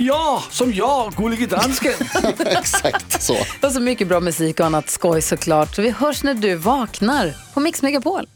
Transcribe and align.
Ja, 0.00 0.42
som 0.50 0.72
jag, 0.72 1.12
Gullige 1.12 1.46
Dansken. 1.46 1.92
Exakt 2.38 3.22
så. 3.22 3.36
Och 3.62 3.72
så 3.72 3.80
mycket 3.80 4.08
bra 4.08 4.20
musik 4.20 4.60
och 4.60 4.66
annat 4.66 4.90
skoj 4.90 5.22
såklart. 5.22 5.74
Så 5.74 5.82
vi 5.82 5.90
hörs 5.90 6.22
när 6.22 6.34
du 6.34 6.54
vaknar 6.54 7.34
på 7.54 7.60
Mix 7.60 7.82
Megapol. 7.82 8.26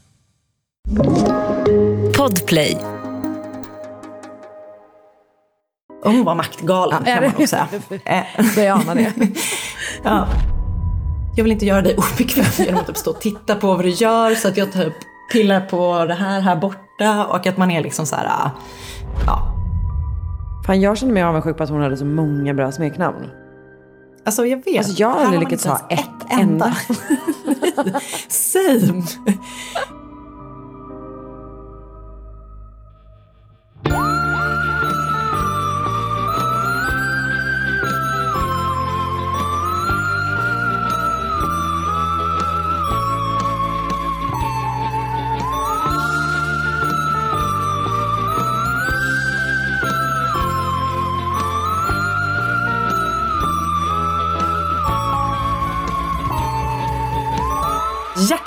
Podplay. 2.17 2.77
Hon 6.03 6.23
var 6.23 6.35
maktgalen 6.35 7.03
kan 7.03 7.23
man 7.23 7.31
nog 7.37 7.49
säga. 7.49 7.67
Det 8.55 8.67
anar 8.67 8.95
det. 9.15 9.27
ja. 10.03 10.27
Jag 11.35 11.43
vill 11.43 11.51
inte 11.51 11.65
göra 11.65 11.81
dig 11.81 11.97
obekväm 11.97 12.45
genom 12.57 12.79
att 12.81 12.87
typ 12.87 12.97
stå 12.97 13.11
och 13.11 13.21
titta 13.21 13.55
på 13.55 13.67
vad 13.67 13.85
du 13.85 13.89
gör 13.89 14.35
så 14.35 14.47
att 14.47 14.57
jag 14.57 14.73
typ 14.73 14.93
pillar 15.31 15.61
på 15.61 16.05
det 16.05 16.13
här 16.13 16.41
här 16.41 16.55
borta 16.55 17.25
och 17.25 17.47
att 17.47 17.57
man 17.57 17.71
är 17.71 17.83
liksom 17.83 18.05
så 18.05 18.15
här, 18.15 18.25
ah, 18.25 18.51
ja. 19.27 19.62
Fan, 20.65 20.81
jag 20.81 20.97
känner 20.97 21.13
mig 21.13 21.23
avundsjuk 21.23 21.57
på 21.57 21.63
att 21.63 21.69
hon 21.69 21.81
hade 21.81 21.97
så 21.97 22.05
många 22.05 22.53
bra 22.53 22.71
smeknamn. 22.71 23.27
Alltså 24.25 24.45
jag 24.45 24.65
vet. 24.65 24.77
Alltså, 24.77 25.01
jag 25.01 25.09
har 25.09 25.21
aldrig 25.21 25.39
lyckats 25.39 25.65
ha 25.65 25.79
ens 25.89 26.05
ett 26.05 26.39
enda. 26.39 26.73
Same. 28.27 29.03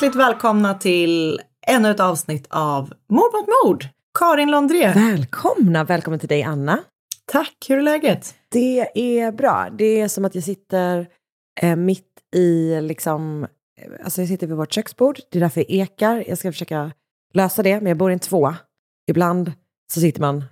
Hjärtligt 0.06 0.22
välkomna 0.22 0.74
till 0.74 1.40
ännu 1.66 1.90
ett 1.90 2.00
avsnitt 2.00 2.46
av 2.50 2.92
Mord 3.08 3.32
mot 3.32 3.48
mord. 3.64 3.86
Karin 4.18 4.50
Londré. 4.50 4.92
Välkomna, 4.92 5.84
välkommen 5.84 6.20
till 6.20 6.28
dig 6.28 6.42
Anna. 6.42 6.78
Tack, 7.24 7.66
hur 7.68 7.78
är 7.78 7.82
läget? 7.82 8.34
Det 8.48 8.88
är 8.94 9.32
bra. 9.32 9.68
Det 9.78 10.00
är 10.00 10.08
som 10.08 10.24
att 10.24 10.34
jag 10.34 10.44
sitter 10.44 11.08
eh, 11.60 11.76
mitt 11.76 12.08
i 12.36 12.80
liksom, 12.80 13.46
eh, 13.80 14.04
alltså 14.04 14.20
jag 14.20 14.28
sitter 14.28 14.46
vid 14.46 14.56
vårt 14.56 14.72
köksbord. 14.72 15.18
Det 15.30 15.38
är 15.38 15.40
därför 15.40 15.60
jag 15.60 15.70
ekar. 15.70 16.24
Jag 16.28 16.38
ska 16.38 16.52
försöka 16.52 16.92
lösa 17.34 17.62
det, 17.62 17.80
men 17.80 17.86
jag 17.86 17.98
bor 17.98 18.10
i 18.10 18.12
en 18.12 18.18
två. 18.18 18.54
Ibland 19.10 19.52
så 19.92 20.00
sitter 20.00 20.20
man 20.20 20.44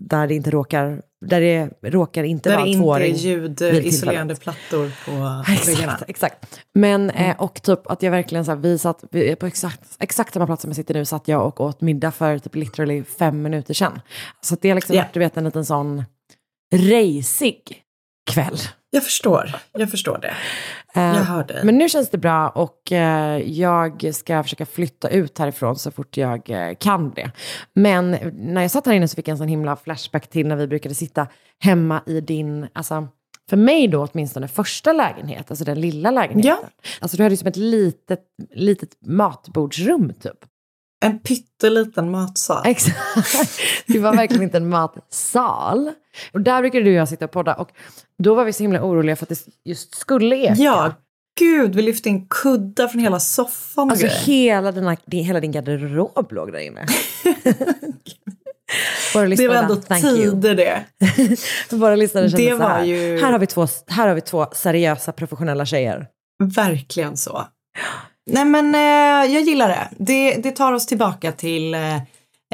där 0.00 0.26
det 0.26 0.34
inte 0.34 0.50
råkar, 0.50 1.02
där 1.26 1.40
det 1.40 1.70
råkar 1.82 2.24
inte 2.24 2.48
Där 2.50 2.56
vara 2.56 2.64
det 2.64 2.70
en 2.70 2.72
inte 2.72 2.78
är 2.78 2.82
tvååring. 2.82 3.12
vid 3.12 3.20
ljudisolerande 3.60 4.34
tillfället. 4.34 4.40
plattor 4.40 4.92
på 5.04 5.44
väggarna. 5.72 5.98
Exakt. 6.08 6.60
Men, 6.74 7.10
eh, 7.10 7.36
och 7.40 7.62
typ 7.62 7.86
att 7.90 8.02
jag 8.02 8.10
verkligen 8.10 8.44
så 8.44 8.50
här, 8.50 8.58
vi 8.58 8.78
satt 8.78 9.04
vi, 9.10 9.36
på 9.36 9.46
exakt, 9.46 9.96
exakt 9.98 10.32
samma 10.34 10.46
plats 10.46 10.62
som 10.62 10.68
jag 10.68 10.76
sitter 10.76 10.94
nu, 10.94 11.04
satt 11.04 11.28
jag 11.28 11.46
och 11.46 11.60
åt 11.60 11.80
middag 11.80 12.10
för 12.10 12.38
typ 12.38 12.54
literally 12.54 13.04
fem 13.04 13.42
minuter 13.42 13.74
sedan. 13.74 14.00
Så 14.40 14.56
det 14.60 14.68
har 14.68 14.74
liksom 14.74 14.96
Ja. 14.96 15.02
varit, 15.02 15.12
du 15.14 15.20
vet, 15.20 15.36
en 15.36 15.44
liten 15.44 15.64
sån 15.64 16.04
racig 16.74 17.60
kväll. 18.30 18.58
Jag 18.90 19.04
förstår, 19.04 19.54
jag 19.72 19.90
förstår 19.90 20.18
det. 20.18 20.34
Eh, 20.96 21.02
Jag 21.02 21.24
hör 21.24 21.44
dig. 21.44 21.64
Men 21.64 21.78
nu 21.78 21.88
känns 21.88 22.10
det 22.10 22.18
bra 22.18 22.48
och 22.48 22.92
eh, 22.92 23.38
jag 23.38 24.14
ska 24.14 24.42
försöka 24.42 24.66
flytta 24.66 25.08
ut 25.08 25.38
härifrån 25.38 25.76
så 25.76 25.90
fort 25.90 26.16
jag 26.16 26.50
eh, 26.50 26.74
kan 26.74 27.10
det. 27.10 27.30
Men 27.74 28.10
när 28.32 28.62
jag 28.62 28.70
satt 28.70 28.86
här 28.86 28.92
inne 28.94 29.08
så 29.08 29.16
fick 29.16 29.28
jag 29.28 29.32
en 29.32 29.38
sån 29.38 29.48
himla 29.48 29.76
flashback 29.76 30.26
till 30.30 30.46
när 30.46 30.56
vi 30.56 30.66
brukade 30.66 30.94
sitta 30.94 31.26
hemma 31.58 32.02
i 32.06 32.20
din, 32.20 32.66
alltså 32.72 33.08
för 33.50 33.56
mig 33.56 33.88
då 33.88 34.08
åtminstone 34.12 34.48
första 34.48 34.92
lägenhet, 34.92 35.50
alltså 35.50 35.64
den 35.64 35.80
lilla 35.80 36.10
lägenheten. 36.10 36.54
Alltså 37.00 37.16
du 37.16 37.22
hade 37.22 37.32
ju 37.32 37.36
som 37.36 37.48
ett 37.48 37.56
litet, 37.56 38.20
litet 38.54 38.88
matbordsrum 39.06 40.12
typ. 40.20 40.38
En 41.04 41.18
pytteliten 41.18 42.10
matsal. 42.10 42.62
Exakt. 42.66 43.60
Det 43.86 43.98
var 43.98 44.16
verkligen 44.16 44.42
inte 44.42 44.56
en 44.56 44.68
matsal. 44.68 45.90
Och 46.32 46.40
där 46.40 46.60
brukade 46.60 46.84
du 46.84 46.90
och 46.90 46.96
jag 46.96 47.08
sitta 47.08 47.24
och 47.24 47.30
podda 47.30 47.54
och 47.54 47.70
då 48.22 48.34
var 48.34 48.44
vi 48.44 48.52
så 48.52 48.62
himla 48.62 48.82
oroliga 48.82 49.16
för 49.16 49.24
att 49.24 49.28
det 49.28 49.46
just 49.64 49.94
skulle 49.94 50.36
eka. 50.36 50.54
Ja, 50.54 50.94
gud, 51.38 51.74
vi 51.74 51.82
lyfte 51.82 52.08
in 52.08 52.26
kuddar 52.28 52.88
från 52.88 53.00
hela 53.00 53.20
soffan 53.20 53.90
Alltså 53.90 54.06
hela, 54.06 54.72
din, 54.72 54.96
hela 55.24 55.40
din 55.40 55.52
garderob 55.52 56.32
låg 56.32 56.52
där 56.52 56.58
inne. 56.58 56.86
Det 59.36 59.48
var 59.48 59.54
ändå 59.54 59.76
thank 59.76 60.02
tider 60.02 60.54
det. 60.54 60.84
Våra 61.76 61.96
lyssnare 61.96 62.30
kände 62.30 62.50
Det 62.50 62.56
så 62.56 62.62
här, 62.62 62.84
ju- 62.84 63.20
här, 63.20 63.32
har 63.32 63.38
vi 63.38 63.46
två, 63.46 63.66
här 63.86 64.08
har 64.08 64.14
vi 64.14 64.20
två 64.20 64.46
seriösa 64.52 65.12
professionella 65.12 65.66
tjejer. 65.66 66.06
Verkligen 66.44 67.16
så. 67.16 67.44
Nej 68.26 68.44
men 68.44 68.74
eh, 68.74 69.34
jag 69.34 69.42
gillar 69.42 69.68
det. 69.68 69.88
det. 69.98 70.34
Det 70.36 70.50
tar 70.50 70.72
oss 70.72 70.86
tillbaka 70.86 71.32
till 71.32 71.74
eh, 71.74 71.96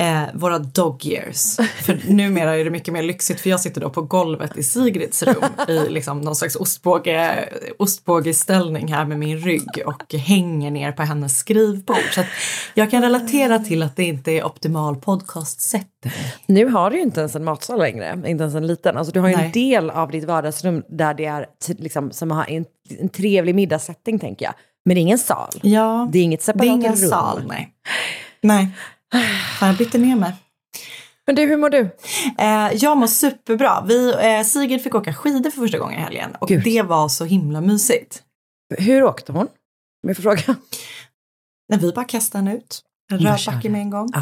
eh, 0.00 0.22
våra 0.34 0.58
dog 0.58 1.06
years. 1.06 1.56
För 1.56 2.00
numera 2.12 2.56
är 2.56 2.64
det 2.64 2.70
mycket 2.70 2.94
mer 2.94 3.03
lyxigt 3.03 3.41
för 3.41 3.50
jag 3.50 3.60
sitter 3.60 3.80
då 3.80 3.91
på 3.91 4.03
golvet 4.03 4.56
i 4.56 4.62
Sigrids 4.62 5.22
rum 5.22 5.44
i 5.69 5.88
liksom 5.88 6.20
någon 6.20 6.36
slags 6.36 6.56
ostbåge, 6.56 7.48
ostbågeställning 7.78 8.92
här 8.92 9.04
med 9.04 9.19
min 9.19 9.38
rygg 9.38 9.82
och 9.86 10.14
hänger 10.14 10.70
ner 10.70 10.92
på 10.92 11.03
hennes 11.03 11.38
skrivbord. 11.38 12.14
Så 12.14 12.22
jag 12.75 12.91
kan 12.91 13.03
relatera 13.03 13.59
till 13.59 13.82
att 13.82 13.97
det 13.97 14.04
inte 14.04 14.30
är 14.32 14.44
optimal 14.44 14.97
podcastsättning. 14.97 16.12
Nu 16.47 16.66
har 16.66 16.91
du 16.91 16.97
ju 16.97 17.03
inte 17.03 17.20
ens 17.20 17.36
en 17.36 17.44
matsal 17.44 17.78
längre, 17.78 18.22
inte 18.26 18.42
ens 18.42 18.54
en 18.54 18.66
liten. 18.66 18.97
Alltså, 18.97 19.12
du 19.12 19.20
har 19.20 19.28
ju 19.28 19.34
en 19.34 19.41
Nej. 19.41 19.50
del 19.53 19.91
av 19.91 20.10
ditt 20.10 20.25
vardagsrum 20.25 20.82
där 20.88 21.14
det 21.14 21.25
är 21.25 21.47
liksom, 21.69 22.10
som 22.10 22.30
har 22.30 22.50
en, 22.50 22.64
en 22.98 23.09
trevlig 23.09 23.54
middagssättning 23.54 24.19
tänker 24.19 24.44
jag. 24.44 24.54
Men 24.84 24.94
det 24.94 25.00
är 25.00 25.02
ingen 25.02 25.18
sal. 25.18 25.50
Ja, 25.62 26.08
Det 26.12 26.18
är 26.18 26.22
inget 26.22 26.41
det 26.41 26.44
separat 26.44 26.66
är 26.66 26.72
ingen 26.72 26.96
rum. 26.96 27.08
sal, 27.10 27.42
nej. 27.46 27.74
Nej, 28.42 28.68
Fan, 29.58 29.68
jag 29.68 29.76
bytte 29.78 29.98
ner 29.98 30.16
mig. 30.16 30.32
Men 31.26 31.36
du, 31.36 31.46
hur 31.46 31.56
mår 31.56 31.70
du? 31.70 31.80
Eh, 32.38 32.72
jag 32.74 32.96
mår 32.98 33.06
superbra. 33.06 33.84
Vi, 33.88 34.14
eh, 34.20 34.42
Sigrid 34.44 34.82
fick 34.82 34.94
åka 34.94 35.14
skidor 35.14 35.50
för 35.50 35.60
första 35.60 35.78
gången 35.78 36.00
i 36.00 36.02
helgen 36.02 36.30
och 36.41 36.48
Gud. 36.48 36.64
det 36.64 36.82
var 36.82 37.08
så 37.08 37.24
himla 37.24 37.60
mysigt. 37.60 38.22
Hur 38.78 39.02
åkte 39.04 39.32
hon? 39.32 39.46
Om 40.02 40.08
jag 40.08 40.16
får 40.16 40.22
fråga. 40.22 40.42
När 41.68 41.78
vi 41.78 41.92
bara 41.92 42.04
kastade 42.04 42.44
henne 42.44 42.56
ut. 42.56 42.80
En 43.12 43.18
röd 43.18 43.38
backe 43.47 43.68
med 43.68 43.80
en 43.80 43.91
gång. 43.91 44.08
Ah. 44.14 44.20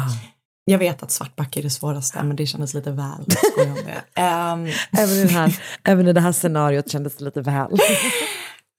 Jag 0.65 0.77
vet 0.79 1.03
att 1.03 1.11
svartbacke 1.11 1.59
är 1.59 1.63
det 1.63 1.69
svåraste 1.69 2.23
men 2.23 2.35
det 2.35 2.45
kändes 2.45 2.73
lite 2.73 2.91
väl. 2.91 3.25
Om 3.67 3.75
det. 3.85 4.03
Ehm, 4.21 4.67
Även, 4.97 5.15
i 5.17 5.27
här, 5.27 5.59
även 5.83 6.07
i 6.07 6.13
det 6.13 6.21
här 6.21 6.31
scenariot 6.31 6.91
kändes 6.91 7.15
det 7.17 7.25
lite 7.25 7.41
väl. 7.41 7.67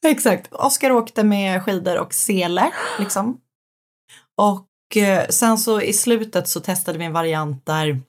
exakt. 0.06 0.52
Oskar 0.52 0.90
åkte 0.90 1.24
med 1.24 1.62
skidor 1.62 1.98
och 1.98 2.14
sele 2.14 2.70
liksom. 2.98 3.40
Och 4.36 4.96
eh, 4.96 5.28
sen 5.28 5.58
så 5.58 5.80
i 5.80 5.92
slutet 5.92 6.48
så 6.48 6.60
testade 6.60 6.98
vi 6.98 7.04
en 7.04 7.12
variant 7.12 7.66
där 7.66 8.00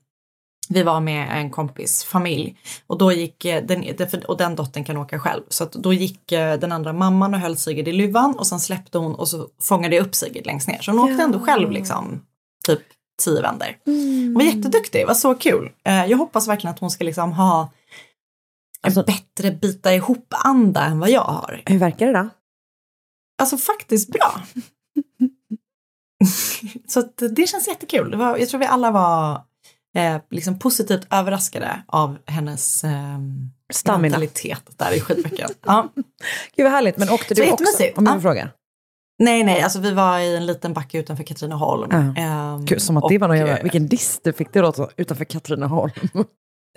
vi 0.70 0.84
var 0.84 1.00
med 1.00 1.42
en 1.42 1.50
kompis 1.50 2.04
familj 2.04 2.58
och 2.88 2.98
då 2.98 3.12
gick 3.12 3.46
eh, 3.46 3.64
den, 3.64 3.86
och 4.28 4.38
den 4.38 4.56
dottern 4.56 4.84
kan 4.84 4.98
åka 4.98 5.20
själv. 5.20 5.42
Så 5.48 5.64
att 5.64 5.72
då 5.72 5.94
gick 5.94 6.32
eh, 6.32 6.60
den 6.60 6.72
andra 6.72 6.94
mamman 6.94 7.34
och 7.34 7.40
höll 7.40 7.58
Sigrid 7.58 7.88
i 7.88 7.94
luvan 7.94 8.40
och 8.40 8.48
sen 8.48 8.60
släppte 8.60 8.98
hon 8.98 9.16
och 9.16 9.28
så 9.28 9.48
fångade 9.62 9.96
jag 9.96 10.06
upp 10.06 10.16
Sigrid 10.16 10.46
längst 10.46 10.68
ner. 10.68 10.82
Så 10.82 10.92
hon 10.92 11.00
åkte 11.00 11.24
ändå 11.24 11.40
själv 11.40 11.72
liksom 11.72 12.26
typ 12.66 12.82
tio 13.24 13.42
vändor. 13.42 13.78
Hon 13.86 14.34
var 14.34 14.44
jätteduktig, 14.44 15.02
det 15.02 15.06
var 15.06 15.14
så 15.14 15.36
kul. 15.36 15.72
Jag 15.84 16.18
hoppas 16.18 16.48
verkligen 16.48 16.74
att 16.74 16.80
hon 16.80 16.92
ska 16.92 17.04
liksom 17.04 17.34
ha 17.34 17.70
Alltså- 18.84 19.04
bättre 19.04 19.52
bita 19.52 19.94
ihop-anda 19.94 20.86
än 20.86 21.00
vad 21.00 21.10
jag 21.10 21.22
har. 21.24 21.62
Hur 21.66 21.78
verkar 21.80 22.08
det 22.08 22.14
då? 22.14 22.30
Alltså 23.42 23.58
faktiskt 23.58 24.10
bra. 24.10 24.42
så 26.88 27.02
det 27.36 27.48
känns 27.48 27.68
jättekul. 27.68 28.16
Var, 28.16 28.38
jag 28.38 28.50
tror 28.50 28.60
vi 28.60 28.66
alla 28.66 28.92
var 28.92 29.42
eh, 29.98 30.18
liksom 30.30 30.60
positivt 30.60 31.08
överraskade 31.12 31.84
av 31.88 32.18
hennes 32.26 32.84
eh, 32.84 33.20
Stamina. 33.74 34.02
mentalitet 34.02 34.64
där 34.78 34.92
i 34.96 35.00
skidbacken. 35.00 35.50
ja. 35.66 35.90
Gud 36.56 36.64
vad 36.64 36.72
härligt, 36.72 36.98
men 36.98 37.10
åkte 37.10 37.36
Så 37.36 37.42
du 37.42 37.52
också? 37.52 37.64
jättemysigt. 37.64 37.98
Om 37.98 38.06
jag 38.06 38.12
Ja. 38.12 38.16
får 38.16 38.22
fråga. 38.22 38.50
Nej, 39.20 39.44
nej, 39.44 39.62
alltså 39.62 39.80
vi 39.80 39.92
var 39.92 40.20
i 40.20 40.36
en 40.38 40.46
liten 40.46 40.74
backe 40.74 40.98
utanför 41.00 41.24
Katrineholm. 41.24 41.90
Ja. 41.92 42.22
Ehm, 42.24 42.66
Gud, 42.66 42.82
som 42.82 42.98
att 42.98 43.10
det 43.10 43.18
var 43.18 43.28
någon 43.28 43.36
och, 43.36 43.38
jävla, 43.38 43.58
eh, 43.58 43.64
vilken 43.64 43.88
diss 43.88 44.20
du 44.24 44.34
fick 44.34 44.54
det 44.54 44.62
låta 44.62 44.90
utanför 44.98 45.26
Katrineholm. 45.26 45.92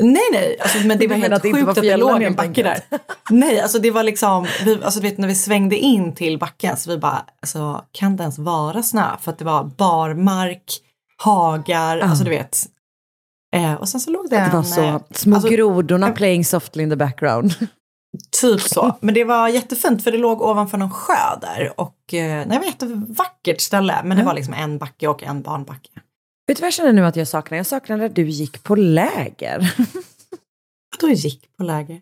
Nej, 0.03 0.23
nej, 0.33 0.57
alltså, 0.61 0.79
men 0.87 0.99
det 0.99 1.07
var 1.07 1.17
helt 1.17 1.35
att 1.35 1.43
det 1.43 1.53
sjukt 1.53 1.65
var 1.65 1.73
att 1.73 1.83
det 1.83 1.97
låg 1.97 2.23
en 2.23 2.35
backe 2.35 2.63
där. 2.63 2.81
Nej, 3.31 3.61
alltså 3.61 3.79
det 3.79 3.91
var 3.91 4.03
liksom, 4.03 4.47
vi, 4.65 4.83
alltså 4.85 5.01
du 5.01 5.09
vet 5.09 5.19
när 5.19 5.29
vi 5.29 5.35
svängde 5.35 5.77
in 5.77 6.15
till 6.15 6.39
backen 6.39 6.77
så 6.77 6.91
vi 6.91 6.99
bara, 6.99 7.25
alltså 7.43 7.85
kan 7.93 8.17
det 8.17 8.23
ens 8.23 8.39
vara 8.39 8.83
snö? 8.83 9.17
För 9.21 9.31
att 9.31 9.39
det 9.39 9.45
var 9.45 9.65
barmark, 9.65 10.81
hagar, 11.17 11.99
alltså 11.99 12.25
du 12.25 12.31
vet. 12.31 12.59
Eh, 13.57 13.75
och 13.75 13.89
sen 13.89 14.01
så 14.01 14.11
låg 14.11 14.31
det 14.31 14.37
en... 14.37 14.51
Det 14.51 14.57
var 14.57 14.63
så, 14.63 14.83
eh, 14.83 15.01
små 15.11 15.35
alltså, 15.35 15.49
grodorna 15.51 16.11
playing 16.11 16.45
softly 16.45 16.83
in 16.83 16.91
the 16.91 16.97
background. 16.97 17.55
Typ 18.41 18.61
så. 18.61 18.97
Men 19.01 19.15
det 19.15 19.25
var 19.25 19.49
jättefint 19.49 20.05
för 20.05 20.13
det 20.13 20.19
låg 20.19 20.43
ovanför 20.43 20.79
någon 20.79 20.91
sjö 20.91 21.39
där 21.41 21.81
och 21.81 22.15
eh, 22.15 22.37
nej, 22.37 22.47
det 22.47 22.55
var 22.55 22.61
ett 22.61 22.67
jättevackert 22.67 23.61
ställe. 23.61 24.01
Men 24.05 24.17
det 24.17 24.25
var 24.25 24.35
liksom 24.35 24.55
en 24.55 24.79
backe 24.79 25.09
och 25.09 25.23
en 25.23 25.43
barnbacke. 25.43 25.91
Vet 26.47 26.57
du 26.57 26.61
vad 26.61 26.67
jag 26.67 26.75
känner 26.75 26.93
nu 26.93 27.07
att 27.07 27.17
jag 27.17 27.29
saknar? 27.29 27.57
Jag 27.57 27.67
saknar 27.67 27.97
när 27.97 28.09
du 28.09 28.29
gick 28.29 28.63
på 28.63 28.75
läger. 28.75 29.75
Då 31.01 31.09
gick 31.09 31.57
på 31.57 31.63
läger. 31.65 32.01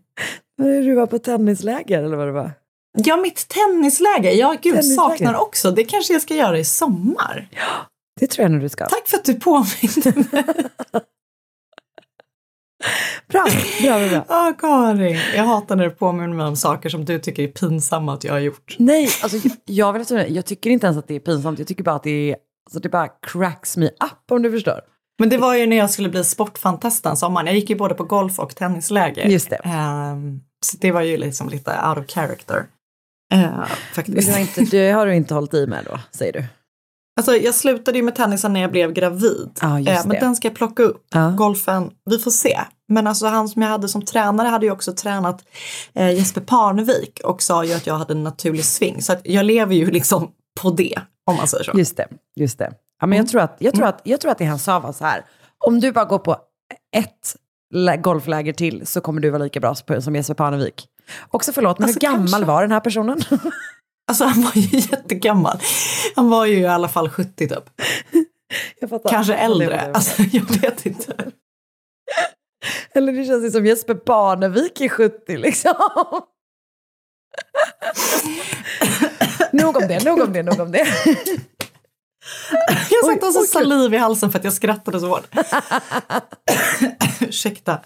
När 0.58 0.82
du 0.82 0.94
var 0.94 1.06
på 1.06 1.18
tennisläger 1.18 2.02
eller 2.02 2.16
vad 2.16 2.28
det 2.28 2.32
var. 2.32 2.52
Ja, 2.98 3.16
mitt 3.16 3.48
tennisläger. 3.48 4.30
Ja, 4.32 4.50
gud, 4.62 4.74
Tennisläger. 4.74 5.08
saknar 5.08 5.34
också. 5.34 5.70
Det 5.70 5.84
kanske 5.84 6.12
jag 6.12 6.22
ska 6.22 6.34
göra 6.34 6.58
i 6.58 6.64
sommar. 6.64 7.48
Det 8.20 8.26
tror 8.26 8.42
jag 8.42 8.52
nog 8.52 8.60
du 8.60 8.68
ska. 8.68 8.86
Tack 8.86 9.08
för 9.08 9.16
att 9.16 9.24
du 9.24 9.34
påminde 9.34 10.12
mig. 10.32 10.44
Bra, 13.28 13.46
bra, 13.82 14.08
bra. 14.08 14.24
Ja, 14.28 14.54
Karin. 14.58 15.18
Jag 15.34 15.44
hatar 15.44 15.76
när 15.76 15.84
du 15.84 15.90
påminner 15.90 16.28
mig 16.36 16.46
om 16.46 16.56
saker 16.56 16.88
som 16.88 17.04
du 17.04 17.18
tycker 17.18 17.42
är 17.42 17.48
pinsamma 17.48 18.14
att 18.14 18.24
jag 18.24 18.32
har 18.32 18.40
gjort. 18.40 18.76
Nej, 18.78 19.08
alltså, 19.22 19.48
jag, 19.64 19.96
jag, 19.96 20.06
säga, 20.06 20.28
jag 20.28 20.46
tycker 20.46 20.70
inte 20.70 20.86
ens 20.86 20.98
att 20.98 21.08
det 21.08 21.14
är 21.14 21.20
pinsamt. 21.20 21.58
Jag 21.58 21.68
tycker 21.68 21.84
bara 21.84 21.96
att 21.96 22.02
det 22.02 22.30
är, 22.30 22.36
alltså, 22.66 22.80
det 22.80 22.88
bara 22.88 23.08
cracks 23.08 23.76
me 23.76 23.86
up 23.86 24.30
om 24.30 24.42
du 24.42 24.50
förstår. 24.50 24.80
Men 25.18 25.28
det 25.28 25.38
var 25.38 25.54
ju 25.54 25.66
när 25.66 25.76
jag 25.76 25.90
skulle 25.90 26.08
bli 26.08 26.24
sportfantast 26.24 27.04
den 27.04 27.16
sommaren. 27.16 27.46
Jag 27.46 27.56
gick 27.56 27.70
ju 27.70 27.76
både 27.76 27.94
på 27.94 28.04
golf 28.04 28.38
och 28.38 28.56
tennisläger. 28.56 29.26
Just 29.28 29.50
det. 29.50 29.56
Ehm, 29.56 30.40
så 30.64 30.76
det 30.80 30.92
var 30.92 31.00
ju 31.00 31.16
liksom 31.16 31.48
lite 31.48 31.70
out 31.88 31.98
of 31.98 32.06
character. 32.06 32.66
Uh, 33.34 33.64
faktiskt. 33.94 34.26
Du 34.26 34.32
har, 34.32 34.40
inte, 34.40 34.60
det 34.60 34.90
har 34.90 35.06
du 35.06 35.14
inte 35.14 35.34
hållit 35.34 35.54
i 35.54 35.66
med 35.66 35.84
då, 35.90 35.98
säger 36.10 36.32
du? 36.32 36.44
Alltså, 37.16 37.36
jag 37.36 37.54
slutade 37.54 37.98
ju 37.98 38.04
med 38.04 38.14
tennisen 38.14 38.52
när 38.52 38.60
jag 38.60 38.70
blev 38.70 38.92
gravid. 38.92 39.50
Just 39.50 39.62
Eh, 39.62 39.78
men 39.84 40.08
det. 40.08 40.18
den 40.20 40.36
ska 40.36 40.48
jag 40.48 40.54
plocka 40.54 40.82
upp. 40.82 41.06
Ja. 41.12 41.30
Golfen, 41.30 41.90
vi 42.10 42.18
får 42.18 42.30
se. 42.30 42.60
Men 42.88 43.06
alltså 43.06 43.26
han 43.26 43.48
som 43.48 43.62
jag 43.62 43.68
hade 43.68 43.88
som 43.88 44.02
tränare 44.04 44.48
hade 44.48 44.66
ju 44.66 44.72
också 44.72 44.92
tränat 44.92 45.44
eh, 45.94 46.10
Jesper 46.10 46.40
Parnevik 46.40 47.20
och 47.24 47.42
sa 47.42 47.64
ju 47.64 47.72
att 47.72 47.86
jag 47.86 47.94
hade 47.94 48.12
en 48.12 48.22
naturlig 48.22 48.64
sving. 48.64 49.02
Så 49.02 49.12
att 49.12 49.20
jag 49.24 49.44
lever 49.44 49.74
ju 49.74 49.90
liksom 49.90 50.30
på 50.60 50.70
det, 50.70 50.98
om 51.30 51.36
man 51.36 51.48
säger 51.48 51.64
så. 51.64 51.78
Just 51.78 51.96
det, 51.96 52.08
just 52.36 52.58
det. 52.58 52.72
Ja, 53.00 53.06
men 53.06 53.18
jag, 53.18 53.28
tror 53.28 53.40
att, 53.40 53.56
jag, 53.58 53.74
tror 53.74 53.86
att, 53.86 54.00
jag 54.04 54.20
tror 54.20 54.30
att 54.30 54.38
det 54.38 54.44
han 54.44 54.58
sa 54.58 54.80
var 54.80 54.92
så 54.92 55.04
här, 55.04 55.24
om 55.58 55.80
du 55.80 55.92
bara 55.92 56.04
går 56.04 56.18
på 56.18 56.36
ett 56.96 57.36
lä- 57.74 57.96
golfläger 57.96 58.52
till 58.52 58.86
så 58.86 59.00
kommer 59.00 59.20
du 59.20 59.30
vara 59.30 59.42
lika 59.42 59.60
bra 59.60 59.74
som- 60.00 60.14
Jesper 60.16 60.34
Parnevik. 60.34 60.88
Också 61.30 61.52
förlåt, 61.52 61.78
men 61.78 61.84
Alltså, 61.88 62.06
hur 62.06 62.12
gammal 62.12 62.28
kanske. 62.30 62.44
var 62.46 62.62
den 62.62 62.72
här 62.72 62.80
personen? 62.80 63.20
Alltså 64.08 64.24
han 64.24 64.42
var 64.42 64.52
ju 64.54 64.78
jättegammal. 64.90 65.58
Han 66.16 66.30
var 66.30 66.46
ju 66.46 66.58
i 66.58 66.66
alla 66.66 66.88
fall 66.88 67.08
70 67.10 67.48
typ. 67.48 67.58
jag 68.80 68.90
fattar. 68.90 69.10
Kanske 69.10 69.34
äldre. 69.34 69.80
Alltså 69.94 70.22
jag 70.22 70.60
vet 70.60 70.86
inte. 70.86 71.30
Eller 72.94 73.12
det 73.12 73.24
känns 73.24 73.44
ju 73.44 73.50
som 73.50 73.66
Jesper 73.66 73.94
Parnevik 73.94 74.80
är 74.80 74.88
70 74.88 75.36
liksom. 75.36 75.74
Nog 79.52 79.76
om 79.76 79.88
det, 79.88 80.04
nog 80.04 80.20
om 80.20 80.32
det, 80.32 80.42
nog 80.42 80.60
om 80.60 80.72
det. 80.72 80.86
Jag 82.90 83.24
alltså 83.24 83.40
oj, 83.40 83.46
kul. 83.46 83.68
saliv 83.68 83.94
i 83.94 83.96
halsen 83.96 84.30
för 84.30 84.38
att 84.38 84.44
jag 84.44 84.52
skrattade 84.52 85.00
så 85.00 85.06
hårt. 85.08 85.26
Ursäkta. 87.20 87.80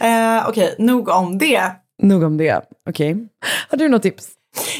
Eh, 0.00 0.48
Okej, 0.48 0.74
nog 0.78 1.08
om 1.08 1.38
det. 1.38 1.72
nog 2.02 2.22
om 2.22 2.36
det, 2.36 2.62
okej. 2.88 3.28
Har 3.68 3.78
du 3.78 3.88
något 3.88 4.02
tips? 4.02 4.28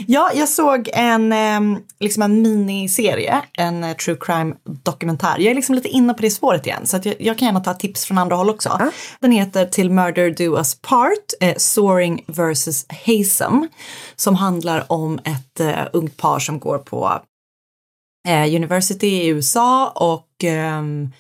Ja, 0.06 0.31
jag 0.34 0.49
såg 0.49 0.88
en, 0.93 1.32
ehm, 1.32 1.78
liksom 2.00 2.22
en 2.22 2.43
miniserie, 2.43 3.43
en 3.52 3.84
eh, 3.84 3.96
true 3.96 4.17
crime 4.20 4.55
dokumentär. 4.64 5.38
Jag 5.38 5.50
är 5.50 5.55
liksom 5.55 5.75
lite 5.75 5.88
inne 5.88 6.14
på 6.14 6.22
det 6.22 6.31
spåret 6.31 6.67
igen, 6.67 6.87
så 6.87 7.00
jag, 7.02 7.14
jag 7.19 7.38
kan 7.38 7.46
gärna 7.46 7.61
ta 7.61 7.75
tips 7.75 8.05
från 8.05 8.19
andra 8.19 8.37
håll 8.37 8.50
också. 8.50 8.90
Den 9.20 9.32
heter 9.32 9.67
Till 9.67 9.90
Murder 9.90 10.31
Do 10.31 10.56
Us 10.56 10.75
Part, 10.75 11.32
eh, 11.40 11.56
Soaring 11.56 12.25
vs. 12.26 12.87
Haysom, 13.06 13.69
som 14.17 14.34
handlar 14.34 14.93
om 14.93 15.19
ett 15.25 15.61
eh, 15.61 15.87
ungt 15.93 16.17
par 16.17 16.38
som 16.38 16.58
går 16.58 16.78
på 16.78 17.20
eh, 18.28 18.55
University 18.55 19.06
i 19.06 19.26
USA 19.26 19.88
och 19.88 20.44
ehm, 20.44 21.12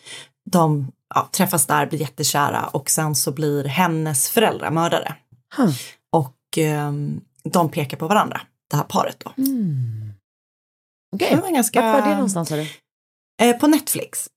de 0.50 0.92
ja, 1.14 1.28
träffas 1.32 1.66
där, 1.66 1.86
blir 1.86 2.00
jättekära 2.00 2.66
och 2.66 2.90
sen 2.90 3.14
så 3.14 3.32
blir 3.32 3.64
hennes 3.64 4.30
föräldrar 4.30 4.70
mördare. 4.70 5.14
Huh. 5.56 5.72
Och 6.12 6.58
ehm, 6.58 7.20
de 7.44 7.70
pekar 7.70 7.96
på 7.96 8.06
varandra, 8.06 8.40
det 8.70 8.76
här 8.76 8.84
paret 8.84 9.16
då. 9.24 9.30
Okej, 11.16 11.34
Det 11.36 11.40
var 11.42 11.50
ganska- 11.54 11.82
vart 11.82 12.00
var 12.02 12.08
det 12.10 12.14
någonstans? 12.14 12.48
sa 12.48 12.56
du? 12.56 12.66
Eh, 13.42 13.56
på 13.58 13.66
Netflix. 13.66 14.28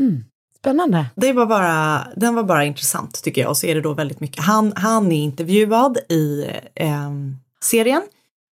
Mm. 0.00 0.24
Spännande. 0.58 1.06
Det 1.16 1.32
var 1.32 1.46
bara, 1.46 2.06
den 2.16 2.34
var 2.34 2.42
bara 2.42 2.64
intressant 2.64 3.22
tycker 3.22 3.40
jag. 3.40 3.50
Och 3.50 3.56
så 3.56 3.66
är 3.66 3.74
det 3.74 3.80
då 3.80 3.94
väldigt 3.94 4.20
mycket, 4.20 4.44
han, 4.44 4.72
han 4.76 5.12
är 5.12 5.22
intervjuad 5.22 5.98
i 6.08 6.50
ehm, 6.74 7.36
serien. 7.64 8.02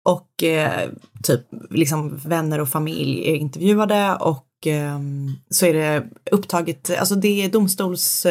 Och 0.08 0.42
eh, 0.42 0.90
typ 1.22 1.40
liksom 1.70 2.16
vänner 2.16 2.58
och 2.60 2.68
familj 2.68 3.28
är 3.30 3.34
intervjuade 3.36 4.14
och 4.16 4.46
ehm, 4.66 5.32
så 5.50 5.66
är 5.66 5.72
det 5.74 6.06
upptaget, 6.30 6.90
alltså 6.98 7.14
det 7.14 7.44
är 7.44 7.48
domstols... 7.48 8.26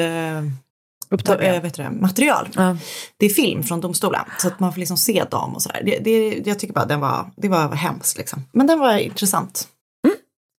Upptag. 1.09 1.43
eh, 1.43 1.61
vet 1.61 1.73
det, 1.73 1.89
material. 1.91 2.47
Ja. 2.55 2.77
Det 3.17 3.25
är 3.25 3.29
film 3.29 3.63
från 3.63 3.81
domstolen 3.81 4.21
så 4.39 4.47
att 4.47 4.59
man 4.59 4.73
får 4.73 4.79
liksom 4.79 4.97
se 4.97 5.23
dem 5.31 5.55
och 5.55 5.61
sådär. 5.61 5.81
Det, 5.85 5.99
det, 5.99 6.47
jag 6.47 6.59
tycker 6.59 6.73
bara 6.73 6.85
den 6.85 6.99
var, 6.99 7.31
det 7.37 7.47
var 7.49 7.75
hemskt 7.75 8.17
liksom. 8.17 8.43
Men 8.51 8.67
den 8.67 8.79
var 8.79 8.97
intressant. 8.97 9.67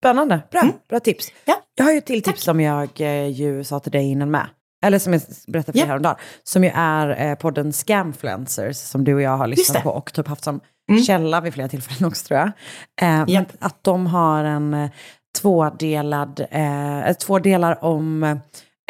Spännande, 0.01 0.43
bra, 0.51 0.63
bra 0.89 1.01
tips. 1.01 1.33
Ja. 1.45 1.55
Jag 1.75 1.85
har 1.85 1.93
ju 1.93 1.99
ett 1.99 2.07
till 2.07 2.23
tips 2.23 2.43
som 2.43 2.61
jag 2.61 2.89
eh, 3.01 3.27
ju 3.29 3.65
sa 3.65 3.81
till 3.81 3.93
dig 3.93 4.05
innan 4.11 4.31
med. 4.31 4.47
Eller 4.85 4.99
som 4.99 5.13
jag 5.13 5.23
berättade 5.47 5.65
för 5.65 5.73
dig 5.73 5.81
Ja. 5.81 5.87
häromdagen. 5.87 6.17
Som 6.45 6.65
ju 6.65 6.71
är 6.75 7.29
eh, 7.31 7.35
podden 7.35 7.73
Scamfluencers 7.73 8.77
som 8.77 9.05
du 9.05 9.15
och 9.15 9.23
jag 9.23 9.37
har 9.37 9.47
lyssnat 9.47 9.83
på 9.83 9.91
och 9.91 10.13
typ 10.13 10.29
haft 10.29 10.45
som 10.45 10.61
Mm. 10.91 11.03
källa 11.03 11.41
vid 11.41 11.55
flera 11.55 11.69
tillfällen 11.69 12.09
också 12.09 12.27
tror 12.27 12.41
jag. 12.41 12.51
Eh, 13.03 13.25
Japp. 13.29 13.47
Att 13.59 13.85
de 13.85 14.07
har 14.07 14.45
en 14.45 14.89
tvådelad, 15.41 16.41
eh, 16.51 17.13
två 17.21 17.39
delar 17.39 17.85
om 17.85 18.41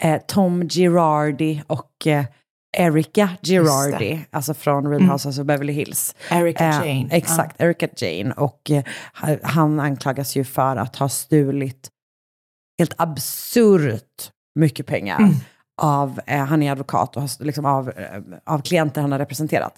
eh, 0.02 0.20
Tom 0.26 0.68
Girardi 0.68 1.62
och 1.66 2.06
eh, 2.06 2.24
Erica 2.78 3.30
Girardi, 3.42 4.26
alltså 4.30 4.54
från 4.54 4.90
Real 4.90 5.02
Housewives 5.02 5.38
of 5.38 5.46
Beverly 5.46 5.72
Hills. 5.72 6.14
Erica 6.30 6.64
Eh, 6.64 6.70
Jane. 6.88 7.08
Exakt, 7.10 7.60
Erica 7.60 7.88
Jane. 7.96 8.34
Och 8.34 8.70
eh, 8.70 8.84
ha- 9.14 9.36
han 9.42 9.80
anklagas 9.80 10.36
ju 10.36 10.44
för 10.44 10.76
att 10.76 10.96
ha 10.96 11.08
stulit 11.08 11.88
helt 12.78 12.94
absurt 12.96 14.30
mycket 14.58 14.86
pengar. 14.86 15.18
Mm. 15.18 15.34
Av, 15.82 16.20
eh, 16.26 16.44
han 16.44 16.62
är 16.62 16.72
advokat 16.72 17.16
och 17.16 17.22
har, 17.22 17.44
liksom 17.44 17.64
av, 17.64 17.88
eh, 17.90 18.22
av 18.46 18.62
klienter 18.62 19.00
han 19.00 19.12
har 19.12 19.18
representerat. 19.18 19.74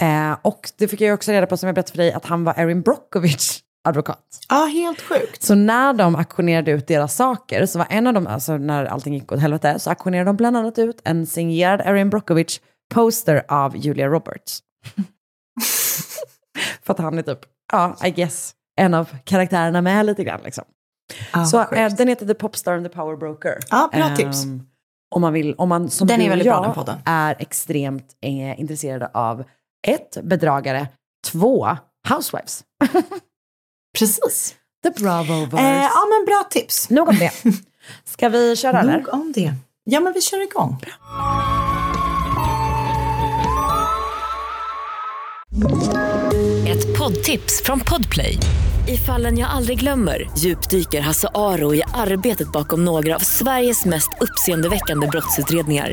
Eh, 0.00 0.36
och 0.42 0.60
det 0.78 0.88
fick 0.88 1.00
jag 1.00 1.14
också 1.14 1.32
reda 1.32 1.46
på, 1.46 1.56
som 1.56 1.66
jag 1.66 1.74
berättade 1.74 1.90
för 1.92 1.98
dig, 1.98 2.12
att 2.12 2.24
han 2.26 2.44
var 2.44 2.54
Erin 2.56 2.82
Brockovich 2.82 3.60
advokat. 3.84 4.24
Ja, 4.48 4.64
helt 4.64 5.00
sjukt. 5.00 5.42
Så 5.42 5.54
när 5.54 5.92
de 5.92 6.16
auktionerade 6.16 6.70
ut 6.70 6.86
deras 6.86 7.14
saker, 7.16 7.66
så 7.66 7.78
var 7.78 7.86
en 7.90 8.06
av 8.06 8.14
dem, 8.14 8.26
alltså 8.26 8.56
när 8.56 8.84
allting 8.84 9.14
gick 9.14 9.32
åt 9.32 9.40
helvete, 9.40 9.78
så 9.78 9.90
auktionerade 9.90 10.28
de 10.28 10.36
bland 10.36 10.56
annat 10.56 10.78
ut 10.78 11.00
en 11.04 11.26
signerad 11.26 11.80
Erin 11.80 12.10
Brockovich 12.10 12.60
poster 12.94 13.44
av 13.48 13.76
Julia 13.76 14.06
Roberts. 14.08 14.60
För 16.82 16.92
att 16.92 16.98
han 16.98 17.18
är 17.18 17.22
typ, 17.22 17.38
ja, 17.72 17.96
I 18.04 18.10
guess, 18.10 18.54
en 18.80 18.94
av 18.94 19.08
karaktärerna 19.24 19.80
med 19.82 20.06
lite 20.06 20.24
grann 20.24 20.40
liksom. 20.44 20.64
Ja, 21.32 21.44
så 21.44 21.64
sjukt. 21.64 21.72
eh, 21.78 21.88
den 21.96 22.08
heter 22.08 22.26
The 22.26 22.34
Popstar 22.34 22.72
and 22.72 22.86
the 22.86 22.92
Power 22.96 23.16
Broker. 23.16 23.58
Ja, 23.70 23.88
bra 23.92 24.04
Ehm, 24.04 24.16
tips. 24.16 24.44
Om 25.14 25.20
man 25.20 25.32
vill, 25.32 25.54
om 25.54 25.68
man 25.68 25.90
som 25.90 26.06
Den 26.06 26.18
du 26.18 26.24
är 26.24 26.28
väldigt 26.30 26.46
bra, 26.48 26.54
jag 26.54 26.64
den 26.64 26.74
podden. 26.74 26.98
är 27.04 27.36
extremt 27.38 28.06
eh, 28.22 28.60
intresserade 28.60 29.10
av 29.14 29.44
ett, 29.86 30.18
bedragare, 30.22 30.88
två, 31.26 31.68
housewives. 32.08 32.64
Precis. 33.98 34.54
The 34.82 34.90
Bravoverse. 34.90 35.64
Eh, 35.64 35.82
ja, 35.82 36.06
men 36.10 36.24
bra 36.26 36.44
tips. 36.50 36.90
Nog 36.90 37.08
om 37.08 37.18
det. 37.18 37.30
Ska 38.04 38.28
vi 38.28 38.56
köra 38.56 38.80
eller? 38.80 38.92
Nog 38.98 39.08
om 39.14 39.32
det. 39.34 39.54
Ja, 39.84 40.00
men 40.00 40.12
vi 40.12 40.20
kör 40.20 40.42
igång. 40.42 40.80
Ett 46.68 46.98
poddtips 46.98 47.62
från 47.64 47.80
Podplay. 47.80 48.38
I 48.88 48.96
fallen 48.96 49.38
jag 49.38 49.50
aldrig 49.50 49.80
glömmer 49.80 50.30
djupdyker 50.38 51.00
Hasse 51.00 51.28
Aro 51.34 51.74
i 51.74 51.82
arbetet 51.94 52.52
bakom 52.52 52.84
några 52.84 53.14
av 53.14 53.20
Sveriges 53.20 53.84
mest 53.84 54.10
uppseendeväckande 54.20 55.06
brottsutredningar. 55.06 55.92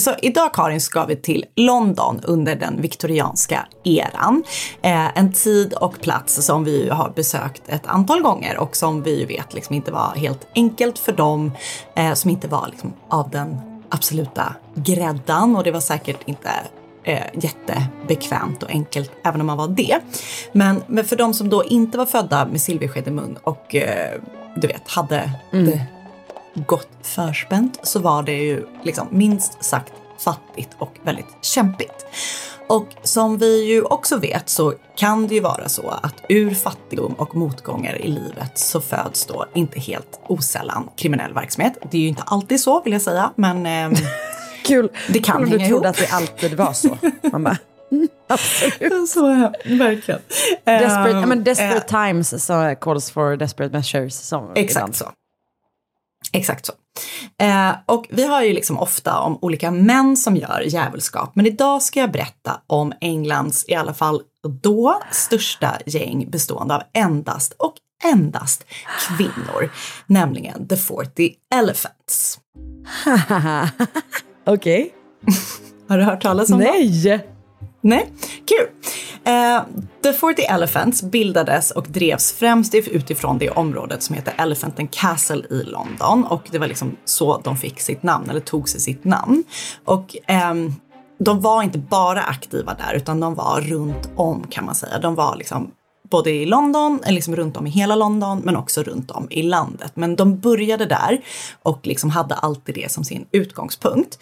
Så 0.00 0.14
idag 0.22 0.54
Karin 0.54 0.80
ska 0.80 1.04
vi 1.04 1.16
till 1.16 1.44
London 1.56 2.20
under 2.24 2.56
den 2.56 2.80
viktorianska 2.80 3.66
eran. 3.84 4.44
Eh, 4.82 5.18
en 5.18 5.32
tid 5.32 5.72
och 5.72 6.00
plats 6.00 6.46
som 6.46 6.64
vi 6.64 6.88
har 6.88 7.12
besökt 7.16 7.62
ett 7.66 7.86
antal 7.86 8.22
gånger 8.22 8.58
och 8.58 8.76
som 8.76 9.02
vi 9.02 9.24
vet 9.24 9.54
liksom 9.54 9.74
inte 9.74 9.92
var 9.92 10.14
helt 10.16 10.46
enkelt 10.54 10.98
för 10.98 11.12
dem 11.12 11.52
eh, 11.96 12.12
som 12.12 12.30
inte 12.30 12.48
var 12.48 12.68
liksom 12.70 12.92
av 13.08 13.30
den 13.30 13.60
absoluta 13.88 14.54
gräddan 14.74 15.56
och 15.56 15.64
det 15.64 15.70
var 15.70 15.80
säkert 15.80 16.28
inte 16.28 16.50
eh, 17.04 17.26
jättebekvämt 17.34 18.62
och 18.62 18.70
enkelt 18.70 19.12
även 19.24 19.40
om 19.40 19.46
man 19.46 19.58
var 19.58 19.68
det. 19.68 20.00
Men, 20.52 20.82
men 20.86 21.04
för 21.04 21.16
de 21.16 21.34
som 21.34 21.48
då 21.48 21.64
inte 21.64 21.98
var 21.98 22.06
födda 22.06 22.46
med 22.46 22.60
silversked 22.60 23.08
i 23.08 23.10
mun 23.10 23.38
och 23.42 23.74
eh, 23.74 24.20
du 24.56 24.66
vet 24.66 24.88
hade 24.88 25.30
det 25.50 25.86
gott 26.54 26.88
förspänt 27.02 27.78
så 27.82 27.98
var 28.00 28.22
det 28.22 28.38
ju 28.38 28.66
liksom 28.82 29.06
minst 29.10 29.64
sagt 29.64 29.92
fattigt 30.18 30.70
och 30.78 30.98
väldigt 31.02 31.26
kämpigt. 31.40 32.06
Och 32.66 32.86
som 33.02 33.38
vi 33.38 33.64
ju 33.64 33.82
också 33.82 34.16
vet 34.16 34.48
så 34.48 34.74
kan 34.96 35.26
det 35.26 35.34
ju 35.34 35.40
vara 35.40 35.68
så 35.68 35.88
att 36.02 36.14
ur 36.28 36.54
fattigdom 36.54 37.12
och 37.12 37.34
motgångar 37.36 37.96
i 38.02 38.08
livet 38.08 38.58
så 38.58 38.80
föds 38.80 39.26
då 39.26 39.46
inte 39.54 39.80
helt 39.80 40.20
osällan 40.26 40.88
kriminell 40.96 41.32
verksamhet. 41.34 41.78
Det 41.90 41.96
är 41.96 42.02
ju 42.02 42.08
inte 42.08 42.22
alltid 42.22 42.60
så 42.60 42.82
vill 42.82 42.92
jag 42.92 43.02
säga, 43.02 43.30
men 43.36 43.66
ehm, 43.66 43.94
Kul. 44.64 44.88
det 45.08 45.18
kan 45.18 45.38
Kul 45.38 45.48
hänga 45.48 45.58
du 45.64 45.68
trodde 45.68 45.86
ihop. 45.86 45.86
att 45.86 45.96
det 45.96 46.12
alltid 46.16 46.54
var 46.54 46.72
så. 46.72 46.96
Man 47.32 47.44
bara, 47.44 47.56
mm, 47.92 48.08
absolut. 48.28 49.08
Så, 49.10 49.26
verkligen. 49.64 50.20
Desperate, 50.64 51.10
Ehm, 51.10 51.20
ja, 51.20 51.26
men 51.26 51.44
desperate 51.44 51.96
eh, 51.96 52.06
times 52.06 52.44
så 52.46 52.74
calls 52.80 53.10
for 53.10 53.36
desperate 53.36 53.72
measures. 53.72 54.14
Som 54.28 54.42
ibland. 54.42 54.58
Exakt 54.58 54.96
så. 54.96 55.04
Exakt 56.32 56.66
så. 56.66 56.72
Eh, 57.38 57.74
och 57.86 58.06
vi 58.10 58.26
har 58.26 58.42
ju 58.42 58.52
liksom 58.52 58.78
ofta 58.78 59.18
om 59.18 59.38
olika 59.42 59.70
män 59.70 60.16
som 60.16 60.36
gör 60.36 60.62
djävulskap, 60.66 61.30
men 61.34 61.46
idag 61.46 61.82
ska 61.82 62.00
jag 62.00 62.12
berätta 62.12 62.60
om 62.66 62.92
Englands, 63.00 63.64
i 63.68 63.74
alla 63.74 63.94
fall 63.94 64.22
då, 64.62 65.02
största 65.10 65.78
gäng 65.86 66.30
bestående 66.30 66.74
av 66.74 66.82
endast 66.92 67.52
och 67.52 67.74
endast 68.04 68.64
kvinnor, 69.08 69.70
nämligen 70.06 70.68
The 70.68 70.76
40 70.76 71.34
Elephants. 71.54 72.38
Okej. 74.46 74.94
Har 75.88 75.98
du 75.98 76.04
hört 76.04 76.22
talas 76.22 76.50
om 76.50 76.58
dem? 76.60 76.68
Nej! 76.72 77.31
Nej, 77.84 78.12
kul! 78.46 78.68
Uh, 79.26 79.62
The 80.02 80.12
40 80.12 80.42
Elephants 80.42 81.02
bildades 81.02 81.70
och 81.70 81.86
drevs 81.88 82.32
främst 82.32 82.74
utifrån 82.74 83.38
det 83.38 83.50
området 83.50 84.02
som 84.02 84.14
heter 84.14 84.34
Elephant 84.38 84.78
and 84.78 84.90
Castle 84.90 85.42
i 85.50 85.62
London 85.62 86.24
och 86.24 86.42
det 86.50 86.58
var 86.58 86.66
liksom 86.66 86.96
så 87.04 87.38
de 87.38 87.56
fick 87.56 87.80
sitt 87.80 88.02
namn, 88.02 88.30
eller 88.30 88.40
tog 88.40 88.68
sig 88.68 88.80
sitt 88.80 89.04
namn. 89.04 89.44
Och 89.84 90.16
um, 90.50 90.74
de 91.18 91.40
var 91.40 91.62
inte 91.62 91.78
bara 91.78 92.22
aktiva 92.22 92.74
där 92.74 92.94
utan 92.94 93.20
de 93.20 93.34
var 93.34 93.60
runt 93.60 94.08
om 94.16 94.46
kan 94.50 94.64
man 94.64 94.74
säga. 94.74 94.98
De 94.98 95.14
var 95.14 95.36
liksom 95.36 95.70
både 96.10 96.30
i 96.30 96.46
London, 96.46 97.00
liksom 97.08 97.36
runt 97.36 97.56
om 97.56 97.66
i 97.66 97.70
hela 97.70 97.94
London, 97.94 98.40
men 98.44 98.56
också 98.56 98.82
runt 98.82 99.10
om 99.10 99.26
i 99.30 99.42
landet. 99.42 99.92
Men 99.94 100.16
de 100.16 100.38
började 100.38 100.86
där 100.86 101.20
och 101.62 101.86
liksom 101.86 102.10
hade 102.10 102.34
alltid 102.34 102.74
det 102.74 102.92
som 102.92 103.04
sin 103.04 103.26
utgångspunkt. 103.32 104.18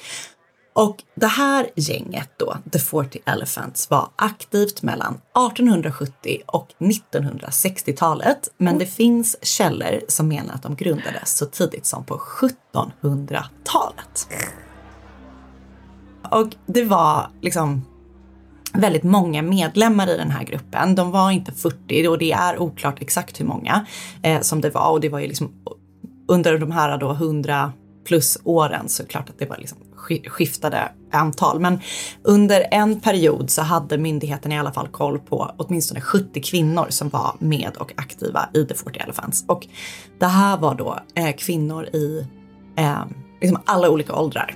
Och 0.72 1.02
det 1.14 1.26
här 1.26 1.70
gänget 1.76 2.30
då, 2.36 2.56
The 2.72 2.78
40 2.78 3.18
Elephants, 3.26 3.90
var 3.90 4.08
aktivt 4.16 4.82
mellan 4.82 5.14
1870 5.14 6.38
och 6.46 6.68
1960-talet. 6.78 8.48
Men 8.58 8.78
det 8.78 8.86
finns 8.86 9.36
källor 9.42 10.00
som 10.08 10.28
menar 10.28 10.54
att 10.54 10.62
de 10.62 10.76
grundades 10.76 11.36
så 11.36 11.46
tidigt 11.46 11.86
som 11.86 12.04
på 12.04 12.16
1700-talet. 12.16 14.28
Och 16.30 16.48
det 16.66 16.84
var 16.84 17.30
liksom 17.40 17.86
väldigt 18.72 19.02
många 19.02 19.42
medlemmar 19.42 20.10
i 20.10 20.16
den 20.16 20.30
här 20.30 20.44
gruppen. 20.44 20.94
De 20.94 21.10
var 21.10 21.30
inte 21.30 21.52
40 21.52 22.08
och 22.08 22.18
det 22.18 22.32
är 22.32 22.58
oklart 22.58 23.02
exakt 23.02 23.40
hur 23.40 23.44
många 23.44 23.86
eh, 24.22 24.40
som 24.40 24.60
det 24.60 24.70
var. 24.70 24.90
Och 24.90 25.00
det 25.00 25.08
var 25.08 25.18
ju 25.18 25.26
liksom 25.26 25.52
under 26.28 26.58
de 26.58 26.70
här 26.70 26.98
då 26.98 27.10
100 27.10 27.72
plus 28.04 28.38
åren 28.44 28.88
så 28.88 29.06
klart 29.06 29.30
att 29.30 29.38
det 29.38 29.46
var 29.46 29.56
liksom 29.56 29.78
skiftade 30.26 30.88
antal. 31.12 31.60
Men 31.60 31.80
under 32.22 32.66
en 32.70 33.00
period 33.00 33.50
så 33.50 33.62
hade 33.62 33.98
myndigheten 33.98 34.52
i 34.52 34.58
alla 34.58 34.72
fall 34.72 34.88
koll 34.88 35.18
på 35.18 35.54
åtminstone 35.56 36.00
70 36.00 36.42
kvinnor 36.42 36.86
som 36.88 37.08
var 37.08 37.36
med 37.38 37.76
och 37.78 37.92
aktiva 37.96 38.48
i 38.54 38.64
The 38.64 38.74
40 38.74 38.98
Elephants. 38.98 39.44
Och 39.48 39.66
det 40.18 40.26
här 40.26 40.56
var 40.56 40.74
då 40.74 40.98
eh, 41.14 41.36
kvinnor 41.36 41.84
i 41.84 42.26
eh, 42.76 43.04
liksom 43.40 43.62
alla 43.64 43.90
olika 43.90 44.14
åldrar. 44.14 44.54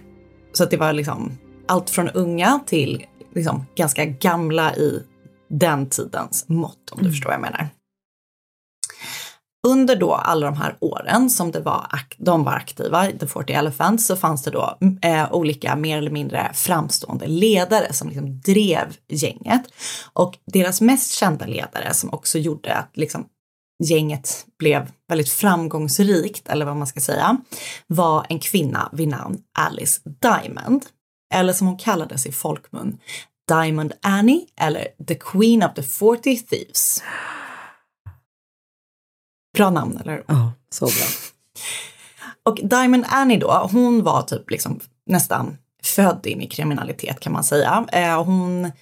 Så 0.53 0.65
det 0.65 0.77
var 0.77 0.93
liksom 0.93 1.39
allt 1.69 1.91
från 1.91 2.09
unga 2.09 2.61
till 2.67 3.05
liksom 3.35 3.67
ganska 3.77 4.05
gamla 4.05 4.77
i 4.77 5.03
den 5.51 5.89
tidens 5.89 6.49
mått, 6.49 6.91
om 6.93 7.03
du 7.03 7.11
förstår 7.11 7.29
vad 7.29 7.35
jag 7.35 7.43
menar. 7.43 7.69
Under 9.67 9.97
då 9.97 10.15
alla 10.15 10.47
de 10.47 10.57
här 10.57 10.77
åren 10.81 11.31
som 11.31 11.51
det 11.51 11.61
var, 11.61 11.87
de 12.19 12.45
var 12.45 12.53
aktiva, 12.53 13.07
The 13.07 13.27
40 13.27 13.53
Elephants, 13.53 14.07
så 14.07 14.17
fanns 14.17 14.43
det 14.43 14.51
då 14.51 14.79
eh, 15.03 15.33
olika 15.33 15.77
mer 15.77 15.99
eller 15.99 16.11
mindre 16.11 16.51
framstående 16.55 17.27
ledare 17.27 17.93
som 17.93 18.09
liksom 18.09 18.41
drev 18.41 18.97
gänget. 19.09 19.63
Och 20.13 20.39
deras 20.53 20.81
mest 20.81 21.13
kända 21.13 21.47
ledare 21.47 21.95
som 21.95 22.15
också 22.15 22.39
gjorde 22.39 22.75
att 22.75 22.97
liksom 22.97 23.27
gänget 23.85 24.47
blev 24.59 24.91
väldigt 25.09 25.29
framgångsrikt, 25.29 26.49
eller 26.49 26.67
vad 26.67 26.77
man 26.77 26.87
ska 26.87 27.01
säga, 27.01 27.37
var 27.87 28.27
en 28.29 28.39
kvinna 28.39 28.89
vid 28.93 29.09
namn 29.09 29.39
Alice 29.59 30.01
Diamond. 30.05 30.87
Eller 31.35 31.53
som 31.53 31.67
hon 31.67 31.79
kallades 31.79 32.27
i 32.27 32.33
folkmun, 32.33 32.99
Diamond 33.49 33.93
Annie 34.03 34.47
eller 34.61 34.87
The 35.09 35.15
Queen 35.15 35.63
of 35.63 35.75
the 35.75 35.83
40 35.83 36.37
Thieves. 36.37 37.03
Bra 39.55 39.71
namn, 39.71 39.99
eller? 40.01 40.23
Ja, 40.27 40.53
så 40.71 40.85
bra. 40.85 41.07
Och 42.43 42.61
Diamond 42.63 43.05
Annie 43.09 43.39
då, 43.39 43.69
hon 43.73 44.03
var 44.03 44.23
typ 44.23 44.51
liksom 44.51 44.81
nästan 45.07 45.57
född 45.83 46.27
in 46.27 46.43
i 46.43 46.49
kriminalitet 46.49 47.21
kan 47.21 47.33
man 47.33 47.45
säga. 47.45 47.87
Eh, 47.93 48.25
hon 48.25 48.73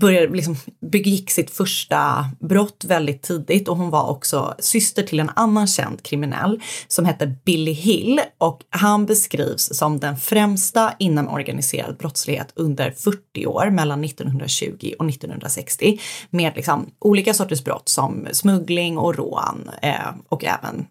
började 0.00 0.34
liksom 0.36 0.56
begick 0.80 1.30
sitt 1.30 1.50
första 1.50 2.30
brott 2.40 2.84
väldigt 2.88 3.22
tidigt 3.22 3.68
och 3.68 3.76
hon 3.76 3.90
var 3.90 4.10
också 4.10 4.54
syster 4.58 5.02
till 5.02 5.20
en 5.20 5.30
annan 5.36 5.66
känd 5.66 6.02
kriminell 6.02 6.62
som 6.88 7.04
hette 7.04 7.26
Billy 7.44 7.72
Hill 7.72 8.20
och 8.38 8.62
han 8.70 9.06
beskrivs 9.06 9.76
som 9.76 10.00
den 10.00 10.16
främsta 10.16 10.92
inom 10.98 11.28
organiserad 11.28 11.96
brottslighet 11.96 12.52
under 12.54 12.90
40 12.90 13.46
år 13.46 13.70
mellan 13.70 14.04
1920 14.04 14.92
och 14.98 15.08
1960 15.08 16.00
med 16.30 16.52
liksom 16.56 16.90
olika 16.98 17.34
sorters 17.34 17.64
brott 17.64 17.88
som 17.88 18.28
smuggling 18.32 18.98
och 18.98 19.16
rån 19.16 19.70
eh, 19.82 20.14
och 20.28 20.44
även 20.44 20.86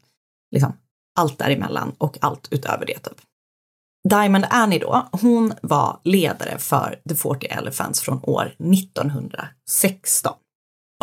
liksom 0.51 0.73
allt 1.19 1.37
däremellan 1.37 1.91
och 1.97 2.17
allt 2.21 2.47
utöver 2.51 2.85
det 2.85 2.99
typ. 2.99 3.17
Diamond 4.09 4.45
Annie 4.49 4.79
då, 4.79 5.07
hon 5.11 5.53
var 5.61 5.99
ledare 6.03 6.57
för 6.57 6.99
The 7.09 7.15
40 7.15 7.47
Elephants 7.47 8.01
från 8.01 8.19
år 8.23 8.45
1916. 8.45 10.33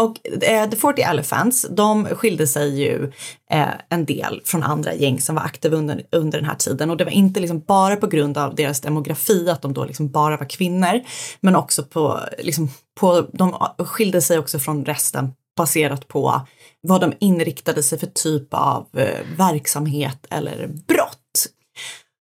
Och 0.00 0.42
eh, 0.42 0.70
The 0.70 0.76
40 0.76 1.02
Elephants, 1.02 1.66
de 1.70 2.04
skilde 2.04 2.46
sig 2.46 2.82
ju 2.82 3.12
eh, 3.50 3.68
en 3.88 4.04
del 4.04 4.42
från 4.44 4.62
andra 4.62 4.94
gäng 4.94 5.20
som 5.20 5.34
var 5.34 5.42
aktiva 5.42 5.76
under, 5.76 6.02
under 6.12 6.38
den 6.38 6.48
här 6.48 6.54
tiden. 6.54 6.90
Och 6.90 6.96
det 6.96 7.04
var 7.04 7.10
inte 7.10 7.40
liksom 7.40 7.60
bara 7.60 7.96
på 7.96 8.06
grund 8.06 8.38
av 8.38 8.54
deras 8.54 8.80
demografi, 8.80 9.50
att 9.50 9.62
de 9.62 9.72
då 9.72 9.84
liksom 9.84 10.08
bara 10.08 10.36
var 10.36 10.50
kvinnor, 10.50 11.00
men 11.40 11.56
också 11.56 11.82
på, 11.82 12.20
liksom, 12.38 12.68
på, 13.00 13.26
de 13.32 13.54
skilde 13.78 14.22
sig 14.22 14.38
också 14.38 14.58
från 14.58 14.84
resten 14.84 15.32
baserat 15.56 16.08
på 16.08 16.40
vad 16.80 17.00
de 17.00 17.12
inriktade 17.20 17.82
sig 17.82 17.98
för 17.98 18.06
typ 18.06 18.54
av 18.54 18.86
eh, 18.96 19.20
verksamhet 19.38 20.26
eller 20.30 20.66
brott. 20.66 21.19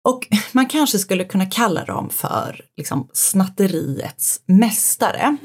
Och 0.09 0.27
man 0.51 0.65
kanske 0.65 0.99
skulle 0.99 1.23
kunna 1.23 1.45
kalla 1.45 1.85
dem 1.85 2.09
för 2.09 2.61
liksom, 2.77 3.07
snatteriets 3.13 4.41
mästare. 4.45 5.37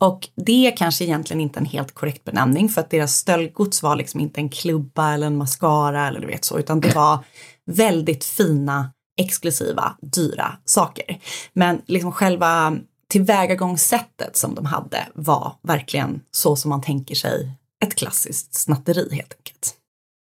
Och 0.00 0.28
det 0.34 0.66
är 0.66 0.76
kanske 0.76 1.04
egentligen 1.04 1.40
inte 1.40 1.60
en 1.60 1.66
helt 1.66 1.94
korrekt 1.94 2.24
benämning 2.24 2.68
för 2.68 2.80
att 2.80 2.90
deras 2.90 3.16
stöldgods 3.16 3.82
var 3.82 3.96
liksom 3.96 4.20
inte 4.20 4.40
en 4.40 4.48
klubba 4.48 5.14
eller 5.14 5.26
en 5.26 5.36
mascara 5.36 6.08
eller 6.08 6.20
du 6.20 6.26
vet 6.26 6.44
så, 6.44 6.58
utan 6.58 6.80
det 6.80 6.94
var 6.94 7.18
väldigt 7.66 8.24
fina, 8.24 8.92
exklusiva, 9.20 9.96
dyra 10.02 10.56
saker. 10.64 11.20
Men 11.52 11.82
liksom 11.86 12.12
själva 12.12 12.78
tillvägagångssättet 13.08 14.36
som 14.36 14.54
de 14.54 14.66
hade 14.66 15.06
var 15.14 15.52
verkligen 15.62 16.20
så 16.30 16.56
som 16.56 16.68
man 16.68 16.82
tänker 16.82 17.14
sig 17.14 17.50
ett 17.84 17.94
klassiskt 17.94 18.54
snatteri 18.54 19.08
helt 19.14 19.34
enkelt. 19.38 19.74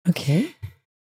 Okej. 0.10 0.57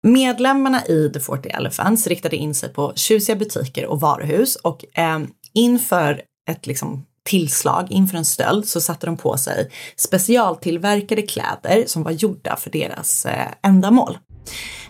Medlemmarna 0.08 0.86
i 0.86 1.10
The 1.14 1.20
40 1.20 1.48
Elephants 1.48 2.06
riktade 2.06 2.36
in 2.36 2.54
sig 2.54 2.72
på 2.72 2.92
tjusiga 2.96 3.36
butiker 3.36 3.86
och 3.86 4.00
varuhus 4.00 4.56
och 4.56 4.98
eh, 4.98 5.18
inför 5.54 6.22
ett 6.50 6.66
liksom, 6.66 7.06
tillslag, 7.24 7.86
inför 7.90 8.18
en 8.18 8.24
stöld, 8.24 8.68
så 8.68 8.80
satte 8.80 9.06
de 9.06 9.16
på 9.16 9.36
sig 9.36 9.70
specialtillverkade 9.96 11.22
kläder 11.22 11.84
som 11.86 12.02
var 12.02 12.10
gjorda 12.10 12.56
för 12.56 12.70
deras 12.70 13.26
eh, 13.26 13.48
ändamål. 13.62 14.18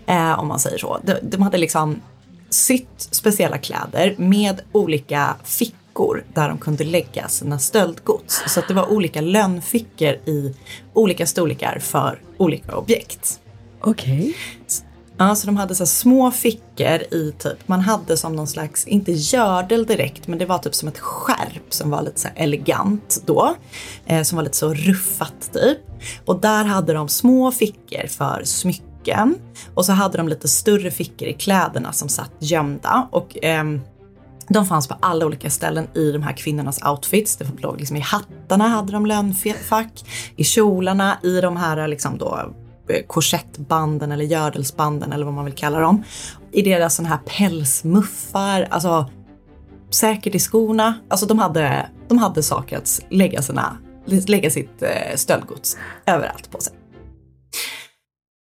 Eh, 0.07 0.39
om 0.39 0.49
man 0.49 0.59
säger 0.59 0.79
så. 0.79 0.99
De, 1.05 1.15
de 1.23 1.43
hade 1.43 1.59
liksom 1.59 2.03
sytt 2.51 3.09
speciella 3.11 3.59
kläder 3.59 4.15
med 4.19 4.61
olika 4.73 5.37
fickor 5.45 6.25
där 6.35 6.49
de 6.49 6.59
kunde 6.59 6.85
lägga 6.85 7.29
sina 7.29 7.59
stöldgods. 7.59 8.43
Så 8.47 8.61
att 8.61 8.69
det 8.69 8.75
var 8.75 8.93
olika 8.93 9.21
lönnfickor 9.21 10.09
i 10.09 10.55
olika 10.93 11.27
storlekar 11.27 11.79
för 11.79 12.23
olika 12.37 12.77
objekt. 12.77 13.41
Okej. 13.81 14.35
Ja, 15.21 15.35
så 15.35 15.47
de 15.47 15.57
hade 15.57 15.75
så 15.75 15.83
här 15.85 15.87
små 15.87 16.31
fickor 16.31 17.15
i 17.15 17.35
typ, 17.39 17.69
man 17.69 17.81
hade 17.81 18.17
som 18.17 18.37
någon 18.37 18.47
slags, 18.47 18.87
inte 18.87 19.13
gördel 19.13 19.87
direkt, 19.87 20.29
men 20.29 20.39
det 20.39 20.47
var 20.47 20.59
typ 20.59 20.75
som 20.75 20.89
ett 20.89 20.99
skärp 20.99 21.75
som 21.75 21.91
var 21.91 22.03
lite 22.03 22.21
så 22.21 22.29
här 22.29 22.37
elegant 22.37 23.23
då. 23.27 23.55
Eh, 24.07 24.23
som 24.23 24.37
var 24.37 24.43
lite 24.43 24.57
så 24.57 24.75
ruffat 24.75 25.53
typ. 25.53 25.79
Och 26.25 26.41
där 26.41 26.65
hade 26.65 26.93
de 26.93 27.09
små 27.09 27.53
fickor 27.53 28.07
för 28.07 28.43
smycken. 28.45 29.35
Och 29.75 29.87
så 29.87 29.93
hade 29.93 30.19
de 30.19 30.29
lite 30.29 30.49
större 30.49 30.91
fickor 30.91 31.29
i 31.29 31.33
kläderna 31.33 31.93
som 31.93 32.09
satt 32.09 32.33
gömda. 32.39 33.09
Och 33.11 33.45
eh, 33.45 33.65
de 34.49 34.67
fanns 34.67 34.89
på 34.89 34.95
alla 35.01 35.27
olika 35.27 35.51
ställen 35.51 35.87
i 35.95 36.13
de 36.13 36.23
här 36.23 36.33
kvinnornas 36.33 36.83
outfits. 36.83 37.37
Det 37.37 37.47
låg 37.59 37.79
liksom 37.79 37.97
I 37.97 38.01
hattarna 38.01 38.69
hade 38.69 38.93
de 38.93 39.07
lönnfack, 39.07 40.05
i 40.37 40.45
kjolarna, 40.45 41.19
i 41.23 41.41
de 41.41 41.57
här 41.57 41.89
liksom 41.89 42.19
då 42.19 42.55
Eh, 42.88 43.02
korsettbanden 43.07 44.12
eller 44.12 44.25
gördelsbanden 44.25 45.12
eller 45.12 45.25
vad 45.25 45.35
man 45.35 45.45
vill 45.45 45.54
kalla 45.54 45.80
dem. 45.80 46.04
I 46.52 46.62
deras 46.62 46.95
sådana 46.95 47.14
här 47.14 47.21
pälsmuffar, 47.38 48.66
alltså 48.71 49.11
säkert 49.90 50.35
i 50.35 50.38
skorna. 50.38 50.95
Alltså 51.09 51.26
de 51.26 51.38
hade, 51.38 51.88
de 52.09 52.18
hade 52.18 52.42
saker 52.42 52.76
att 52.78 53.00
lägga, 53.11 53.42
sina, 53.42 53.78
lägga 54.07 54.50
sitt 54.50 54.83
eh, 54.83 55.16
stöldgods 55.16 55.76
överallt 56.07 56.50
på 56.50 56.61
sig. 56.61 56.73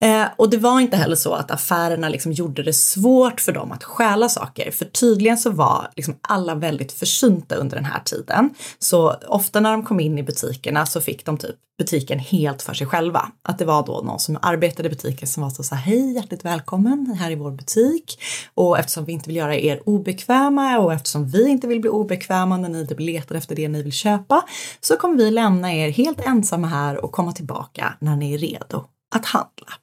Eh, 0.02 0.26
och 0.36 0.50
det 0.50 0.58
var 0.58 0.80
inte 0.80 0.98
heller 0.98 1.16
så 1.16 1.34
att 1.34 1.52
affärerna 1.52 2.10
liksom 2.10 2.32
gjorde 2.32 2.64
det 2.64 2.74
svårt 2.74 3.42
för 3.42 3.52
dem 3.52 3.72
att 3.72 3.84
stjäla 3.84 4.30
saker, 4.30 4.72
för 4.72 4.86
tydligen 4.86 5.38
så 5.38 5.50
var 5.50 5.92
liksom 5.96 6.16
alla 6.22 6.56
väldigt 6.56 6.92
försynta 6.92 7.56
under 7.56 7.76
den 7.76 7.86
här 7.86 8.00
tiden. 8.06 8.50
Så 8.80 9.16
ofta 9.28 9.60
när 9.60 9.72
de 9.72 9.86
kom 9.86 10.00
in 10.00 10.18
i 10.18 10.24
butikerna 10.24 10.86
så 10.86 11.02
fick 11.02 11.26
de 11.26 11.38
typ 11.38 11.56
butiken 11.78 12.20
helt 12.20 12.62
för 12.62 12.74
sig 12.74 12.88
själva. 12.88 13.32
Att 13.44 13.58
det 13.58 13.66
var 13.66 13.86
då 13.86 14.02
någon 14.02 14.20
som 14.20 14.38
arbetade 14.42 14.88
i 14.88 14.90
butiken 14.90 15.28
som 15.28 15.44
var 15.44 15.50
så, 15.50 15.64
så 15.64 15.76
här, 15.76 15.82
hej 15.82 16.14
hjärtligt 16.14 16.46
välkommen 16.46 17.18
här 17.20 17.32
i 17.32 17.36
vår 17.36 17.52
butik. 17.52 18.20
Och 18.54 18.80
eftersom 18.80 19.06
vi 19.06 19.12
inte 19.12 19.30
vill 19.30 19.36
göra 19.36 19.56
er 19.56 19.90
obekväma 19.90 20.80
och 20.80 20.94
eftersom 20.94 21.28
vi 21.28 21.50
inte 21.50 21.68
vill 21.68 21.82
bli 21.82 21.90
obekväma 21.90 22.58
när 22.58 22.70
ni 22.70 22.88
typ 22.88 23.00
letar 23.00 23.36
efter 23.36 23.56
det 23.56 23.68
ni 23.68 23.84
vill 23.84 23.94
köpa 23.94 24.46
så 24.82 24.96
kommer 24.96 25.18
vi 25.18 25.32
lämna 25.32 25.74
er 25.74 25.90
helt 25.90 26.22
ensamma 26.26 26.68
här 26.68 27.06
och 27.06 27.12
komma 27.12 27.32
tillbaka 27.32 27.94
när 28.00 28.16
ni 28.16 28.34
är 28.34 28.38
redo 28.38 28.86
att 29.16 29.26
handla. 29.26 29.81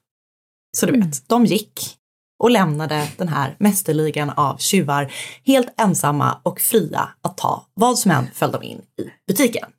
Så 0.79 0.85
du 0.85 0.99
vet, 0.99 1.29
de 1.29 1.45
gick 1.45 1.95
och 2.39 2.51
lämnade 2.51 3.07
den 3.17 3.27
här 3.27 3.55
mästerligan 3.59 4.29
av 4.29 4.57
tjuvar 4.57 5.13
helt 5.45 5.73
ensamma 5.77 6.37
och 6.43 6.59
fria 6.59 7.09
att 7.21 7.37
ta 7.37 7.65
vad 7.73 7.99
som 7.99 8.11
än 8.11 8.27
föll 8.33 8.51
dem 8.51 8.63
in 8.63 8.77
i 8.77 9.09
butiken. 9.27 9.69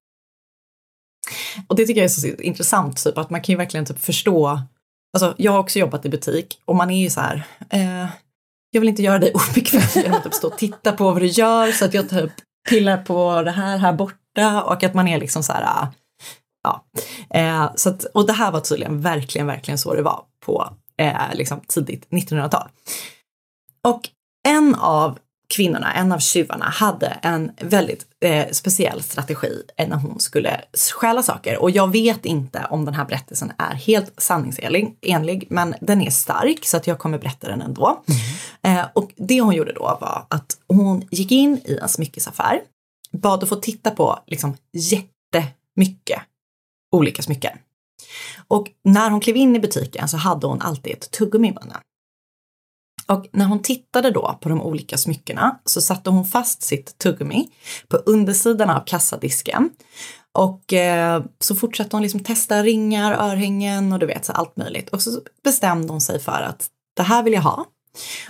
Och 1.67 1.77
det 1.77 1.87
tycker 1.87 2.01
jag 2.01 2.05
är 2.05 2.09
så 2.09 2.27
intressant, 2.27 3.05
typ, 3.05 3.19
att 3.19 3.31
man 3.31 3.43
kan 3.43 3.53
ju 3.53 3.57
verkligen 3.57 3.87
typ 3.87 4.01
förstå. 4.01 4.61
Alltså, 5.13 5.35
jag 5.39 5.53
har 5.53 5.59
också 5.59 5.79
jobbat 5.79 6.07
i 6.07 6.09
butik 6.09 6.61
och 6.65 6.77
man 6.77 6.91
är 6.91 7.03
ju 7.03 7.11
så 7.11 7.21
här. 7.21 7.47
Eh, 7.71 8.07
jag 8.71 8.81
vill 8.81 8.89
inte 8.89 9.03
göra 9.03 9.19
dig 9.19 9.33
obekväm 9.35 9.83
genom 9.95 10.13
att 10.13 10.25
typ 10.25 10.35
stå 10.35 10.49
och 10.49 10.59
titta 10.59 10.93
på 10.93 11.05
vad 11.05 11.23
du 11.23 11.27
gör 11.27 11.73
så 11.73 11.85
att 11.85 11.95
jag 11.95 12.11
typ 12.11 12.33
pillar 12.69 12.97
på 12.97 13.43
det 13.43 13.51
här 13.51 13.79
här 13.79 13.93
borta 13.93 14.63
och 14.63 14.83
att 14.83 14.95
man 14.95 15.09
är 15.09 15.21
liksom 15.21 15.43
så 15.43 15.53
här. 15.53 15.87
Ja, 16.63 16.85
eh, 17.31 17.71
så 17.75 17.89
att, 17.89 18.05
och 18.05 18.27
det 18.27 18.33
här 18.33 18.53
var 18.53 18.61
tydligen 18.61 19.01
verkligen, 19.01 19.47
verkligen 19.47 19.79
så 19.79 19.95
det 19.95 20.03
var 20.03 20.25
på 20.47 20.77
eh, 21.01 21.35
liksom 21.35 21.61
tidigt 21.61 22.09
1900-tal. 22.11 22.69
Och 23.89 24.09
en 24.49 24.75
av 24.75 25.19
kvinnorna, 25.55 25.93
en 25.93 26.13
av 26.13 26.19
tjuvarna, 26.19 26.65
hade 26.65 27.07
en 27.07 27.51
väldigt 27.61 28.07
eh, 28.25 28.49
speciell 28.53 29.03
strategi 29.03 29.63
när 29.79 29.97
hon 29.97 30.21
skulle 30.21 30.61
stjäla 30.95 31.23
saker. 31.23 31.63
Och 31.63 31.71
jag 31.71 31.93
vet 31.93 32.25
inte 32.27 32.67
om 32.71 32.85
den 32.85 32.95
här 32.95 33.05
berättelsen 33.05 33.53
är 33.59 33.75
helt 33.75 34.13
sanningsenlig, 34.21 35.47
men 35.51 35.75
den 35.81 36.01
är 36.01 36.11
stark 36.11 36.65
så 36.65 36.77
att 36.77 36.87
jag 36.87 36.99
kommer 36.99 37.19
berätta 37.19 37.49
den 37.49 37.63
ändå. 37.63 38.03
Mm. 38.63 38.79
Eh, 38.79 38.87
och 38.95 39.11
det 39.17 39.41
hon 39.41 39.55
gjorde 39.55 39.73
då 39.73 39.99
var 40.01 40.27
att 40.31 40.57
hon 40.69 41.09
gick 41.11 41.33
in 41.33 41.61
i 41.65 41.79
en 41.83 41.89
smyckesaffär, 41.89 42.61
bad 43.13 43.43
att 43.43 43.49
få 43.49 43.57
titta 43.57 43.91
på 43.91 44.19
liksom 44.27 44.57
jättemycket 44.73 46.23
olika 46.93 47.23
smycken. 47.23 47.59
Och 48.49 48.69
när 48.85 49.11
hon 49.11 49.21
klev 49.21 49.37
in 49.37 49.57
i 49.57 49.61
butiken 49.61 50.09
så 50.09 50.17
hade 50.17 50.47
hon 50.47 50.61
alltid 50.61 50.93
ett 50.93 51.11
tuggummi 51.11 51.49
i 51.49 51.53
munnen. 51.53 51.79
Och 53.07 53.27
när 53.33 53.45
hon 53.45 53.63
tittade 53.63 54.11
då 54.11 54.39
på 54.41 54.49
de 54.49 54.63
olika 54.63 54.99
smyckena 54.99 55.61
så 55.65 55.81
satte 55.81 56.11
hon 56.11 56.25
fast 56.25 56.63
sitt 56.63 56.99
tuggummi 56.99 57.49
på 57.89 57.97
undersidan 57.97 58.71
av 58.71 58.85
kassadisken. 58.87 59.71
Och 60.33 60.73
eh, 60.73 61.25
så 61.41 61.55
fortsatte 61.55 61.97
hon 61.97 62.03
liksom 62.03 62.25
testa 62.25 62.63
ringar, 62.63 63.13
örhängen 63.13 63.93
och 63.93 63.99
du 63.99 64.07
vet 64.07 64.25
så 64.25 64.33
allt 64.33 64.57
möjligt. 64.57 64.89
Och 64.89 65.03
så 65.03 65.21
bestämde 65.45 65.93
hon 65.93 66.01
sig 66.01 66.21
för 66.21 66.43
att 66.43 66.69
det 66.97 67.03
här 67.03 67.23
vill 67.23 67.33
jag 67.33 67.43
ha. 67.43 67.65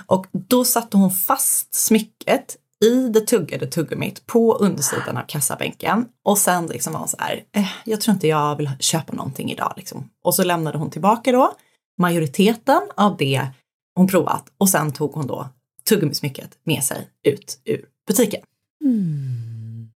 Och 0.07 0.27
då 0.33 0.64
satte 0.64 0.97
hon 0.97 1.11
fast 1.11 1.75
smycket 1.75 2.57
i 2.85 3.09
det 3.09 3.21
tuggade 3.21 3.66
tuggummit 3.66 4.27
på 4.27 4.55
undersidan 4.55 5.16
av 5.16 5.23
kassabänken. 5.23 6.07
Och 6.25 6.38
sen 6.38 6.66
liksom 6.66 6.93
var 6.93 7.01
hon 7.01 7.09
så 7.09 7.16
här, 7.21 7.45
eh, 7.53 7.69
jag 7.85 8.01
tror 8.01 8.14
inte 8.14 8.29
jag 8.29 8.57
vill 8.57 8.71
köpa 8.81 9.12
någonting 9.12 9.51
idag. 9.51 9.73
Liksom. 9.77 10.11
Och 10.25 10.35
så 10.35 10.45
lämnade 10.45 10.79
hon 10.79 10.90
tillbaka 10.90 11.33
då 11.33 11.55
majoriteten 11.99 12.83
av 12.97 13.16
det 13.16 13.47
hon 13.95 14.09
provat 14.09 14.45
och 14.59 14.69
sen 14.69 14.93
tog 14.93 15.12
hon 15.12 15.27
då 15.27 15.49
tuggummismycket 15.88 16.59
med 16.64 16.85
sig 16.85 17.09
ut 17.23 17.61
ur 17.64 17.85
butiken. 18.07 18.40
Mm. 18.85 19.90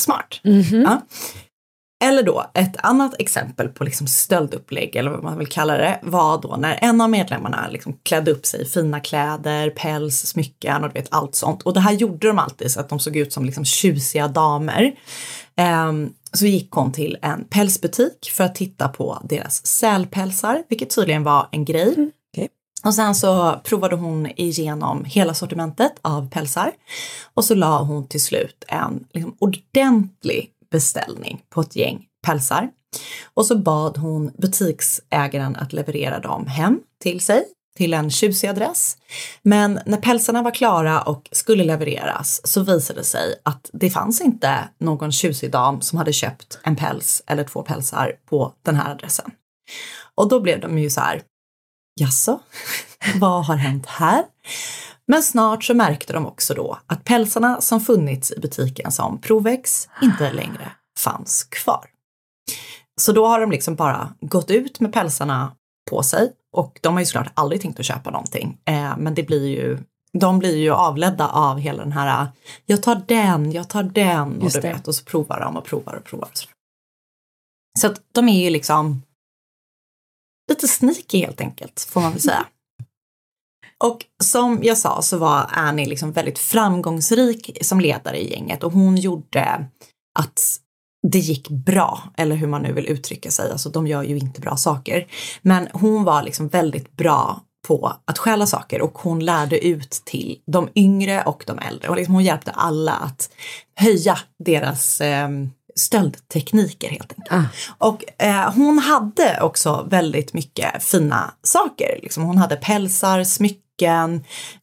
Smart. 0.00 0.40
Mm 0.44 0.62
-hmm. 0.62 0.82
ja. 0.82 1.02
Eller 2.04 2.22
då 2.22 2.50
ett 2.54 2.76
annat 2.76 3.14
exempel 3.18 3.68
på 3.68 3.84
liksom 3.84 4.06
stöldupplägg 4.06 4.96
eller 4.96 5.10
vad 5.10 5.22
man 5.22 5.38
vill 5.38 5.46
kalla 5.46 5.76
det 5.76 6.00
var 6.02 6.42
då 6.42 6.56
när 6.56 6.78
en 6.82 7.00
av 7.00 7.10
medlemmarna 7.10 7.68
liksom 7.70 7.98
klädde 8.02 8.30
upp 8.30 8.46
sig 8.46 8.62
i 8.62 8.64
fina 8.64 9.00
kläder, 9.00 9.70
päls, 9.70 10.26
smycken 10.26 10.84
och 10.84 10.88
du 10.88 11.00
vet 11.00 11.08
allt 11.10 11.34
sånt. 11.34 11.62
Och 11.62 11.74
det 11.74 11.80
här 11.80 11.92
gjorde 11.92 12.26
de 12.26 12.38
alltid 12.38 12.70
så 12.70 12.80
att 12.80 12.88
de 12.88 12.98
såg 12.98 13.16
ut 13.16 13.32
som 13.32 13.44
liksom 13.44 13.64
tjusiga 13.64 14.28
damer. 14.28 14.92
Um, 15.88 16.14
så 16.32 16.46
gick 16.46 16.70
hon 16.70 16.92
till 16.92 17.18
en 17.22 17.44
pälsbutik 17.44 18.30
för 18.32 18.44
att 18.44 18.54
titta 18.54 18.88
på 18.88 19.18
deras 19.24 19.66
sälpälsar, 19.66 20.62
vilket 20.68 20.94
tydligen 20.94 21.24
var 21.24 21.48
en 21.52 21.64
grej. 21.64 21.94
Mm, 21.96 22.10
okay. 22.36 22.48
Och 22.84 22.94
sen 22.94 23.14
så 23.14 23.60
provade 23.64 23.96
hon 23.96 24.26
igenom 24.36 25.04
hela 25.04 25.34
sortimentet 25.34 25.92
av 26.02 26.30
pälsar 26.30 26.72
och 27.34 27.44
så 27.44 27.54
la 27.54 27.82
hon 27.82 28.08
till 28.08 28.22
slut 28.22 28.64
en 28.68 29.04
liksom, 29.12 29.36
ordentlig 29.38 30.50
beställning 30.76 31.42
på 31.50 31.60
ett 31.60 31.76
gäng 31.76 32.04
pälsar. 32.26 32.70
Och 33.34 33.46
så 33.46 33.58
bad 33.58 33.96
hon 33.96 34.32
butiksägaren 34.38 35.56
att 35.56 35.72
leverera 35.72 36.18
dem 36.20 36.46
hem 36.46 36.80
till 37.02 37.20
sig 37.20 37.44
till 37.76 37.94
en 37.94 38.10
tjusig 38.10 38.48
adress. 38.48 38.96
Men 39.42 39.80
när 39.86 39.96
pälsarna 39.96 40.42
var 40.42 40.50
klara 40.50 41.02
och 41.02 41.28
skulle 41.32 41.64
levereras 41.64 42.40
så 42.44 42.62
visade 42.62 43.00
det 43.00 43.04
sig 43.04 43.40
att 43.42 43.70
det 43.72 43.90
fanns 43.90 44.20
inte 44.20 44.68
någon 44.78 45.12
tjusig 45.12 45.50
dam 45.50 45.80
som 45.80 45.98
hade 45.98 46.12
köpt 46.12 46.58
en 46.62 46.76
päls 46.76 47.22
eller 47.26 47.44
två 47.44 47.62
pälsar 47.62 48.12
på 48.28 48.52
den 48.62 48.74
här 48.74 48.90
adressen. 48.90 49.30
Och 50.14 50.28
då 50.28 50.40
blev 50.40 50.60
de 50.60 50.78
ju 50.78 50.90
så 50.90 51.00
här, 51.00 51.22
jaså, 52.00 52.40
vad 53.20 53.46
har 53.46 53.56
hänt 53.56 53.86
här? 53.86 54.24
Men 55.08 55.22
snart 55.22 55.64
så 55.64 55.74
märkte 55.74 56.12
de 56.12 56.26
också 56.26 56.54
då 56.54 56.78
att 56.86 57.04
pälsarna 57.04 57.60
som 57.60 57.80
funnits 57.80 58.32
i 58.32 58.40
butiken 58.40 58.92
som 58.92 59.20
Provex 59.20 59.88
inte 60.02 60.32
längre 60.32 60.72
fanns 60.98 61.44
kvar. 61.44 61.90
Så 63.00 63.12
då 63.12 63.26
har 63.26 63.40
de 63.40 63.50
liksom 63.50 63.74
bara 63.74 64.14
gått 64.20 64.50
ut 64.50 64.80
med 64.80 64.92
pälsarna 64.92 65.56
på 65.90 66.02
sig 66.02 66.32
och 66.52 66.78
de 66.82 66.94
har 66.94 67.00
ju 67.00 67.06
såklart 67.06 67.32
aldrig 67.34 67.60
tänkt 67.62 67.80
att 67.80 67.86
köpa 67.86 68.10
någonting. 68.10 68.58
Eh, 68.64 68.96
men 68.98 69.14
det 69.14 69.22
blir 69.22 69.48
ju, 69.48 69.78
de 70.12 70.38
blir 70.38 70.56
ju 70.56 70.70
avledda 70.70 71.28
av 71.28 71.58
hela 71.58 71.82
den 71.82 71.92
här, 71.92 72.28
jag 72.66 72.82
tar 72.82 73.02
den, 73.06 73.52
jag 73.52 73.68
tar 73.68 73.82
den 73.82 74.42
och, 74.42 74.50
du 74.50 74.60
vet, 74.60 74.88
och 74.88 74.94
så 74.94 75.04
provar 75.04 75.40
de 75.40 75.56
och 75.56 75.64
provar 75.64 75.94
och 75.94 76.04
provar. 76.04 76.30
Så 77.78 77.86
att 77.86 78.02
de 78.12 78.28
är 78.28 78.44
ju 78.44 78.50
liksom 78.50 79.02
lite 80.50 80.68
sneaky 80.68 81.18
helt 81.18 81.40
enkelt, 81.40 81.80
får 81.90 82.00
man 82.00 82.12
väl 82.12 82.20
säga. 82.20 82.46
Och 83.84 83.98
som 84.24 84.60
jag 84.62 84.78
sa 84.78 85.02
så 85.02 85.18
var 85.18 85.46
Annie 85.50 85.86
liksom 85.86 86.12
väldigt 86.12 86.38
framgångsrik 86.38 87.58
som 87.60 87.80
ledare 87.80 88.18
i 88.18 88.30
gänget 88.30 88.64
och 88.64 88.72
hon 88.72 88.96
gjorde 88.96 89.66
att 90.18 90.60
det 91.12 91.18
gick 91.18 91.48
bra, 91.48 92.02
eller 92.16 92.36
hur 92.36 92.46
man 92.46 92.62
nu 92.62 92.72
vill 92.72 92.86
uttrycka 92.86 93.30
sig. 93.30 93.52
Alltså 93.52 93.68
de 93.70 93.86
gör 93.86 94.02
ju 94.02 94.18
inte 94.18 94.40
bra 94.40 94.56
saker. 94.56 95.06
Men 95.42 95.68
hon 95.72 96.04
var 96.04 96.22
liksom 96.22 96.48
väldigt 96.48 96.96
bra 96.96 97.40
på 97.68 97.92
att 98.04 98.18
stjäla 98.18 98.46
saker 98.46 98.80
och 98.82 98.98
hon 98.98 99.24
lärde 99.24 99.66
ut 99.66 99.90
till 99.90 100.38
de 100.46 100.68
yngre 100.74 101.22
och 101.22 101.44
de 101.46 101.58
äldre. 101.58 101.88
Och 101.88 101.96
liksom 101.96 102.14
hon 102.14 102.24
hjälpte 102.24 102.50
alla 102.50 102.92
att 102.92 103.30
höja 103.74 104.18
deras 104.44 105.00
eh, 105.00 105.28
stöldtekniker 105.76 106.88
helt 106.88 107.12
enkelt. 107.12 107.32
Ah. 107.32 107.44
Och 107.88 108.22
eh, 108.22 108.54
hon 108.54 108.78
hade 108.78 109.40
också 109.40 109.86
väldigt 109.90 110.32
mycket 110.32 110.82
fina 110.82 111.34
saker. 111.42 111.98
Liksom 112.02 112.22
hon 112.22 112.38
hade 112.38 112.56
pälsar, 112.56 113.24
smycken 113.24 113.65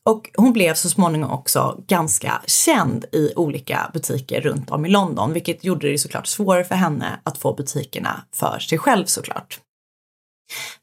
och 0.03 0.29
hon 0.37 0.53
blev 0.53 0.73
så 0.73 0.89
småningom 0.89 1.31
också 1.31 1.83
ganska 1.87 2.41
känd 2.47 3.05
i 3.11 3.33
olika 3.35 3.89
butiker 3.93 4.41
runt 4.41 4.71
om 4.71 4.85
i 4.85 4.89
London, 4.89 5.33
vilket 5.33 5.63
gjorde 5.63 5.91
det 5.91 5.97
såklart 5.97 6.27
svårare 6.27 6.63
för 6.63 6.75
henne 6.75 7.19
att 7.23 7.37
få 7.37 7.53
butikerna 7.53 8.23
för 8.35 8.59
sig 8.59 8.77
själv 8.77 9.05
såklart. 9.05 9.59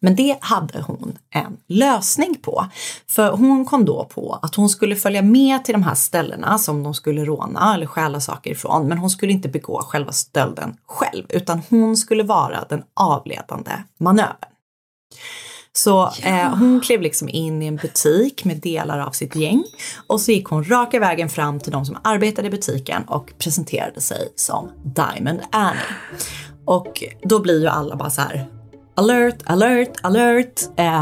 Men 0.01 0.16
det 0.16 0.38
hade 0.40 0.81
hon 0.81 1.19
en 1.31 1.57
lösning 1.66 2.35
på. 2.43 2.66
För 3.09 3.31
hon 3.31 3.64
kom 3.64 3.85
då 3.85 4.05
på 4.05 4.38
att 4.43 4.55
hon 4.55 4.69
skulle 4.69 4.97
följa 4.97 5.23
med 5.23 5.64
till 5.64 5.73
de 5.73 5.83
här 5.83 5.95
ställena 5.95 6.59
som 6.59 6.83
de 6.83 6.95
skulle 6.95 7.25
råna 7.25 7.75
eller 7.75 7.87
stjäla 7.87 8.21
saker 8.21 8.51
ifrån. 8.51 8.88
Men 8.88 8.99
hon 8.99 9.11
skulle 9.11 9.33
inte 9.33 9.49
begå 9.49 9.83
själva 9.83 10.12
stölden 10.12 10.77
själv, 10.87 11.27
utan 11.29 11.62
hon 11.69 11.97
skulle 11.97 12.23
vara 12.23 12.64
den 12.69 12.83
avledande 12.95 13.73
manövern. 13.99 14.51
Så 15.85 16.11
eh, 16.23 16.57
hon 16.59 16.81
klev 16.81 17.01
liksom 17.01 17.29
in 17.29 17.62
i 17.62 17.66
en 17.66 17.77
butik 17.77 18.45
med 18.45 18.57
delar 18.57 18.99
av 18.99 19.11
sitt 19.11 19.37
gäng 19.37 19.64
och 20.07 20.21
så 20.21 20.33
gick 20.33 20.47
hon 20.47 20.64
raka 20.64 21.01
vägen 21.01 21.29
fram 21.29 21.61
till 21.61 21.73
de 21.73 21.85
som 21.85 21.99
arbetade 22.05 22.49
i 22.49 22.51
butiken 22.51 23.03
och 23.05 23.33
presenterade 23.38 24.01
sig 24.01 24.33
som 24.37 24.71
Diamond 24.85 25.40
Annie. 25.51 25.81
Och 26.64 27.05
då 27.23 27.38
blir 27.38 27.61
ju 27.61 27.69
alla 27.69 27.97
bara 27.97 28.11
så 28.11 28.21
här 28.21 28.47
alert, 28.95 29.37
alert, 29.45 29.93
alert 30.03 30.61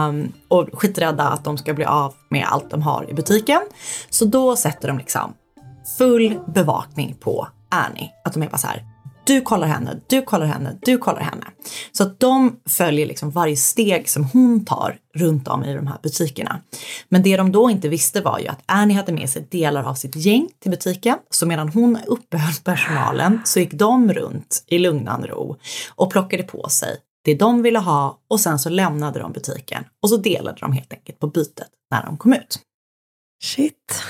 um, 0.09 0.33
och 0.49 0.69
skiträdda 0.73 1.29
att 1.29 1.45
de 1.45 1.59
ska 1.59 1.75
bli 1.75 1.85
av 1.85 2.15
med 2.29 2.47
allt 2.49 2.71
de 2.71 2.83
har 2.83 3.11
i 3.11 3.15
butiken. 3.15 3.61
Så 4.11 4.25
då 4.25 4.57
sätter 4.57 4.89
de 4.89 4.99
liksom 4.99 5.35
full 5.99 6.41
bevakning 6.55 7.17
på 7.21 7.49
Annie. 7.69 8.11
Att 8.25 8.33
de 8.33 8.43
är 8.43 8.49
bara 8.49 8.59
så 8.59 8.67
här, 8.67 8.85
du 9.29 9.41
kollar 9.41 9.67
henne, 9.67 10.01
du 10.07 10.23
kollar 10.23 10.47
henne, 10.47 10.79
du 10.83 10.99
kollar 10.99 11.21
henne. 11.21 11.47
Så 11.93 12.03
att 12.03 12.21
de 12.21 12.61
följer 12.69 13.07
liksom 13.07 13.31
varje 13.31 13.57
steg 13.57 14.09
som 14.09 14.25
hon 14.25 14.65
tar 14.65 14.99
runt 15.15 15.49
om 15.49 15.65
i 15.65 15.75
de 15.75 15.87
här 15.87 15.99
butikerna. 16.03 16.61
Men 17.09 17.23
det 17.23 17.37
de 17.37 17.53
då 17.53 17.71
inte 17.71 17.89
visste 17.89 18.21
var 18.21 18.39
ju 18.39 18.49
att 18.49 18.63
Annie 18.67 18.95
hade 18.95 19.13
med 19.13 19.31
sig 19.31 19.47
delar 19.51 19.85
av 19.85 19.95
sitt 19.95 20.17
gäng 20.17 20.49
till 20.59 20.71
butiken. 20.71 21.19
Så 21.31 21.47
medan 21.47 21.69
hon 21.69 21.99
uppehöll 22.07 22.55
personalen 22.65 23.41
så 23.45 23.61
gick 23.61 23.73
de 23.73 24.13
runt 24.13 24.65
i 24.67 24.79
lugnan 24.79 25.27
ro 25.27 25.57
och 25.95 26.11
plockade 26.11 26.43
på 26.43 26.69
sig 26.69 26.97
det 27.25 27.35
de 27.35 27.63
ville 27.63 27.79
ha 27.79 28.19
och 28.29 28.41
sen 28.41 28.59
så 28.59 28.69
lämnade 28.69 29.19
de 29.21 29.33
butiken 29.33 29.85
och 30.03 30.09
så 30.09 30.17
delade 30.17 30.59
de 30.61 30.73
helt 30.73 30.93
enkelt 30.93 31.19
på 31.19 31.27
bytet 31.27 31.69
när 31.91 32.07
de 32.07 32.17
kom 32.17 32.33
ut. 32.33 32.59
Shit. 33.43 34.03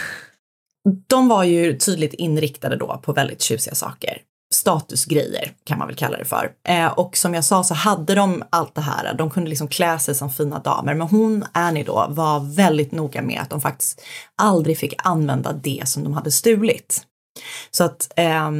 De 1.07 1.29
var 1.29 1.45
ju 1.45 1.79
tydligt 1.79 2.15
inriktade 2.15 2.77
då 2.77 3.01
på 3.03 3.13
väldigt 3.13 3.43
tjusiga 3.43 3.75
saker. 3.75 4.23
Statusgrejer 4.69 5.53
kan 5.65 5.79
man 5.79 5.89
väl 5.89 5.97
kalla 5.97 6.19
det 6.19 6.25
för. 6.25 6.51
Eh, 6.69 6.87
och 6.87 7.17
som 7.17 7.35
jag 7.35 7.45
sa 7.45 7.65
så 7.65 7.75
hade 7.75 8.15
de 8.15 8.43
allt 8.51 8.75
det 8.75 8.81
här. 8.81 9.15
De 9.15 9.31
kunde 9.31 9.51
liksom 9.51 9.69
klä 9.69 9.99
sig 9.99 10.15
som 10.15 10.31
fina 10.31 10.59
damer. 10.59 10.95
Men 10.95 11.09
hon, 11.09 11.45
Annie 11.53 11.85
då, 11.85 12.07
var 12.09 12.55
väldigt 12.55 12.93
noga 12.93 13.23
med 13.23 13.41
att 13.41 13.51
de 13.51 13.61
faktiskt 13.61 14.03
aldrig 14.37 14.79
fick 14.79 14.95
använda 14.99 15.53
det 15.53 15.83
som 15.87 16.05
de 16.05 16.13
hade 16.13 16.31
stulit. 16.31 17.03
Så 17.71 17.85
att 17.85 18.13
eh, 18.17 18.51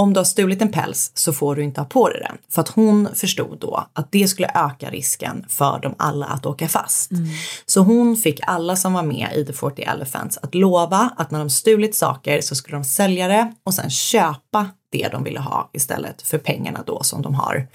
om 0.00 0.12
du 0.12 0.20
har 0.20 0.24
stulit 0.24 0.62
en 0.62 0.72
päls 0.72 1.10
så 1.14 1.32
får 1.32 1.56
du 1.56 1.62
inte 1.62 1.80
ha 1.80 1.86
på 1.86 2.08
dig 2.08 2.20
den. 2.20 2.38
För 2.48 2.60
att 2.62 2.68
hon 2.68 3.08
förstod 3.14 3.58
då 3.60 3.86
att 3.92 4.12
det 4.12 4.28
skulle 4.28 4.50
öka 4.54 4.90
risken 4.90 5.44
för 5.48 5.78
dem 5.78 5.94
alla 5.98 6.26
att 6.26 6.46
åka 6.46 6.68
fast. 6.68 7.10
Mm. 7.10 7.28
Så 7.66 7.80
hon 7.80 8.16
fick 8.16 8.40
alla 8.46 8.76
som 8.76 8.92
var 8.92 9.02
med 9.02 9.28
i 9.36 9.44
The 9.44 9.52
40 9.52 9.82
Elephants 9.82 10.38
att 10.38 10.54
lova 10.54 11.10
att 11.16 11.30
när 11.30 11.38
de 11.38 11.50
stulit 11.50 11.94
saker 11.94 12.40
så 12.40 12.54
skulle 12.54 12.76
de 12.76 12.84
sälja 12.84 13.28
det 13.28 13.54
och 13.64 13.74
sen 13.74 13.90
köpa 13.90 14.70
det 14.92 15.08
de 15.08 15.24
ville 15.24 15.40
ha 15.40 15.70
istället 15.72 16.22
för 16.22 16.38
pengarna 16.38 16.82
då 16.86 17.02
som 17.02 17.22
de 17.22 17.34
har 17.34 17.68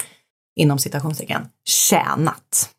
inom 0.56 0.78
citationstecken 0.78 1.46
tjänat. 1.68 2.70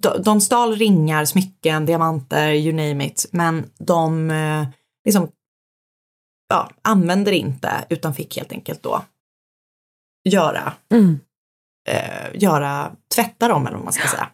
De, 0.00 0.22
de 0.22 0.40
stal 0.40 0.76
ringar, 0.76 1.24
smycken, 1.24 1.86
diamanter, 1.86 2.50
you 2.50 2.72
name 2.72 3.06
it, 3.06 3.26
men 3.30 3.70
de 3.78 4.30
eh, 4.30 4.66
liksom 5.04 5.28
ja, 6.48 6.70
använde 6.82 7.30
det 7.30 7.36
inte 7.36 7.84
utan 7.88 8.14
fick 8.14 8.36
helt 8.36 8.52
enkelt 8.52 8.82
då 8.82 9.02
göra, 10.24 10.72
Mm. 10.92 11.20
eh, 11.88 12.26
göra, 12.34 12.92
tvätta 13.14 13.48
dem 13.48 13.66
eller 13.66 13.76
vad 13.76 13.84
man 13.84 13.92
ska 13.92 14.08
säga. 14.08 14.28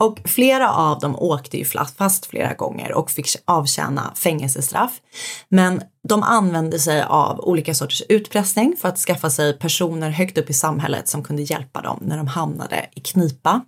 Och 0.00 0.20
flera 0.24 0.72
av 0.72 0.98
dem 1.00 1.16
åkte 1.18 1.58
ju 1.58 1.64
fast- 1.96 2.26
flera 2.26 2.54
gånger 2.54 2.92
och 2.92 3.10
fick 3.10 3.26
avtjäna 3.44 4.12
fängelsestraff. 4.14 5.00
Men 5.48 5.82
de 6.08 6.22
använde 6.22 6.78
sig 6.78 7.02
av 7.02 7.40
olika 7.40 7.74
sorters 7.74 8.02
utpressning 8.08 8.76
för 8.80 8.88
att 8.88 8.98
skaffa 8.98 9.30
sig 9.30 9.58
personer 9.58 10.10
högt 10.10 10.38
upp 10.38 10.50
i 10.50 10.52
samhället 10.52 11.08
som 11.08 11.22
kunde 11.22 11.42
hjälpa 11.42 11.80
dem 11.80 11.98
när 12.02 12.16
de 12.16 12.26
hamnade 12.26 12.86
i 12.94 13.00
knipa. 13.00 13.60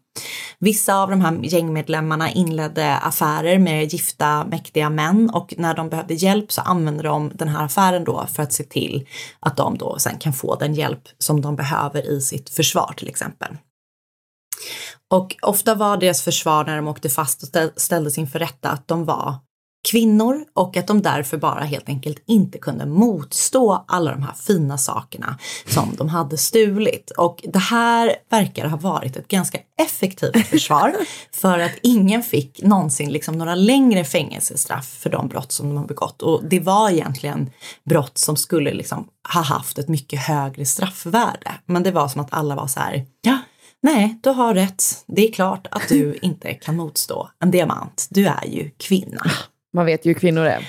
Vissa 0.59 0.95
av 1.03 1.11
de 1.11 1.21
här 1.21 1.40
gängmedlemmarna 1.42 2.31
inledde 2.31 2.97
affärer 2.97 3.59
med 3.59 3.92
gifta 3.92 4.45
mäktiga 4.45 4.90
män 4.90 5.31
och 5.31 5.55
när 5.57 5.75
de 5.75 5.88
behövde 5.88 6.14
hjälp 6.14 6.53
så 6.53 6.61
använde 6.61 7.03
de 7.03 7.31
den 7.35 7.49
här 7.49 7.64
affären 7.64 8.05
då 8.05 8.27
för 8.33 8.42
att 8.42 8.53
se 8.53 8.64
till 8.64 9.09
att 9.40 9.57
de 9.57 9.79
då 9.79 9.99
sen 9.99 10.18
kan 10.18 10.33
få 10.33 10.55
den 10.57 10.75
hjälp 10.75 11.03
som 11.18 11.40
de 11.40 11.57
behöver 11.57 12.11
i 12.11 12.21
sitt 12.21 12.51
försvar 12.51 12.95
till 12.97 13.09
exempel. 13.09 13.57
Och 15.11 15.37
ofta 15.42 15.75
var 15.75 15.96
deras 15.96 16.22
försvar 16.22 16.64
när 16.64 16.77
de 16.77 16.88
åkte 16.88 17.09
fast 17.09 17.42
och 17.42 17.48
ställ- 17.48 17.72
ställdes 17.77 18.18
inför 18.18 18.38
rätta 18.38 18.70
att 18.70 18.88
de 18.88 19.05
var 19.05 19.35
kvinnor 19.88 20.44
och 20.55 20.77
att 20.77 20.87
de 20.87 21.03
därför 21.03 21.37
bara 21.37 21.61
helt 21.61 21.88
enkelt 21.88 22.22
inte 22.27 22.59
kunde 22.59 22.87
motstå 22.87 23.85
alla 23.88 24.11
de 24.11 24.22
här 24.22 24.35
fina 24.35 24.79
sakerna 24.79 25.38
som 25.66 25.94
de 25.98 26.09
hade 26.09 26.38
stulit. 26.38 27.11
Och 27.11 27.44
det 27.53 27.59
här 27.59 28.16
verkar 28.31 28.66
ha 28.66 28.77
varit 28.77 29.16
ett 29.16 29.29
ganska 29.29 29.59
effektivt 29.83 30.46
försvar 30.51 30.94
för 31.33 31.59
att 31.59 31.72
ingen 31.83 32.22
fick 32.22 32.62
någonsin 32.62 33.12
liksom 33.12 33.38
några 33.38 33.55
längre 33.55 34.05
fängelsestraff 34.05 34.87
för 34.87 35.11
de 35.11 35.29
brott 35.29 35.53
som 35.53 35.68
de 35.68 35.77
har 35.77 35.87
begått. 35.87 36.22
Och 36.22 36.44
det 36.44 36.61
var 36.61 36.90
egentligen 36.90 37.51
brott 37.85 38.18
som 38.18 38.37
skulle 38.37 38.72
liksom 38.72 39.09
ha 39.35 39.40
haft 39.40 39.79
ett 39.79 39.88
mycket 39.88 40.20
högre 40.20 40.66
straffvärde. 40.66 41.51
Men 41.66 41.83
det 41.83 41.90
var 41.90 42.09
som 42.09 42.20
att 42.20 42.33
alla 42.33 42.55
var 42.55 42.66
så 42.66 42.81
här, 42.81 43.07
ja, 43.22 43.38
Nej, 43.83 44.18
du 44.23 44.31
har 44.31 44.55
rätt. 44.55 44.85
Det 45.07 45.29
är 45.29 45.33
klart 45.33 45.66
att 45.71 45.88
du 45.88 46.14
inte 46.23 46.55
kan 46.55 46.77
motstå 46.77 47.31
en 47.38 47.51
diamant. 47.51 48.09
Du 48.11 48.27
är 48.27 48.47
ju 48.47 48.71
kvinna. 48.77 49.23
Man 49.75 49.87
vet 49.87 50.07
ju 50.07 50.12
hur 50.12 50.21
kvinnor 50.21 50.45
är. 50.45 50.68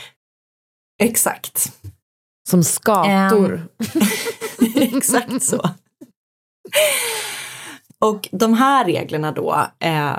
Exakt. 1.03 1.73
Som 2.49 2.63
skator. 2.63 3.67
Exakt 4.75 5.43
så. 5.43 5.69
Och 7.99 8.29
de 8.31 8.53
här 8.53 8.85
reglerna 8.85 9.31
då, 9.31 9.67
eh, 9.79 10.17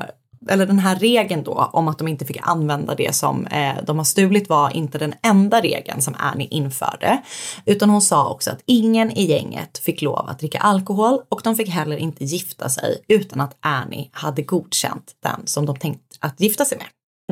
eller 0.48 0.66
den 0.66 0.78
här 0.78 0.96
regeln 0.96 1.42
då 1.42 1.70
om 1.72 1.88
att 1.88 1.98
de 1.98 2.08
inte 2.08 2.24
fick 2.24 2.38
använda 2.42 2.94
det 2.94 3.14
som 3.14 3.46
eh, 3.46 3.74
de 3.86 3.96
har 3.96 4.04
stulit 4.04 4.48
var 4.48 4.76
inte 4.76 4.98
den 4.98 5.14
enda 5.22 5.60
regeln 5.60 6.02
som 6.02 6.14
Annie 6.18 6.48
införde. 6.50 7.22
Utan 7.64 7.90
hon 7.90 8.02
sa 8.02 8.30
också 8.30 8.50
att 8.50 8.62
ingen 8.66 9.10
i 9.10 9.24
gänget 9.24 9.78
fick 9.78 10.02
lov 10.02 10.28
att 10.28 10.38
dricka 10.38 10.58
alkohol 10.58 11.20
och 11.28 11.40
de 11.44 11.56
fick 11.56 11.68
heller 11.68 11.96
inte 11.96 12.24
gifta 12.24 12.68
sig 12.68 13.04
utan 13.08 13.40
att 13.40 13.56
Annie 13.60 14.10
hade 14.12 14.42
godkänt 14.42 15.14
den 15.22 15.46
som 15.46 15.66
de 15.66 15.76
tänkt 15.76 16.18
att 16.20 16.40
gifta 16.40 16.64
sig 16.64 16.78
med. 16.78 16.86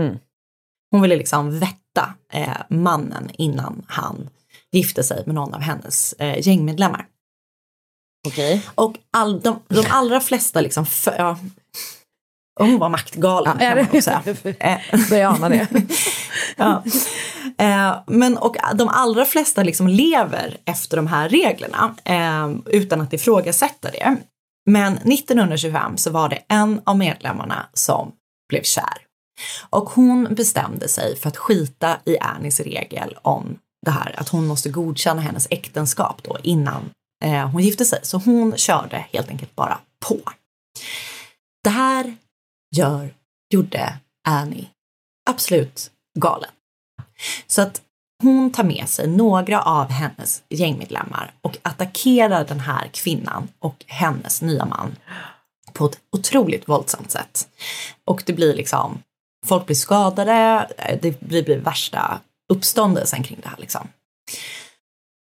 Mm. 0.07 0.19
Hon 0.91 1.03
ville 1.03 1.17
liksom 1.17 1.59
vätta 1.59 2.15
eh, 2.33 2.57
mannen 2.69 3.31
innan 3.33 3.83
han 3.89 4.29
gifte 4.73 5.03
sig 5.03 5.23
med 5.27 5.35
någon 5.35 5.55
av 5.55 5.61
hennes 5.61 6.13
eh, 6.13 6.49
gängmedlemmar. 6.49 7.07
Okej. 8.29 8.67
Och 8.75 8.99
all, 9.11 9.41
de, 9.41 9.61
de 9.69 9.87
allra 9.91 10.21
flesta 10.21 10.61
liksom, 10.61 10.87
för, 10.87 11.15
ja, 11.19 11.39
hon 12.61 12.79
var 12.79 12.89
maktgalen 12.89 13.57
Ja, 13.61 13.69
kan 13.69 13.77
man 13.77 13.87
nog 13.93 14.03
säga. 14.03 14.23
Börjar 15.11 15.29
ana 15.29 15.49
det. 15.49 15.69
ja. 16.57 16.83
eh, 17.59 17.95
men 18.07 18.37
och 18.37 18.57
de 18.75 18.89
allra 18.89 19.25
flesta 19.25 19.63
liksom 19.63 19.89
lever 19.89 20.57
efter 20.65 20.97
de 20.97 21.07
här 21.07 21.29
reglerna 21.29 21.95
eh, 22.05 22.51
utan 22.67 23.01
att 23.01 23.13
ifrågasätta 23.13 23.91
det. 23.91 24.17
Men 24.71 24.93
1925 24.93 25.97
så 25.97 26.11
var 26.11 26.29
det 26.29 26.39
en 26.49 26.81
av 26.85 26.99
medlemmarna 26.99 27.67
som 27.73 28.13
blev 28.49 28.63
kär. 28.63 29.07
Och 29.71 29.91
hon 29.91 30.35
bestämde 30.35 30.89
sig 30.89 31.17
för 31.17 31.29
att 31.29 31.37
skita 31.37 31.97
i 32.05 32.19
Annies 32.19 32.61
regel 32.61 33.19
om 33.23 33.59
det 33.87 33.91
här 33.91 34.15
att 34.19 34.29
hon 34.29 34.47
måste 34.47 34.69
godkänna 34.69 35.23
hennes 35.23 35.47
äktenskap 35.51 36.23
då 36.23 36.37
innan 36.43 36.91
eh, 37.25 37.49
hon 37.49 37.63
gifte 37.63 37.85
sig. 37.85 37.99
Så 38.03 38.19
hon 38.19 38.57
körde 38.57 39.07
helt 39.13 39.29
enkelt 39.29 39.55
bara 39.55 39.79
på. 40.09 40.19
Det 41.65 41.71
här 41.71 42.17
gör, 42.77 43.15
gjorde 43.51 43.99
Annie 44.29 44.69
absolut 45.31 45.91
galen. 46.19 46.51
Så 47.47 47.63
att 47.63 47.83
hon 48.23 48.53
tar 48.53 48.65
med 48.65 48.89
sig 48.89 49.09
några 49.09 49.63
av 49.63 49.91
hennes 49.91 50.43
gängmedlemmar 50.49 51.35
och 51.41 51.59
attackerar 51.63 52.45
den 52.45 52.61
här 52.61 52.89
kvinnan 52.93 53.49
och 53.59 53.85
hennes 53.87 54.43
nya 54.43 54.65
man 54.65 54.97
på 55.73 55.87
ett 55.87 55.99
otroligt 56.17 56.69
våldsamt 56.69 57.11
sätt. 57.11 57.49
Och 58.05 58.23
det 58.27 58.33
blir 58.33 58.55
liksom, 58.55 59.03
folk 59.47 59.67
blir 59.67 59.77
skadade, 59.77 60.69
eh, 60.79 60.99
det 61.03 61.21
blir, 61.21 61.45
blir 61.45 61.59
värsta 61.59 62.21
uppståndelsen 62.53 63.23
kring 63.23 63.41
det 63.43 63.49
här 63.49 63.59
liksom. 63.59 63.89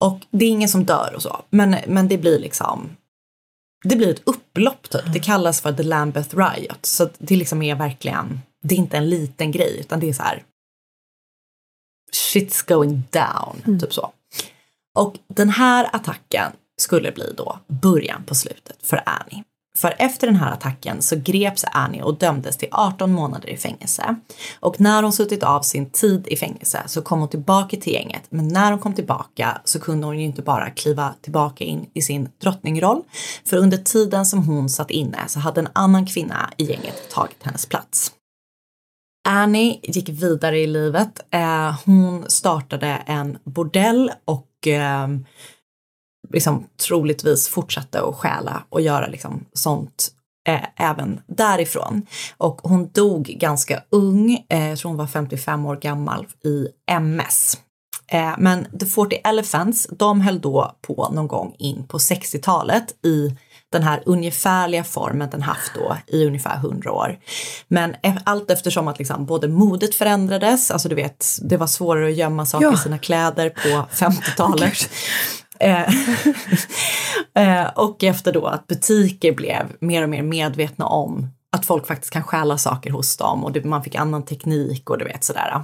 Och 0.05 0.21
det 0.31 0.45
är 0.45 0.51
ingen 0.51 0.69
som 0.69 0.85
dör 0.85 1.13
och 1.15 1.23
så, 1.23 1.43
men, 1.51 1.77
men 1.87 2.09
det 2.09 2.19
blir 2.19 2.39
liksom 2.39 2.97
det 3.85 3.97
blir 3.97 4.11
ett 4.11 4.23
upplopp 4.25 4.91
typ. 4.91 5.13
Det 5.13 5.21
kallas 5.21 5.61
för 5.61 5.73
the 5.73 5.83
Lambeth 5.83 6.37
Riot. 6.37 6.87
Så 6.87 7.09
det 7.19 7.37
liksom 7.37 7.63
är 7.63 7.75
verkligen, 7.75 8.41
det 8.63 8.75
är 8.75 8.79
inte 8.79 8.97
en 8.97 9.09
liten 9.09 9.53
grej 9.53 9.81
utan 9.81 10.01
det 10.01 10.09
är 10.09 10.13
så 10.13 10.23
här 10.23 10.43
shit's 12.13 12.69
going 12.69 13.03
down, 13.11 13.79
typ 13.81 13.93
så. 13.93 14.13
Och 14.95 15.17
den 15.29 15.49
här 15.49 15.97
attacken 15.97 16.53
skulle 16.77 17.13
bli 17.13 17.33
då 17.37 17.59
början 17.67 18.25
på 18.25 18.35
slutet 18.35 18.77
för 18.83 19.03
Annie. 19.07 19.45
För 19.79 19.95
efter 19.99 20.27
den 20.27 20.37
här 20.37 20.53
attacken 20.53 21.03
så 21.03 21.17
greps 21.17 21.65
Annie 21.73 22.03
och 22.03 22.19
dömdes 22.19 22.57
till 22.57 22.69
18 22.73 23.13
månader 23.13 23.49
i 23.49 23.57
fängelse. 23.57 24.17
Och 24.61 24.81
när 24.81 25.03
hon 25.03 25.13
suttit 25.13 25.43
av 25.43 25.63
sin 25.63 25.91
tid 25.91 26.27
i 26.27 26.37
fängelse 26.37 26.83
så 26.87 27.03
kom 27.03 27.21
hon 27.21 27.29
tillbaka 27.29 27.77
till 27.77 27.93
gänget. 27.93 28.23
Men 28.31 28.49
när 28.49 28.71
hon 28.71 28.81
kom 28.81 28.95
tillbaka 28.95 29.61
så 29.65 29.81
kunde 29.81 30.07
hon 30.07 30.19
ju 30.19 30.25
inte 30.25 30.43
bara 30.43 30.71
kliva 30.71 31.15
tillbaka 31.23 31.65
in 31.65 31.87
i 31.95 32.03
sin 32.03 32.29
drottningroll. 32.43 33.03
För 33.45 33.57
under 33.57 33.79
tiden 33.79 34.27
som 34.27 34.47
hon 34.47 34.69
satt 34.69 34.91
inne 34.91 35.19
så 35.27 35.41
hade 35.41 35.61
en 35.61 35.69
annan 35.73 36.07
kvinna 36.07 36.51
i 36.57 36.65
gänget 36.65 37.11
tagit 37.11 37.43
hennes 37.43 37.67
plats. 37.67 38.13
Annie 39.29 39.81
gick 39.83 40.09
vidare 40.09 40.59
i 40.59 40.67
livet. 40.67 41.21
Eh, 41.31 41.75
hon 41.85 42.25
startade 42.29 43.03
en 43.07 43.39
bordell 43.45 44.13
och 44.25 44.69
eh, 44.69 45.09
liksom 46.33 46.67
troligtvis 46.89 47.49
fortsatte 47.49 48.03
att 48.03 48.15
stjäla 48.17 48.63
och 48.69 48.81
göra 48.81 49.07
liksom 49.07 49.45
sånt 49.53 50.09
eh, 50.49 50.61
även 50.91 51.21
därifrån. 51.27 52.07
Och 52.37 52.61
hon 52.63 52.89
dog 52.93 53.25
ganska 53.25 53.83
ung, 53.91 54.45
eh, 54.49 54.69
jag 54.69 54.79
tror 54.79 54.89
hon 54.89 54.99
var 54.99 55.07
55 55.07 55.67
år 55.67 55.77
gammal 55.77 56.27
i 56.45 56.67
MS. 56.91 57.59
Eh, 58.11 58.35
men 58.39 58.67
The 58.81 58.87
40 58.87 59.21
Elephants, 59.25 59.89
de 59.99 60.21
höll 60.21 60.41
då 60.41 60.73
på 60.87 61.09
någon 61.13 61.29
gång 61.29 61.55
in 61.59 61.87
på 61.87 61.99
60-talet 61.99 63.05
i 63.07 63.37
den 63.73 63.83
här 63.83 64.03
ungefärliga 64.07 64.85
formen 64.85 65.31
den 65.31 65.43
haft 65.43 65.73
då 65.75 65.97
i 66.07 66.27
ungefär 66.27 66.57
100 66.57 66.93
år. 66.93 67.19
Men 67.69 67.95
e- 68.03 68.19
allt 68.25 68.51
eftersom 68.51 68.89
att 68.89 68.99
liksom 68.99 69.27
både 69.27 69.49
modet 69.49 69.95
förändrades, 69.95 70.71
alltså 70.71 70.89
du 70.89 70.95
vet, 70.95 71.27
det 71.43 71.57
var 71.57 71.67
svårare 71.67 72.09
att 72.09 72.17
gömma 72.17 72.47
saker 72.47 72.67
Ja. 72.67 72.75
i 72.75 72.77
sina 72.77 72.99
kläder 72.99 73.51
på 73.51 73.69
50-talet. 73.95 74.91
Eh, 75.61 75.95
eh, 77.63 77.67
och 77.67 78.05
efter 78.05 78.33
då 78.33 78.47
att 78.47 78.67
butiker 78.67 79.33
blev 79.33 79.73
mer 79.81 80.03
och 80.03 80.09
mer 80.09 80.23
medvetna 80.23 80.87
om 80.87 81.29
att 81.53 81.67
folk 81.67 81.87
faktiskt 81.87 82.13
kan 82.13 82.23
stjäla 82.23 82.59
saker 82.59 82.91
hos 82.91 83.17
dem 83.17 83.45
och 83.45 83.53
det, 83.53 83.65
man 83.65 83.85
fick 83.85 83.95
annan 83.95 84.25
teknik 84.25 84.91
och 84.91 84.99
du 84.99 85.05
vet 85.05 85.25
sådär. 85.25 85.63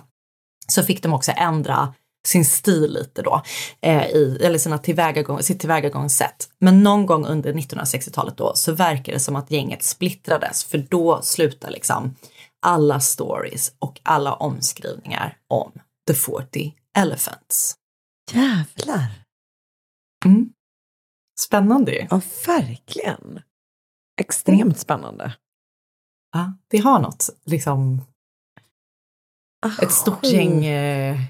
Så 0.69 0.83
fick 0.83 1.03
de 1.03 1.13
också 1.13 1.33
ändra 1.37 1.95
sin 2.27 2.45
stil 2.45 2.93
lite 2.93 3.23
då, 3.23 3.43
eh, 3.81 4.07
i, 4.07 4.39
eller 4.43 4.59
sina 4.59 4.79
tillvägagång, 4.79 5.43
sitt 5.43 5.61
tillvägagångssätt. 5.61 6.49
Men 6.59 6.83
någon 6.83 7.07
gång 7.07 7.27
under 7.27 7.53
1960-talet 7.53 8.37
då 8.37 8.53
så 8.55 8.73
verkar 8.73 9.13
det 9.13 9.21
som 9.21 9.37
att 9.37 9.51
gänget 9.51 9.83
splittrades 9.83 10.65
för 10.65 10.79
då 10.79 11.23
slutar 11.23 11.71
liksom 11.71 12.15
alla 12.67 13.01
stories 13.01 13.73
och 13.79 14.01
alla 14.03 14.35
omskrivningar 14.35 15.37
om 15.49 15.73
The 16.07 16.15
40 16.15 16.75
Elephants. 16.99 17.75
Jävlar. 18.33 19.24
Mm. 20.25 20.53
Spännande. 21.41 22.07
Ja, 22.11 22.21
verkligen. 22.47 23.41
Extremt 24.21 24.79
spännande. 24.79 25.35
Ja, 26.33 26.53
det 26.69 26.79
har 26.79 26.99
något, 27.01 27.31
liksom 27.45 28.03
ett 29.83 29.93
stort 29.93 30.25
gäng 30.25 30.65
eh, 30.65 31.21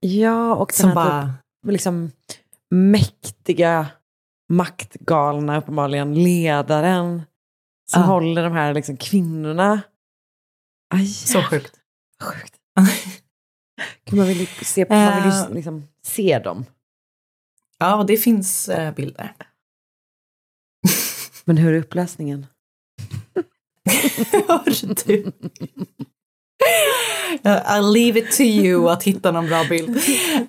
Ja, 0.00 0.54
och 0.54 0.72
som 0.72 0.88
den 0.88 0.98
här 0.98 1.04
bara... 1.04 1.26
typ, 1.64 1.72
liksom 1.72 2.12
mäktiga, 2.70 3.86
maktgalna, 4.48 5.58
uppenbarligen 5.58 6.14
ledaren 6.22 7.22
som 7.90 8.02
Ja. 8.02 8.06
håller 8.08 8.42
de 8.42 8.52
här 8.52 8.74
liksom, 8.74 8.96
kvinnorna. 8.96 9.80
Aj, 10.94 11.06
Så 11.06 11.42
sjukt. 11.42 11.80
sjukt. 12.22 12.56
Man 14.12 14.26
vill 14.26 14.40
ju 14.40 14.46
se, 14.46 14.86
man 14.88 15.14
vill 15.22 15.32
ju 15.32 15.38
Eh. 15.40 15.50
liksom 15.50 15.88
se 16.02 16.38
dem. 16.38 16.64
Ja, 17.80 18.04
det 18.06 18.16
finns 18.16 18.68
eh, 18.68 18.94
bilder. 18.94 19.32
Men 21.44 21.56
hur 21.56 21.74
är 21.74 21.78
upplösningen? 21.78 22.46
Hör 24.32 25.06
du? 25.06 25.32
I'll 27.44 27.92
leave 27.92 28.18
it 28.18 28.36
to 28.36 28.42
you 28.42 28.90
att 28.90 29.02
hitta 29.02 29.32
någon 29.32 29.46
bra 29.46 29.64
bild. 29.68 29.98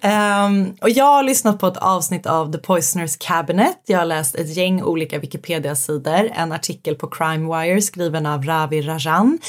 Ehm, 0.01 0.73
och 0.81 0.89
jag 0.89 1.05
har 1.05 1.23
lyssnat 1.23 1.59
på 1.59 1.67
ett 1.67 1.77
avsnitt 1.77 2.25
av 2.25 2.51
The 2.51 2.57
Poisoners 2.57 3.17
Cabinet. 3.17 3.81
Jag 3.85 3.99
har 3.99 4.05
läst 4.05 4.35
ett 4.35 4.57
gäng 4.57 4.83
olika 4.83 5.19
Wikipedia-sidor. 5.19 6.31
En 6.33 6.51
artikel 6.51 6.95
på 6.95 7.07
Crime 7.07 7.57
Wire 7.57 7.81
skriven 7.81 8.25
av 8.25 8.43
Ravi 8.43 8.81
Rajan. 8.81 9.39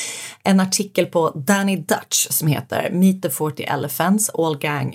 En 0.42 0.60
artikel 0.60 1.06
på 1.06 1.30
Danny 1.30 1.76
Dutch 1.76 2.26
som 2.30 2.48
heter 2.48 2.90
Meet 2.92 3.22
the 3.22 3.30
40 3.30 3.62
Elephants, 3.62 4.30
All 4.30 4.58
Gang 4.58 4.94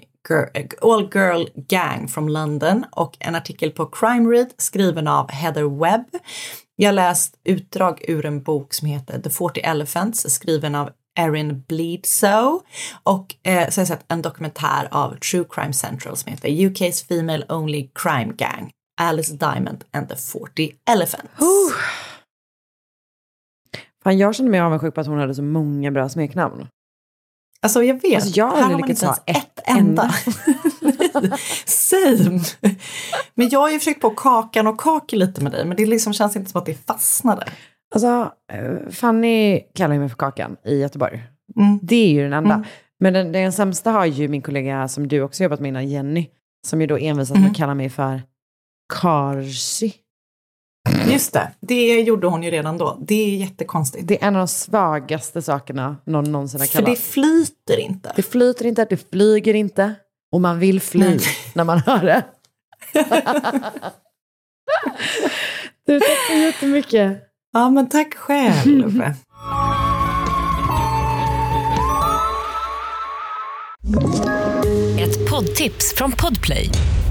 All 0.81 1.09
Girl 1.13 1.45
Gang 1.55 2.07
from 2.07 2.29
London 2.29 2.85
och 2.91 3.17
en 3.19 3.35
artikel 3.35 3.71
på 3.71 3.85
Crime 3.85 4.31
Read 4.31 4.53
skriven 4.57 5.07
av 5.07 5.31
Heather 5.31 5.79
Webb. 5.79 6.05
Jag 6.75 6.87
har 6.87 6.93
läst 6.93 7.39
utdrag 7.43 8.05
ur 8.07 8.25
en 8.25 8.43
bok 8.43 8.73
som 8.73 8.87
heter 8.87 9.19
The 9.19 9.29
40 9.29 9.59
Elephants 9.59 10.33
skriven 10.33 10.75
av 10.75 10.89
Erin 11.19 11.63
Bleedsoe 11.67 12.59
och 13.03 13.35
eh, 13.43 13.69
så 13.69 13.79
har 13.79 13.81
jag 13.81 13.87
sett 13.87 14.05
en 14.07 14.21
dokumentär 14.21 14.87
av 14.91 15.15
True 15.15 15.45
Crime 15.49 15.73
Central 15.73 16.17
som 16.17 16.31
heter 16.31 16.49
UK's 16.49 17.07
Female 17.07 17.45
Only 17.49 17.89
Crime 17.95 18.33
Gang 18.37 18.71
Alice 19.01 19.33
Diamond 19.33 19.83
and 19.91 20.09
the 20.09 20.15
40 20.15 20.73
Elephants. 20.89 21.33
Fan, 24.03 24.17
jag 24.17 24.35
känner 24.35 24.49
mig 24.49 24.59
avundsjuk 24.59 24.95
på 24.95 25.01
att 25.01 25.07
hon 25.07 25.19
hade 25.19 25.35
så 25.35 25.43
många 25.43 25.91
bra 25.91 26.09
smeknamn. 26.09 26.67
Alltså 27.61 27.83
jag 27.83 28.01
vet, 28.01 28.15
Alltså, 28.15 28.29
jag 28.39 28.47
har 28.47 28.61
aldrig 28.61 28.81
lyckats 28.81 29.03
ha 29.03 29.17
ett 29.25 29.59
enda. 29.65 30.11
Same. 31.65 32.39
Men 33.35 33.49
jag 33.49 33.59
har 33.59 33.69
ju 33.69 33.79
försökt 33.79 34.01
på 34.01 34.09
kakan 34.09 34.67
och 34.67 34.79
kaki 34.79 35.15
lite 35.15 35.43
med 35.43 35.51
dig 35.51 35.65
men 35.65 35.77
det 35.77 35.85
liksom 35.85 36.13
känns 36.13 36.35
inte 36.35 36.51
som 36.51 36.59
att 36.59 36.65
det 36.65 36.85
fastnade. 36.87 37.45
Alltså, 37.95 38.31
eh, 38.53 38.91
Fanny 38.91 39.59
kallar 39.75 39.93
ju 39.93 39.99
mig 39.99 40.09
för 40.09 40.15
Kakan 40.17 40.55
i 40.65 40.75
Göteborg. 40.79 41.23
Mm. 41.59 41.79
Det 41.81 41.95
är 41.95 42.09
ju 42.09 42.23
den 42.23 42.33
enda. 42.33 42.53
Mm. 42.53 42.65
Men 42.99 43.13
den, 43.13 43.31
den 43.31 43.51
sämsta 43.51 43.91
har 43.91 44.05
ju 44.05 44.27
min 44.27 44.41
kollega 44.41 44.87
som 44.87 45.07
du 45.07 45.21
också 45.21 45.43
jobbat 45.43 45.59
med 45.59 45.69
innan, 45.69 45.87
Jenny. 45.87 46.27
Som 46.67 46.81
ju 46.81 46.87
då 46.87 46.97
envisas 46.97 47.29
med 47.29 47.37
Mm. 47.37 47.51
att 47.51 47.57
kalla 47.57 47.73
mig 47.73 47.89
för 47.89 48.21
Karsi. 48.93 49.93
Just 51.11 51.33
det, 51.33 51.51
det 51.59 52.01
gjorde 52.01 52.27
hon 52.27 52.43
ju 52.43 52.51
redan 52.51 52.77
då. 52.77 52.97
Det 53.01 53.15
är 53.15 53.37
jättekonstigt. 53.37 54.07
Det 54.07 54.23
är 54.23 54.27
en 54.27 54.35
av 54.35 54.39
de 54.39 54.47
svagaste 54.47 55.41
sakerna 55.41 55.97
någon 56.05 56.31
någonsin 56.31 56.59
har 56.59 56.67
För 56.67 56.73
kallat. 56.73 56.89
det 56.89 56.95
flyter 57.01 57.79
inte. 57.79 58.13
Det 58.15 58.23
flyter 58.23 58.65
inte, 58.65 58.85
det 58.89 59.09
flyger 59.11 59.53
inte. 59.53 59.93
Och 60.31 60.41
man 60.41 60.59
vill 60.59 60.81
fly 60.81 60.99
Nej. 60.99 61.19
när 61.53 61.63
man 61.63 61.79
hör 61.79 62.03
det. 62.03 62.23
du, 65.87 65.99
tack 65.99 66.27
så 66.29 66.33
jättemycket. 66.33 67.17
Ja 67.53 67.69
men 67.69 67.89
tack 67.89 68.13
själv. 68.15 69.03
Ett 74.99 75.29
poddtips 75.29 75.93
från 75.95 76.11
Podplay. 76.11 76.69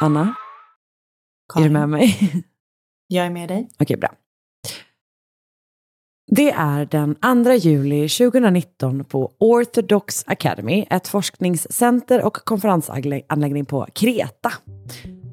Anna, 0.00 0.20
är 0.20 0.26
du 0.26 0.34
Karin, 1.54 1.72
med 1.72 1.88
mig? 1.88 2.18
Jag 3.08 3.26
är 3.26 3.30
med 3.30 3.48
dig. 3.48 3.68
Okej, 3.78 3.96
bra. 3.96 4.12
Det 6.30 6.50
är 6.50 6.84
den 6.86 7.14
2 7.44 7.52
juli 7.52 8.08
2019 8.08 9.04
på 9.04 9.32
Orthodox 9.38 10.24
Academy, 10.26 10.86
ett 10.90 11.08
forskningscenter 11.08 12.24
och 12.24 12.36
konferensanläggning 12.36 13.64
på 13.64 13.86
Kreta. 13.92 14.52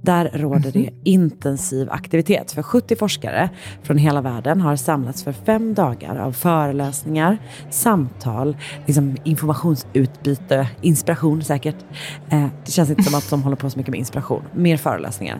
Där 0.05 0.29
råder 0.33 0.71
det 0.71 0.89
intensiv 1.03 1.91
aktivitet 1.91 2.51
för 2.51 2.63
70 2.63 2.95
forskare 2.95 3.49
från 3.83 3.97
hela 3.97 4.21
världen 4.21 4.61
har 4.61 4.75
samlats 4.75 5.23
för 5.23 5.31
fem 5.31 5.73
dagar 5.73 6.15
av 6.15 6.31
föreläsningar, 6.31 7.37
samtal, 7.69 8.57
liksom 8.85 9.17
informationsutbyte, 9.23 10.67
inspiration 10.81 11.43
säkert. 11.43 11.75
Eh, 12.29 12.47
det 12.65 12.71
känns 12.71 12.89
inte 12.89 13.03
som 13.03 13.15
att 13.15 13.29
de 13.29 13.43
håller 13.43 13.55
på 13.55 13.69
så 13.69 13.77
mycket 13.77 13.91
med 13.91 13.99
inspiration, 13.99 14.43
mer 14.53 14.77
föreläsningar. 14.77 15.39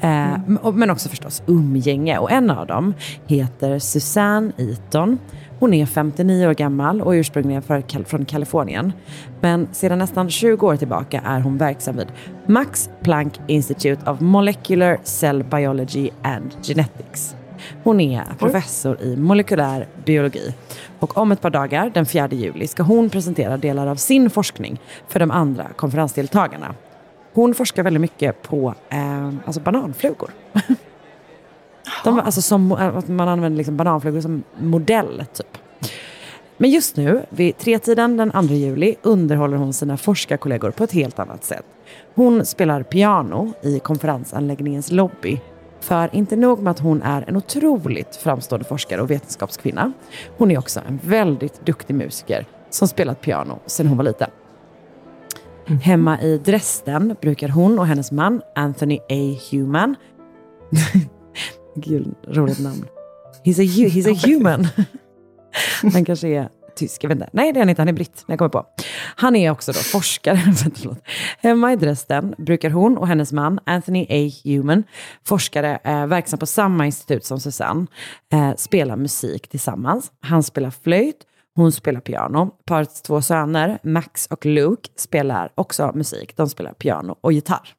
Eh, 0.00 0.70
men 0.72 0.90
också 0.90 1.08
förstås 1.08 1.42
umgänge 1.46 2.18
och 2.18 2.30
en 2.30 2.50
av 2.50 2.66
dem 2.66 2.94
heter 3.26 3.78
Susanne 3.78 4.52
Eaton. 4.58 5.18
Hon 5.60 5.74
är 5.74 5.86
59 5.86 6.46
år 6.46 6.54
gammal 6.54 7.02
och 7.02 7.10
ursprungligen 7.10 7.62
från 8.06 8.24
Kalifornien. 8.24 8.92
Men 9.40 9.68
sedan 9.72 9.98
nästan 9.98 10.30
20 10.30 10.66
år 10.66 10.76
tillbaka 10.76 11.22
är 11.24 11.40
hon 11.40 11.58
verksam 11.58 11.96
vid 11.96 12.06
Max 12.46 12.90
Planck 13.02 13.40
Institute 13.46 14.10
of 14.10 14.20
Molecular 14.20 14.98
Cell 15.02 15.44
Biology 15.44 16.10
and 16.22 16.50
Genetics. 16.62 17.36
Hon 17.82 18.00
är 18.00 18.24
professor 18.38 19.00
i 19.00 19.16
molekylär 19.16 19.86
biologi. 20.04 20.54
Och 20.98 21.16
om 21.16 21.32
ett 21.32 21.40
par 21.40 21.50
dagar, 21.50 21.90
den 21.94 22.06
4 22.06 22.28
juli, 22.30 22.66
ska 22.66 22.82
hon 22.82 23.10
presentera 23.10 23.56
delar 23.56 23.86
av 23.86 23.96
sin 23.96 24.30
forskning 24.30 24.80
för 25.08 25.20
de 25.20 25.30
andra 25.30 25.66
konferensdeltagarna. 25.76 26.74
Hon 27.32 27.54
forskar 27.54 27.82
väldigt 27.82 28.00
mycket 28.00 28.42
på 28.42 28.74
eh, 28.88 29.28
alltså 29.46 29.60
bananflugor. 29.60 30.30
De, 32.04 32.20
alltså 32.20 32.42
som, 32.42 32.72
att 32.72 33.08
man 33.08 33.28
använder 33.28 33.56
liksom 33.56 33.76
bananflugor 33.76 34.20
som 34.20 34.42
modell, 34.58 35.24
typ. 35.34 35.58
Men 36.56 36.70
just 36.70 36.96
nu, 36.96 37.22
vid 37.30 37.58
tretiden 37.58 38.16
den 38.16 38.30
2 38.30 38.40
juli, 38.54 38.94
underhåller 39.02 39.56
hon 39.56 39.72
sina 39.72 39.96
forskarkollegor 39.96 40.70
på 40.70 40.84
ett 40.84 40.92
helt 40.92 41.18
annat 41.18 41.44
sätt. 41.44 41.64
Hon 42.14 42.46
spelar 42.46 42.82
piano 42.82 43.52
i 43.62 43.78
konferensanläggningens 43.78 44.90
lobby. 44.90 45.40
För 45.80 46.14
inte 46.14 46.36
nog 46.36 46.62
med 46.62 46.70
att 46.70 46.78
hon 46.78 47.02
är 47.02 47.24
en 47.28 47.36
otroligt 47.36 48.16
framstående 48.16 48.64
forskare 48.64 49.02
och 49.02 49.10
vetenskapskvinna. 49.10 49.92
Hon 50.38 50.50
är 50.50 50.58
också 50.58 50.80
en 50.88 51.00
väldigt 51.02 51.66
duktig 51.66 51.94
musiker 51.94 52.46
som 52.70 52.88
spelat 52.88 53.20
piano 53.20 53.58
sedan 53.66 53.86
hon 53.86 53.96
var 53.96 54.04
liten. 54.04 54.30
Hemma 55.82 56.20
i 56.20 56.38
Dresden 56.38 57.16
brukar 57.20 57.48
hon 57.48 57.78
och 57.78 57.86
hennes 57.86 58.12
man 58.12 58.42
Anthony 58.54 58.98
A. 58.98 59.38
Human 59.50 59.96
Gud, 61.74 62.14
roligt 62.28 62.60
namn. 62.60 62.86
He's 63.44 63.60
a, 63.60 63.64
he's 63.88 64.10
a 64.10 64.14
human. 64.26 64.66
Han 65.92 66.04
kanske 66.04 66.28
är 66.28 66.48
tysk, 66.76 67.04
jag 67.04 67.08
vet 67.08 67.16
inte. 67.16 67.30
Nej, 67.32 67.52
det 67.52 67.58
är 67.58 67.60
han 67.60 67.68
inte. 67.68 67.82
Han 67.82 67.88
är 67.88 67.92
britt, 67.92 68.24
jag 68.26 68.38
kommer 68.38 68.48
på. 68.48 68.66
Han 69.16 69.36
är 69.36 69.50
också 69.50 69.72
då 69.72 69.78
forskare. 69.78 70.36
Hemma 71.38 71.72
i 71.72 71.76
Dresden 71.76 72.34
brukar 72.38 72.70
hon 72.70 72.98
och 72.98 73.08
hennes 73.08 73.32
man, 73.32 73.60
Anthony 73.66 74.06
A. 74.10 74.30
Human, 74.44 74.84
forskare 75.24 75.78
eh, 75.84 76.06
verksam 76.06 76.38
på 76.38 76.46
samma 76.46 76.86
institut 76.86 77.24
som 77.24 77.40
Susanne, 77.40 77.86
eh, 78.32 78.54
spela 78.56 78.96
musik 78.96 79.48
tillsammans. 79.48 80.12
Han 80.20 80.42
spelar 80.42 80.70
flöjt, 80.70 81.16
hon 81.54 81.72
spelar 81.72 82.00
piano. 82.00 82.50
Parets 82.66 83.02
två 83.02 83.22
söner, 83.22 83.78
Max 83.82 84.26
och 84.26 84.46
Luke, 84.46 84.88
spelar 84.96 85.52
också 85.54 85.92
musik. 85.94 86.36
De 86.36 86.48
spelar 86.48 86.72
piano 86.72 87.16
och 87.20 87.32
gitarr. 87.32 87.74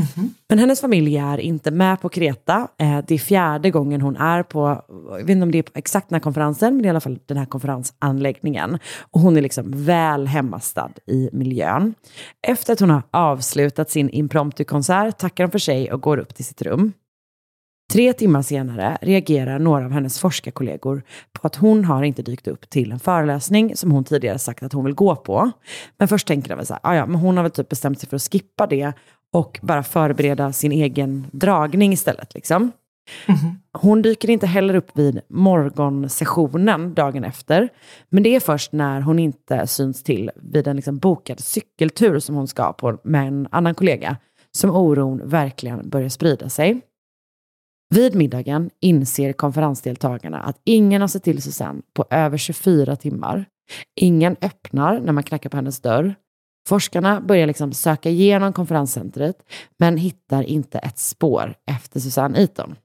Mm-hmm. 0.00 0.28
Men 0.48 0.58
hennes 0.58 0.80
familj 0.80 1.16
är 1.16 1.38
inte 1.38 1.70
med 1.70 2.00
på 2.00 2.08
Kreta. 2.08 2.68
Eh, 2.78 2.98
det 3.06 3.14
är 3.14 3.18
fjärde 3.18 3.70
gången 3.70 4.00
hon 4.00 4.16
är 4.16 4.42
på, 4.42 4.84
jag 5.10 5.18
vet 5.18 5.30
inte 5.30 5.42
om 5.42 5.50
det 5.52 5.58
är 5.58 5.64
exakt 5.74 6.08
den 6.08 6.14
här 6.14 6.20
konferensen, 6.20 6.74
men 6.74 6.82
det 6.82 6.86
är 6.86 6.88
i 6.88 6.90
alla 6.90 7.00
fall 7.00 7.18
den 7.26 7.36
här 7.36 7.46
konferensanläggningen. 7.46 8.78
Och 9.10 9.20
hon 9.20 9.36
är 9.36 9.42
liksom 9.42 9.84
väl 9.84 10.26
hemmastad 10.26 10.90
i 11.06 11.30
miljön. 11.32 11.94
Efter 12.46 12.72
att 12.72 12.80
hon 12.80 12.90
har 12.90 13.02
avslutat 13.10 13.90
sin 13.90 14.10
impromptu-konsert 14.10 15.18
tackar 15.18 15.44
hon 15.44 15.50
för 15.50 15.58
sig 15.58 15.92
och 15.92 16.00
går 16.00 16.18
upp 16.18 16.34
till 16.34 16.44
sitt 16.44 16.62
rum. 16.62 16.92
Tre 17.92 18.12
timmar 18.12 18.42
senare 18.42 18.98
reagerar 19.02 19.58
några 19.58 19.84
av 19.84 19.90
hennes 19.90 20.20
forskarkollegor 20.20 21.02
på 21.32 21.46
att 21.46 21.56
hon 21.56 21.84
har 21.84 22.02
inte 22.02 22.22
dykt 22.22 22.48
upp 22.48 22.70
till 22.70 22.92
en 22.92 23.00
föreläsning 23.00 23.76
som 23.76 23.90
hon 23.90 24.04
tidigare 24.04 24.38
sagt 24.38 24.62
att 24.62 24.72
hon 24.72 24.84
vill 24.84 24.94
gå 24.94 25.16
på. 25.16 25.50
Men 25.98 26.08
först 26.08 26.26
tänker 26.26 26.48
de 26.48 26.54
väl 26.54 26.66
så 26.66 26.74
här, 26.74 26.80
ah, 26.82 26.94
ja, 26.94 27.06
men 27.06 27.20
hon 27.20 27.36
har 27.36 27.44
väl 27.44 27.52
typ 27.52 27.68
bestämt 27.68 28.00
sig 28.00 28.08
för 28.08 28.16
att 28.16 28.22
skippa 28.32 28.66
det 28.66 28.92
och 29.32 29.58
bara 29.62 29.82
förbereda 29.82 30.52
sin 30.52 30.72
egen 30.72 31.26
dragning 31.32 31.92
istället. 31.92 32.34
Liksom. 32.34 32.72
Mm. 33.26 33.40
Hon 33.72 34.02
dyker 34.02 34.30
inte 34.30 34.46
heller 34.46 34.74
upp 34.74 34.90
vid 34.94 35.20
morgonsessionen 35.28 36.94
dagen 36.94 37.24
efter. 37.24 37.68
Men 38.08 38.22
det 38.22 38.36
är 38.36 38.40
först 38.40 38.72
när 38.72 39.00
hon 39.00 39.18
inte 39.18 39.66
syns 39.66 40.02
till 40.02 40.30
vid 40.36 40.68
en 40.68 40.76
liksom 40.76 40.98
bokad 40.98 41.40
cykeltur 41.40 42.18
som 42.18 42.34
hon 42.34 42.48
ska 42.48 42.72
på 42.72 42.98
med 43.04 43.28
en 43.28 43.48
annan 43.50 43.74
kollega 43.74 44.16
som 44.52 44.70
oron 44.70 45.20
verkligen 45.24 45.88
börjar 45.88 46.08
sprida 46.08 46.48
sig. 46.48 46.80
Vid 47.94 48.14
middagen 48.14 48.70
inser 48.80 49.32
konferensdeltagarna 49.32 50.40
att 50.40 50.60
ingen 50.64 51.00
har 51.00 51.08
sett 51.08 51.24
till 51.24 51.42
Susanne 51.42 51.82
på 51.94 52.04
över 52.10 52.38
24 52.38 52.96
timmar. 52.96 53.44
Ingen 54.00 54.36
öppnar 54.40 55.00
när 55.00 55.12
man 55.12 55.22
knackar 55.22 55.50
på 55.50 55.56
hennes 55.56 55.80
dörr. 55.80 56.14
Forskarna 56.68 57.20
börjar 57.20 57.46
liksom 57.46 57.72
söka 57.72 58.10
igenom 58.10 58.52
konferenscentret 58.52 59.36
men 59.78 59.96
hittar 59.96 60.42
inte 60.42 60.78
ett 60.78 60.98
spår 60.98 61.54
efter 61.66 62.00
Susanne 62.00 62.38
Eaton. 62.40 62.76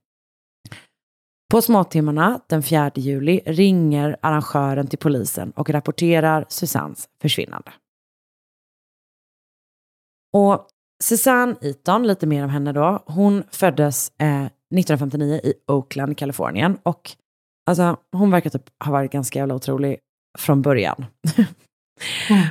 På 1.52 1.62
småtimmarna 1.62 2.40
den 2.50 2.64
4 2.64 2.92
juli 2.96 3.42
ringer 3.46 4.18
arrangören 4.22 4.88
till 4.88 5.00
polisen 5.00 5.52
och 5.52 5.70
rapporterar 5.70 6.46
Susannes 6.50 7.10
försvinnande. 7.22 7.72
Och 10.34 10.68
Susanne 11.04 11.56
Eaton, 11.62 12.08
lite 12.08 12.28
mer 12.28 12.44
om 12.44 12.50
henne 12.50 12.72
då, 12.72 13.04
hon 13.06 13.44
föddes 13.52 14.12
eh, 14.20 14.46
1959 14.46 15.40
i 15.44 15.54
Oakland, 15.68 16.18
Kalifornien 16.18 16.78
och 16.84 17.12
alltså, 17.70 17.98
hon 18.12 18.32
verkar 18.32 18.50
typ 18.50 18.84
ha 18.84 18.92
varit 18.92 19.12
ganska 19.12 19.40
jävla 19.40 19.56
otrolig 19.56 20.00
från 20.38 20.62
början. 20.62 21.06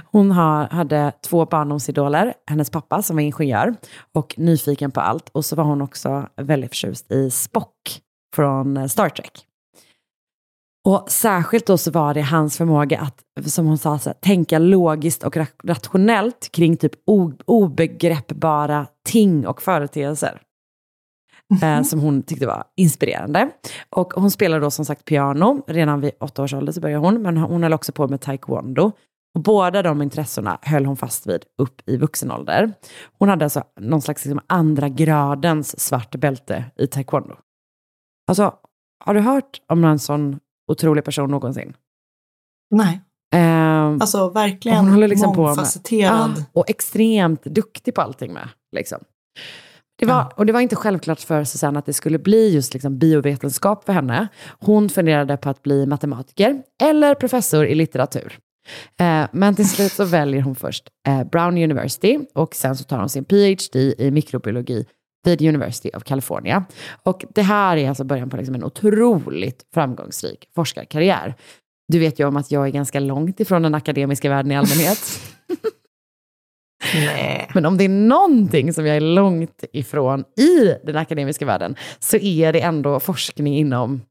Hon 0.04 0.30
har, 0.30 0.68
hade 0.68 1.12
två 1.22 1.46
barndomsidoler, 1.46 2.34
hennes 2.46 2.70
pappa 2.70 3.02
som 3.02 3.16
var 3.16 3.22
ingenjör 3.22 3.74
och 4.12 4.34
nyfiken 4.36 4.90
på 4.90 5.00
allt. 5.00 5.28
Och 5.28 5.44
så 5.44 5.56
var 5.56 5.64
hon 5.64 5.82
också 5.82 6.28
väldigt 6.36 6.70
förtjust 6.70 7.12
i 7.12 7.30
Spock 7.30 8.00
från 8.34 8.76
eh, 8.76 8.86
Star 8.86 9.08
Trek. 9.08 9.46
Och 10.86 11.10
särskilt 11.10 11.66
då 11.66 11.78
så 11.78 11.90
var 11.90 12.14
det 12.14 12.22
hans 12.22 12.56
förmåga 12.56 13.00
att, 13.00 13.50
som 13.52 13.66
hon 13.66 13.78
sa, 13.78 13.90
här, 14.04 14.12
tänka 14.12 14.58
logiskt 14.58 15.24
och 15.24 15.36
rationellt 15.64 16.48
kring 16.52 16.76
typ 16.76 16.92
obegreppbara 17.46 18.86
ting 19.08 19.46
och 19.46 19.62
företeelser. 19.62 20.40
Mm 21.50 21.62
-hmm. 21.62 21.82
som 21.82 22.00
hon 22.00 22.22
tyckte 22.22 22.46
var 22.46 22.64
inspirerande. 22.76 23.50
Och 23.90 24.12
hon 24.12 24.30
spelade 24.30 24.64
då 24.64 24.70
som 24.70 24.84
sagt 24.84 25.04
piano, 25.04 25.62
redan 25.66 26.00
vid 26.00 26.12
åtta 26.20 26.42
års 26.42 26.54
ålder 26.54 26.72
så 26.72 26.80
började 26.80 27.06
hon, 27.06 27.22
men 27.22 27.36
hon 27.36 27.62
höll 27.62 27.72
också 27.72 27.92
på 27.92 28.08
med 28.08 28.20
taekwondo. 28.20 28.92
Och 29.34 29.42
båda 29.42 29.82
de 29.82 30.02
intressena 30.02 30.58
höll 30.62 30.86
hon 30.86 30.96
fast 30.96 31.26
vid 31.26 31.44
upp 31.58 31.88
i 31.88 31.96
vuxen 31.96 32.30
ålder. 32.30 32.72
Hon 33.18 33.28
hade 33.28 33.44
alltså 33.44 33.64
någon 33.80 34.02
slags 34.02 34.24
liksom 34.24 34.40
andra 34.46 34.88
gradens 34.88 35.80
svart 35.80 36.16
bälte 36.16 36.64
i 36.76 36.86
taekwondo. 36.86 37.36
Alltså, 38.28 38.54
har 39.04 39.14
du 39.14 39.20
hört 39.20 39.60
om 39.68 39.84
en 39.84 39.98
sån 39.98 40.38
otrolig 40.72 41.04
person 41.04 41.30
någonsin? 41.30 41.76
Nej. 42.70 43.00
Eh, 43.34 43.84
alltså 43.84 44.28
verkligen 44.28 44.78
hon 44.78 44.88
håller 44.88 45.08
liksom 45.08 45.36
mångfacetterad. 45.36 46.20
På 46.20 46.28
med, 46.28 46.38
ja, 46.38 46.44
och 46.52 46.70
extremt 46.70 47.44
duktig 47.44 47.94
på 47.94 48.02
allting 48.02 48.32
med. 48.32 48.48
Liksom. 48.76 48.98
Det 49.98 50.06
var, 50.06 50.32
och 50.36 50.46
det 50.46 50.52
var 50.52 50.60
inte 50.60 50.76
självklart 50.76 51.20
för 51.20 51.44
Susanne 51.44 51.78
att 51.78 51.86
det 51.86 51.92
skulle 51.92 52.18
bli 52.18 52.54
just 52.54 52.74
liksom 52.74 52.98
biovetenskap 52.98 53.84
för 53.84 53.92
henne. 53.92 54.28
Hon 54.60 54.88
funderade 54.88 55.36
på 55.36 55.50
att 55.50 55.62
bli 55.62 55.86
matematiker 55.86 56.62
eller 56.82 57.14
professor 57.14 57.66
i 57.66 57.74
litteratur. 57.74 58.38
Eh, 59.00 59.26
men 59.32 59.54
till 59.54 59.68
slut 59.68 59.92
så 59.92 60.04
väljer 60.04 60.42
hon 60.42 60.54
först 60.54 60.88
eh, 61.08 61.24
Brown 61.24 61.58
University 61.58 62.18
och 62.34 62.54
sen 62.54 62.76
så 62.76 62.84
tar 62.84 62.98
hon 62.98 63.08
sin 63.08 63.24
PhD 63.24 63.94
i 63.98 64.10
mikrobiologi 64.10 64.86
vid 65.24 65.42
University 65.42 65.90
of 65.94 66.04
California. 66.04 66.64
Och 67.02 67.24
det 67.34 67.42
här 67.42 67.76
är 67.76 67.88
alltså 67.88 68.04
början 68.04 68.30
på 68.30 68.36
liksom 68.36 68.54
en 68.54 68.64
otroligt 68.64 69.62
framgångsrik 69.74 70.48
forskarkarriär. 70.54 71.34
Du 71.88 71.98
vet 71.98 72.20
ju 72.20 72.26
om 72.26 72.36
att 72.36 72.50
jag 72.50 72.66
är 72.66 72.70
ganska 72.70 73.00
långt 73.00 73.40
ifrån 73.40 73.62
den 73.62 73.74
akademiska 73.74 74.30
världen 74.30 74.52
i 74.52 74.56
allmänhet. 74.56 74.98
Nej. 76.94 77.50
Men 77.54 77.66
om 77.66 77.76
det 77.76 77.84
är 77.84 77.88
någonting 77.88 78.72
som 78.72 78.86
jag 78.86 78.96
är 78.96 79.00
långt 79.00 79.64
ifrån 79.72 80.24
i 80.36 80.74
den 80.84 80.96
akademiska 80.96 81.46
världen 81.46 81.76
så 81.98 82.16
är 82.16 82.52
det 82.52 82.60
ändå 82.60 83.00
forskning 83.00 83.56
inom 83.56 84.02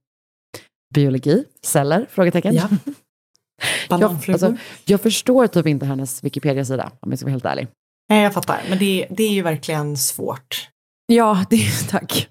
biologi, 0.93 1.43
celler? 1.61 2.05
Frågetecken. 2.09 2.55
Ja. 2.55 2.69
Jag, 3.89 4.03
alltså, 4.03 4.57
jag 4.85 5.01
förstår 5.01 5.47
typ 5.47 5.67
inte 5.67 5.85
hennes 5.85 6.23
Wikipedia-sida, 6.23 6.91
om 6.99 7.11
jag 7.11 7.19
ska 7.19 7.25
vara 7.25 7.31
helt 7.31 7.45
ärlig. 7.45 7.67
Nej, 8.09 8.23
jag 8.23 8.33
fattar. 8.33 8.61
Men 8.69 8.79
det, 8.79 9.07
det 9.09 9.23
är 9.23 9.31
ju 9.31 9.41
verkligen 9.41 9.97
svårt. 9.97 10.69
Ja, 11.05 11.45
det, 11.49 11.69
tack. 11.89 12.27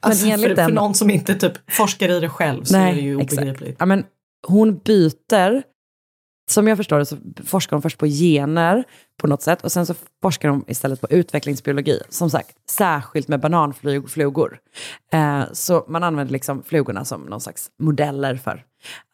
Alltså, 0.00 0.26
för, 0.26 0.54
för 0.54 0.72
någon 0.72 0.94
som 0.94 1.10
inte 1.10 1.34
typ 1.34 1.52
forskar 1.70 2.08
i 2.08 2.20
det 2.20 2.28
själv 2.28 2.64
så 2.64 2.76
är 2.76 2.94
det 2.94 3.00
ju 3.00 3.16
obegripligt. 3.16 3.76
Ja, 3.78 3.86
men 3.86 4.04
hon 4.46 4.78
byter, 4.78 5.62
som 6.50 6.68
jag 6.68 6.76
förstår 6.76 6.98
det 6.98 7.06
så 7.06 7.16
forskar 7.44 7.76
hon 7.76 7.82
först 7.82 7.98
på 7.98 8.06
gener 8.06 8.84
på 9.20 9.26
något 9.26 9.42
sätt 9.42 9.64
och 9.64 9.72
sen 9.72 9.86
så 9.86 9.94
forskar 10.22 10.48
hon 10.48 10.64
istället 10.68 11.00
på 11.00 11.06
utvecklingsbiologi. 11.10 12.00
Som 12.08 12.30
sagt, 12.30 12.56
särskilt 12.70 13.28
med 13.28 13.40
bananflugor. 13.40 14.58
Eh, 15.12 15.42
så 15.52 15.84
man 15.88 16.02
använder 16.02 16.32
liksom 16.32 16.62
flugorna 16.62 17.04
som 17.04 17.20
någon 17.22 17.40
slags 17.40 17.70
modeller 17.78 18.36
för 18.36 18.64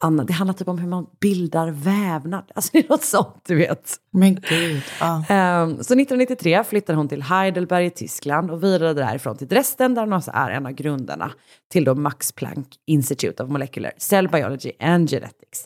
annat. 0.04 0.26
Det 0.26 0.32
handlar 0.32 0.54
typ 0.54 0.68
om 0.68 0.78
hur 0.78 0.88
man 0.88 1.06
bildar 1.20 1.70
vävnad. 1.70 2.44
Alltså 2.54 2.70
det 2.72 2.78
är 2.78 2.88
något 2.88 3.04
sånt, 3.04 3.42
du 3.46 3.54
vet. 3.54 3.96
Men 4.12 4.34
gud. 4.34 4.82
Ja. 5.00 5.24
Ehm, 5.28 5.70
Så 5.70 5.80
1993 5.80 6.64
flyttar 6.64 6.94
hon 6.94 7.08
till 7.08 7.22
Heidelberg 7.22 7.86
i 7.86 7.90
Tyskland 7.90 8.50
och 8.50 8.62
vidare 8.64 8.94
därifrån 8.94 9.36
till 9.36 9.48
Dresden 9.48 9.94
där 9.94 10.02
hon 10.02 10.12
också 10.12 10.30
är 10.34 10.50
en 10.50 10.66
av 10.66 10.72
grundarna 10.72 11.32
till 11.72 11.84
då 11.84 11.94
Max 11.94 12.32
Planck 12.32 12.68
Institute 12.86 13.42
of 13.42 13.50
Molecular 13.50 13.92
Cell 13.98 14.28
Biology 14.28 14.72
and 14.80 15.10
Genetics. 15.10 15.64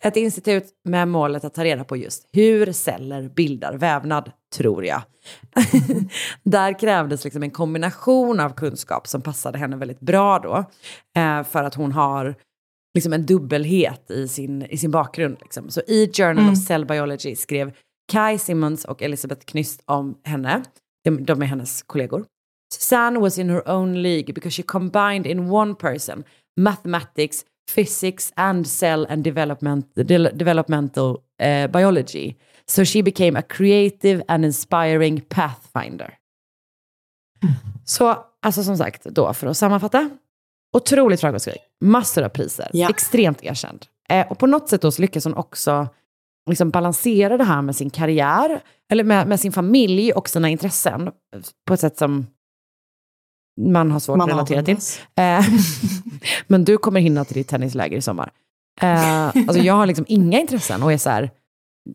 Ett 0.00 0.16
institut 0.16 0.64
med 0.84 1.08
målet 1.08 1.44
att 1.44 1.54
ta 1.54 1.64
reda 1.64 1.84
på 1.84 1.96
just 1.96 2.28
hur 2.32 2.72
celler 2.72 3.28
bildar 3.28 3.74
vävnad, 3.76 4.32
tror 4.56 4.84
jag. 4.84 5.02
Där 6.42 6.78
krävdes 6.78 7.24
liksom 7.24 7.42
en 7.42 7.50
kombination 7.50 8.40
av 8.40 8.50
kunskap 8.54 9.06
som 9.06 9.22
passade 9.22 9.58
henne 9.58 9.76
väldigt 9.76 10.00
bra 10.00 10.38
då. 10.38 10.56
eh, 11.20 11.42
För 11.44 11.64
att 11.64 11.74
hon 11.74 11.92
har 11.92 12.34
liksom 12.94 13.12
en 13.12 13.26
dubbelhet 13.26 14.10
i 14.10 14.28
sin, 14.28 14.62
i 14.62 14.78
sin 14.78 14.90
bakgrund. 14.90 15.36
Liksom. 15.40 15.70
Så 15.70 15.80
i 15.80 16.10
Journal 16.14 16.52
of 16.52 16.66
Cell 16.66 16.84
Biology 16.86 17.36
skrev 17.36 17.72
Kai 18.12 18.38
Simmons 18.38 18.84
och 18.84 19.02
Elisabeth 19.02 19.44
Knyst 19.44 19.82
om 19.84 20.18
henne. 20.24 20.62
De, 21.04 21.24
de 21.24 21.42
är 21.42 21.46
hennes 21.46 21.82
kollegor. 21.82 22.24
Susanne 22.74 23.18
was 23.20 23.38
in 23.38 23.50
her 23.50 23.68
own 23.70 24.02
league 24.02 24.34
because 24.34 24.50
she 24.50 24.62
combined 24.62 25.26
in 25.26 25.50
one 25.50 25.74
person 25.74 26.24
mathematics, 26.60 27.44
physics 27.74 28.32
and 28.36 28.66
cell 28.66 29.06
and 29.10 29.24
development, 29.24 29.86
de, 29.94 30.18
developmental 30.18 31.16
eh, 31.40 31.66
biology. 31.70 32.34
So 32.66 32.84
she 32.84 33.02
became 33.02 33.38
a 33.38 33.42
creative 33.48 34.22
and 34.28 34.44
inspiring 34.44 35.20
pathfinder. 35.20 36.14
Så, 37.84 38.24
alltså 38.42 38.62
som 38.62 38.76
sagt, 38.76 39.04
då 39.04 39.34
för 39.34 39.46
att 39.46 39.56
sammanfatta. 39.56 40.10
Otroligt 40.76 41.20
framgångsrik, 41.20 41.56
massor 41.80 42.22
av 42.22 42.28
priser, 42.28 42.70
Ja. 42.72 42.90
extremt 42.90 43.44
erkänd. 43.44 43.86
Eh, 44.08 44.26
och 44.30 44.38
på 44.38 44.46
något 44.46 44.68
sätt 44.68 44.82
då 44.82 44.90
så 44.90 45.02
lyckas 45.02 45.24
hon 45.24 45.34
också 45.34 45.88
liksom 46.50 46.70
balansera 46.70 47.36
det 47.36 47.44
här 47.44 47.62
med 47.62 47.76
sin 47.76 47.90
karriär, 47.90 48.60
eller 48.92 49.04
med, 49.04 49.28
med 49.28 49.40
sin 49.40 49.52
familj 49.52 50.12
och 50.12 50.28
sina 50.28 50.48
intressen 50.48 51.10
på 51.66 51.74
ett 51.74 51.80
sätt 51.80 51.98
som 51.98 52.26
man 53.58 53.90
har 53.90 54.00
svårt 54.00 54.16
Man 54.16 54.30
att 54.30 54.50
relatera 54.50 54.62
till. 54.62 54.76
Eh, 55.16 55.44
Men 56.46 56.64
du 56.64 56.78
kommer 56.78 57.00
hinna 57.00 57.24
till 57.24 57.34
ditt 57.34 57.48
tennisläger 57.48 57.96
i 57.96 58.02
sommar. 58.02 58.30
Eh, 58.80 59.26
alltså 59.26 59.58
jag 59.58 59.74
har 59.74 59.86
liksom 59.86 60.04
inga 60.08 60.40
intressen 60.40 60.82
och 60.82 60.92
är 60.92 60.98
så 60.98 61.10
här, 61.10 61.30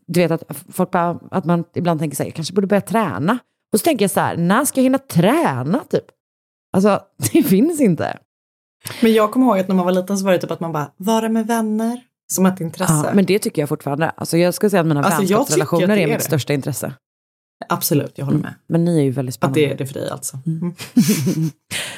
du 0.07 0.19
vet 0.19 0.31
att 0.31 0.43
folk 0.73 0.91
bara, 0.91 1.19
att 1.31 1.45
man 1.45 1.63
ibland 1.75 1.99
tänker 1.99 2.17
så 2.17 2.23
här, 2.23 2.27
jag 2.27 2.35
kanske 2.35 2.53
borde 2.53 2.67
börja 2.67 2.81
träna. 2.81 3.37
Och 3.73 3.79
så 3.79 3.83
tänker 3.83 4.03
jag 4.03 4.11
så 4.11 4.19
här, 4.19 4.37
när 4.37 4.65
ska 4.65 4.79
jag 4.79 4.83
hinna 4.83 4.97
träna 4.97 5.79
typ? 5.79 6.05
Alltså 6.73 6.99
det 7.33 7.43
finns 7.43 7.81
inte. 7.81 8.17
Men 9.01 9.13
jag 9.13 9.31
kommer 9.31 9.45
ihåg 9.45 9.59
att 9.59 9.67
när 9.67 9.75
man 9.75 9.85
var 9.85 9.91
liten 9.91 10.17
så 10.17 10.25
var 10.25 10.31
det 10.31 10.39
typ 10.39 10.51
att 10.51 10.59
man 10.59 10.71
bara, 10.71 10.91
vara 10.97 11.29
med 11.29 11.47
vänner, 11.47 12.01
som 12.31 12.45
ett 12.45 12.61
intresse. 12.61 13.03
Ja, 13.05 13.11
men 13.13 13.25
det 13.25 13.39
tycker 13.39 13.61
jag 13.61 13.69
fortfarande. 13.69 14.09
Alltså 14.09 14.37
jag 14.37 14.53
skulle 14.53 14.69
säga 14.69 14.81
att 14.81 14.87
mina 14.87 15.03
Alltså, 15.03 15.19
vänskapsrelationer 15.19 15.97
är 15.97 15.97
är 15.97 16.07
mitt 16.07 16.23
största 16.23 16.53
intresse. 16.53 16.93
Absolut, 17.69 18.17
jag 18.17 18.25
håller 18.25 18.39
med. 18.39 18.53
Men 18.67 18.85
ni 18.85 18.97
är 18.99 19.03
ju 19.03 19.11
väldigt 19.11 19.33
Att 19.33 19.35
spännande. 19.35 19.59
det 19.59 19.71
är 19.71 19.77
det 19.77 19.85
för 19.85 19.93
dig 19.93 20.09
alltså. 20.09 20.39
Mm. 20.45 20.59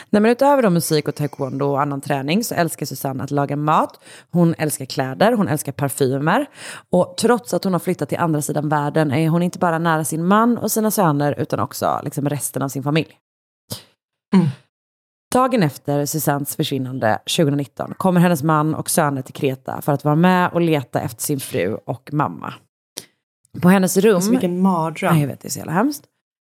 Nej, 0.10 0.22
men 0.22 0.32
utöver 0.32 0.64
då 0.64 0.70
musik 0.70 1.08
och 1.08 1.16
taekwondo 1.16 1.66
och 1.66 1.82
annan 1.82 2.02
träning 2.02 2.44
så 2.44 2.56
älskar 2.56 2.86
Susanne 2.86 3.24
att 3.24 3.32
laga 3.32 3.56
mat. 3.56 4.00
Hon 4.32 4.56
älskar 4.58 4.86
kläder, 4.86 5.32
hon 5.34 5.48
älskar 5.48 5.72
parfymer. 5.72 6.46
Och 6.90 7.18
trots 7.18 7.54
att 7.54 7.64
hon 7.64 7.74
har 7.74 7.80
flyttat 7.80 8.10
till 8.10 8.18
andra 8.18 8.42
sidan 8.42 8.70
världen 8.70 9.12
är 9.12 9.30
hon 9.30 9.44
inte 9.44 9.60
bara 9.60 9.80
nära 9.80 10.06
sin 10.06 10.26
man 10.26 10.58
och 10.58 10.72
sina 10.72 10.92
söner 10.92 11.40
utan 11.40 11.60
också 11.60 12.02
liksom 12.04 12.30
resten 12.30 12.62
av 12.62 12.70
sin 12.70 12.84
familj. 12.84 13.18
Mm. 14.36 14.48
Dagen 15.34 15.64
efter 15.64 16.06
Susannes 16.06 16.56
försvinnande 16.56 17.20
2019 17.38 17.94
kommer 17.98 18.22
hennes 18.22 18.44
man 18.44 18.76
och 18.76 18.90
söner 18.90 19.22
till 19.22 19.34
Kreta 19.34 19.82
för 19.82 19.92
att 19.92 20.04
vara 20.04 20.16
med 20.16 20.52
och 20.54 20.62
leta 20.62 21.02
efter 21.02 21.24
sin 21.24 21.40
fru 21.40 21.78
och 21.86 22.10
mamma. 22.14 22.54
På 23.62 23.70
hennes 23.70 23.98
rum... 23.98 24.16
Alltså, 24.16 24.32
vilken 24.32 24.62
mardröm. 24.62 25.16
Ja, 25.16 25.22
jag 25.22 25.28
vet, 25.28 25.40
det 25.40 25.48
är 25.48 25.50
så 25.50 25.60
jävla 25.60 25.74
hemskt. 25.74 26.04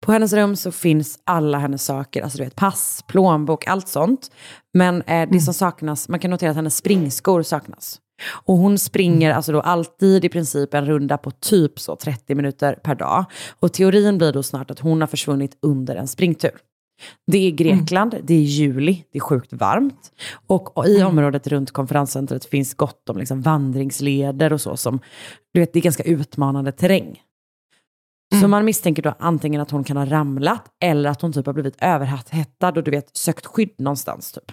På 0.07 0.12
hennes 0.12 0.32
rum 0.32 0.57
så 0.57 0.72
finns 0.72 1.18
alla 1.24 1.59
hennes 1.59 1.84
saker, 1.84 2.22
alltså 2.22 2.38
du 2.38 2.44
vet 2.44 2.57
pass, 2.57 3.05
plånbok, 3.09 3.66
allt 3.66 3.88
sånt. 3.88 4.30
Men 4.74 5.03
eh, 5.03 5.28
det 5.30 5.40
som 5.40 5.55
saknas, 5.55 6.09
man 6.09 6.20
kan 6.20 6.30
notera 6.30 6.51
att 6.51 6.57
hennes 6.57 6.76
springskor 6.76 7.42
saknas. 7.42 8.01
Och 8.30 8.57
hon 8.57 8.78
springer 8.78 9.34
alltså 9.34 9.53
då 9.53 9.61
alltid 9.61 10.24
i 10.24 10.28
princip 10.28 10.74
en 10.74 10.86
runda 10.86 11.18
på 11.18 11.30
typ 11.30 11.80
så 11.80 11.96
30 11.96 12.34
minuter 12.34 12.74
per 12.74 12.94
dag. 12.94 13.24
Och 13.61 13.72
teorin 13.72 14.18
blir 14.18 14.32
då 14.32 14.42
snart 14.42 14.70
att 14.70 14.78
hon 14.78 15.01
har 15.01 15.09
försvunnit 15.09 15.59
under 15.62 15.96
en 15.96 16.09
springtur. 16.09 16.51
Det 17.26 17.38
är 17.38 17.51
Grekland, 17.51 18.14
det 18.22 18.34
är 18.34 18.42
juli, 18.42 19.05
det 19.12 19.18
är 19.18 19.20
sjukt 19.20 19.53
varmt. 19.53 20.12
Och 20.46 20.86
i 20.86 21.03
området 21.03 21.46
runt 21.46 21.70
konferenscentret 21.70 22.44
finns 22.44 22.74
gott 22.74 23.09
om 23.09 23.18
liksom 23.18 23.42
vandringsleder 23.42 24.53
och 24.53 24.61
så 24.61 24.76
som, 24.76 25.01
du 25.53 25.61
vet, 25.61 25.72
det 25.72 25.78
är 25.78 25.82
ganska 25.82 26.03
utmanande 26.03 26.72
terräng. 26.72 27.20
Så 28.40 28.49
man 28.49 28.64
misstänker 28.64 29.03
då 29.03 29.14
antingen 29.18 29.61
att 29.61 29.70
hon 29.70 29.84
kan 29.84 29.96
ha 29.96 30.07
ramlat 30.07 30.64
eller 30.80 31.11
att 31.11 31.22
hon 31.22 31.32
typ 31.32 31.46
har 31.46 31.53
blivit 31.53 31.76
överhettad 31.80 32.68
och 32.68 32.82
du 32.82 32.90
vet 32.90 33.16
sökt 33.16 33.46
skydd 33.46 33.74
någonstans 33.78 34.32
typ. 34.32 34.53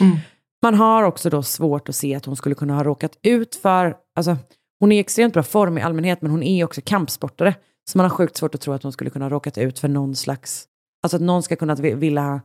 Mm. 0.00 0.16
Man 0.62 0.74
har 0.74 1.02
också 1.02 1.30
då 1.30 1.42
svårt 1.42 1.88
att 1.88 1.94
se 1.94 2.14
att 2.14 2.24
hon 2.24 2.36
skulle 2.36 2.54
kunna 2.54 2.74
ha 2.74 2.84
råkat 2.84 3.18
ut 3.22 3.54
för, 3.56 3.96
alltså 4.16 4.36
hon 4.80 4.92
är 4.92 4.96
i 4.96 5.00
extremt 5.00 5.34
bra 5.34 5.42
form 5.42 5.78
i 5.78 5.82
allmänhet 5.82 6.22
men 6.22 6.30
hon 6.30 6.42
är 6.42 6.64
också 6.64 6.80
kampsportare. 6.84 7.54
Så 7.90 7.98
man 7.98 8.04
har 8.04 8.10
sjukt 8.10 8.36
svårt 8.36 8.54
att 8.54 8.60
tro 8.60 8.72
att 8.72 8.82
hon 8.82 8.92
skulle 8.92 9.10
kunna 9.10 9.24
ha 9.24 9.30
råkat 9.30 9.58
ut 9.58 9.78
för 9.78 9.88
någon 9.88 10.16
slags, 10.16 10.66
alltså 11.08 11.16
att 11.16 11.22
någon 11.22 11.42
ska 11.42 11.56
kunna 11.56 11.74
vi- 11.74 11.94
vilja 11.94 12.40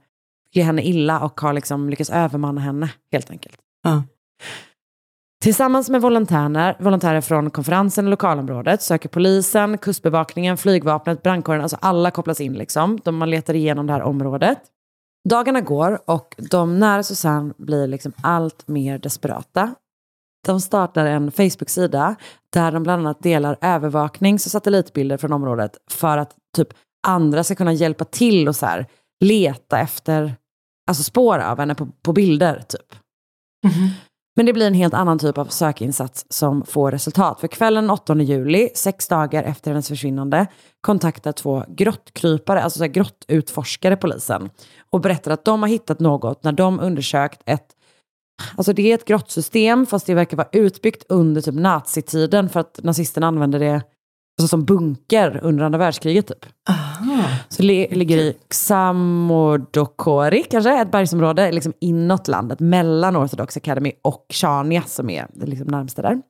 ge 0.51 0.63
henne 0.63 0.81
illa 0.83 1.19
och 1.19 1.41
har 1.41 1.53
liksom 1.53 1.89
lyckats 1.89 2.09
övermanna 2.09 2.61
henne 2.61 2.89
helt 3.11 3.31
enkelt. 3.31 3.57
Ja. 3.83 4.03
Tillsammans 5.43 5.89
med 5.89 6.01
volontärer, 6.01 6.77
volontärer 6.79 7.21
från 7.21 7.49
konferensen 7.49 8.05
och 8.05 8.11
lokalområdet 8.11 8.81
söker 8.81 9.09
polisen, 9.09 9.77
kustbevakningen, 9.77 10.57
flygvapnet, 10.57 11.23
brandkåren, 11.23 11.61
alltså 11.61 11.77
alla 11.81 12.11
kopplas 12.11 12.41
in 12.41 12.53
liksom. 12.53 12.99
De, 13.03 13.15
man 13.15 13.29
letar 13.29 13.53
igenom 13.53 13.87
det 13.87 13.93
här 13.93 14.01
området. 14.01 14.59
Dagarna 15.29 15.61
går 15.61 15.99
och 16.05 16.35
de 16.51 16.79
nära 16.79 17.03
Susanne 17.03 17.53
blir 17.57 17.87
liksom 17.87 18.11
allt 18.21 18.67
mer 18.67 18.97
desperata. 18.97 19.75
De 20.45 20.61
startar 20.61 21.05
en 21.05 21.31
Facebook-sida 21.31 22.15
där 22.53 22.71
de 22.71 22.83
bland 22.83 23.01
annat 23.01 23.23
delar 23.23 23.57
övervaknings 23.61 24.45
och 24.45 24.51
satellitbilder 24.51 25.17
från 25.17 25.33
området 25.33 25.77
för 25.89 26.17
att 26.17 26.35
typ 26.55 26.67
andra 27.03 27.43
ska 27.43 27.55
kunna 27.55 27.73
hjälpa 27.73 28.05
till 28.05 28.47
och 28.47 28.55
så 28.55 28.65
här, 28.65 28.87
leta 29.25 29.79
efter 29.79 30.35
alltså 30.87 31.03
spår 31.03 31.39
av 31.39 31.59
henne 31.59 31.75
på, 31.75 31.87
på 32.01 32.13
bilder 32.13 32.63
typ. 32.69 32.95
Men 34.35 34.45
det 34.45 34.53
blir 34.53 34.67
en 34.67 34.73
helt 34.73 34.93
annan 34.93 35.19
typ 35.19 35.37
av 35.37 35.45
sökinsats 35.45 36.25
som 36.29 36.65
får 36.65 36.91
resultat. 36.91 37.39
För 37.39 37.47
kvällen 37.47 37.89
8 37.89 38.15
juli, 38.15 38.69
sex 38.75 39.07
dagar 39.07 39.43
efter 39.43 39.71
hennes 39.71 39.87
försvinnande, 39.87 40.47
kontaktar 40.81 41.31
två 41.31 41.63
grottkrypare, 41.67 42.61
alltså 42.61 42.79
så 42.79 42.85
grottutforskare 42.85 43.97
polisen 43.97 44.49
och 44.89 45.01
berättar 45.01 45.31
att 45.31 45.45
de 45.45 45.61
har 45.61 45.69
hittat 45.69 45.99
något 45.99 46.43
när 46.43 46.51
de 46.51 46.79
undersökt 46.79 47.41
ett 47.45 47.67
Alltså 48.55 48.73
det 48.73 48.91
är 48.91 48.95
ett 48.95 49.05
grottsystem 49.05 49.85
fast 49.85 50.05
det 50.05 50.13
verkar 50.13 50.37
vara 50.37 50.47
utbyggt 50.51 51.05
under 51.09 51.41
typ 51.41 51.55
nazitiden 51.55 52.49
för 52.49 52.59
att 52.59 52.79
nazisterna 52.83 53.27
använde 53.27 53.59
det 53.59 53.81
alltså 54.41 54.47
som 54.47 54.65
bunker 54.65 55.39
under 55.43 55.63
andra 55.63 55.79
världskriget 55.79 56.27
typ. 56.27 56.45
Aha. 56.69 57.23
Så 57.49 57.61
det 57.61 57.87
ligger 57.91 58.17
i 58.17 58.37
Xamodokori 58.49 60.43
kanske, 60.43 60.81
ett 60.81 60.91
bergsområde 60.91 61.51
liksom 61.51 61.73
inåt 61.81 62.27
landet, 62.27 62.59
mellan 62.59 63.15
Orthodox 63.15 63.57
Academy 63.57 63.91
och 64.01 64.25
Chania 64.29 64.81
som 64.81 65.09
är 65.09 65.27
det 65.33 65.45
liksom 65.45 65.67
närmsta 65.67 66.01
där. 66.01 66.21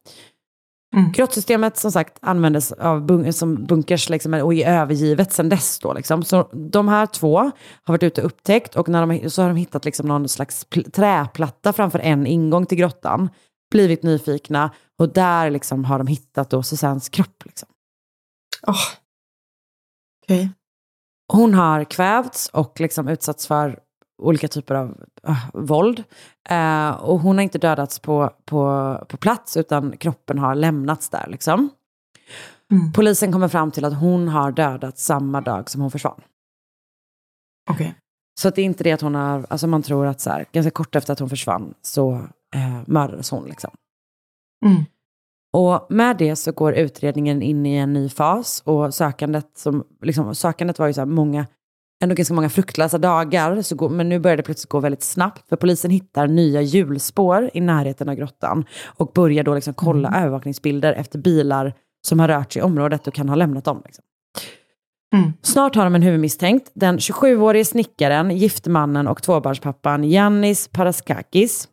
Mm. 0.96 1.12
Grottsystemet 1.12 1.78
som 1.78 1.92
sagt 1.92 2.18
användes 2.22 2.72
av 2.72 3.06
bun 3.06 3.34
som 3.34 3.66
bunkers 3.66 4.10
liksom, 4.10 4.34
och 4.34 4.54
är 4.54 4.82
övergivet 4.82 5.34
sedan 5.34 5.50
dess. 5.50 5.80
Då, 5.80 5.94
liksom. 5.94 6.24
Så 6.24 6.50
de 6.54 6.88
här 6.88 7.06
två 7.06 7.38
har 7.84 7.94
varit 7.94 8.04
ute 8.04 8.22
och 8.22 8.28
upptäckt 8.28 8.76
och 8.76 8.90
när 8.90 9.08
de, 9.08 9.30
så 9.30 9.42
har 9.42 9.50
de 9.50 9.58
hittat 9.58 9.86
liksom 9.86 10.08
någon 10.08 10.30
slags 10.30 10.66
pl- 10.70 10.92
träplatta 10.92 11.74
framför 11.74 12.00
en 12.00 12.28
ingång 12.28 12.66
till 12.66 12.78
grottan. 12.78 13.30
Blivit 13.72 14.04
nyfikna 14.04 14.72
och 15.00 15.14
där 15.14 15.50
liksom 15.50 15.86
har 15.86 15.98
de 15.98 16.08
hittat 16.08 16.50
då 16.50 16.64
Susannes 16.64 17.10
kropp. 17.10 17.44
Liksom. 17.46 17.70
Åh. 18.68 18.86
Okej. 20.24 20.50
Hon 21.34 21.54
har 21.54 21.84
kvävts 21.84 22.50
och 22.50 22.80
liksom 22.80 23.08
utsatts 23.08 23.48
för 23.48 23.80
olika 24.22 24.48
typer 24.48 24.76
av 24.76 25.04
uh, 25.30 25.50
våld. 25.54 26.04
Eh, 26.50 26.90
och 26.90 27.20
hon 27.20 27.38
har 27.38 27.44
inte 27.44 27.58
dödats 27.58 28.00
på, 28.00 28.34
på, 28.46 28.98
på 29.10 29.18
plats 29.18 29.58
utan 29.58 29.98
kroppen 29.98 30.40
har 30.40 30.56
lämnats 30.56 31.10
där. 31.10 31.28
Liksom. 31.28 31.70
Mm. 32.72 32.92
Polisen 32.94 33.32
kommer 33.32 33.48
fram 33.48 33.72
till 33.72 33.86
att 33.86 34.00
hon 34.00 34.28
har 34.28 34.52
dödats 34.52 35.06
samma 35.06 35.42
dag 35.42 35.70
som 35.70 35.82
hon 35.82 35.92
försvann. 35.92 36.22
Okej. 37.70 37.96
Så 38.40 38.48
att 38.48 38.56
det 38.56 38.62
är 38.62 38.66
inte 38.66 38.84
det 38.84 38.92
att 38.92 39.02
hon 39.02 39.16
har, 39.16 39.46
alltså 39.50 39.68
man 39.68 39.82
tror 39.82 40.06
att 40.06 40.22
så 40.22 40.30
här, 40.30 40.46
ganska 40.52 40.72
kort 40.72 40.96
efter 40.96 41.14
att 41.14 41.20
hon 41.20 41.30
försvann 41.30 41.74
så 41.82 42.14
eh, 42.56 42.82
mördades 42.88 43.32
hon 43.32 43.46
liksom. 43.46 43.72
Mm. 44.66 44.84
Och 45.54 45.86
med 45.90 46.18
det 46.18 46.36
så 46.36 46.52
går 46.52 46.74
utredningen 46.74 47.42
in 47.42 47.66
i 47.66 47.76
en 47.76 47.94
ny 47.94 48.10
fas 48.10 48.64
och 48.66 48.94
sökandet, 48.94 49.46
som, 49.56 49.84
liksom, 50.02 50.36
sökandet 50.36 50.80
var 50.80 50.88
ju 50.88 50.94
så 50.94 51.02
här 51.02 51.06
många, 51.06 51.46
ändå 52.04 52.16
ganska 52.16 52.34
många 52.34 52.50
fruktlösa 52.50 52.98
dagar, 52.98 53.62
så 53.62 53.76
går, 53.76 53.90
men 53.90 54.10
nu 54.10 54.20
börjar 54.20 54.38
det 54.38 54.44
plötsligt 54.44 54.70
gå 54.70 54.80
väldigt 54.80 55.04
snabbt 55.04 55.50
för 55.50 55.56
polisen 55.56 55.92
hittar 55.92 56.28
nya 56.28 56.62
hjulspår 56.62 57.50
i 57.54 57.62
närheten 57.62 58.10
av 58.10 58.16
grottan 58.16 58.66
och 58.86 59.12
börjar 59.16 59.44
då 59.44 59.56
liksom 59.56 59.74
kolla 59.74 60.22
övervakningsbilder 60.22 60.94
efter 60.94 61.20
bilar 61.20 61.74
som 62.08 62.20
har 62.20 62.28
rört 62.28 62.54
sig 62.54 62.60
i 62.60 62.64
området 62.64 63.08
och 63.08 63.14
kan 63.14 63.30
ha 63.30 63.36
lämnat 63.36 63.66
dem. 63.66 63.82
Liksom. 63.86 64.04
Mm. 65.16 65.34
Snart 65.42 65.76
har 65.76 65.84
de 65.84 65.96
en 65.96 66.02
huvudmisstänkt, 66.02 66.72
den 66.74 66.98
27-årige 66.98 67.66
snickaren, 67.66 68.38
giftmannen 68.38 69.08
och 69.08 69.24
tvåbarnspappan 69.24 70.04
Yannis 70.04 70.68
Paraskakis. 70.68 71.68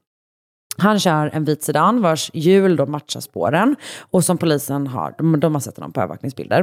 Han 0.79 1.01
kör 1.01 1.31
en 1.33 1.45
vit 1.45 1.63
sedan 1.63 2.03
vars 2.03 2.31
hjul 2.35 2.77
då 2.77 2.87
matchar 2.87 3.21
spåren 3.21 3.77
och 4.11 4.25
som 4.25 4.39
polisen 4.39 4.87
har, 4.87 5.15
de, 5.19 5.41
de 5.41 5.55
har 5.55 5.61
sett 5.61 5.77
honom 5.77 5.93
på 5.93 6.01
övervakningsbilder. 6.01 6.61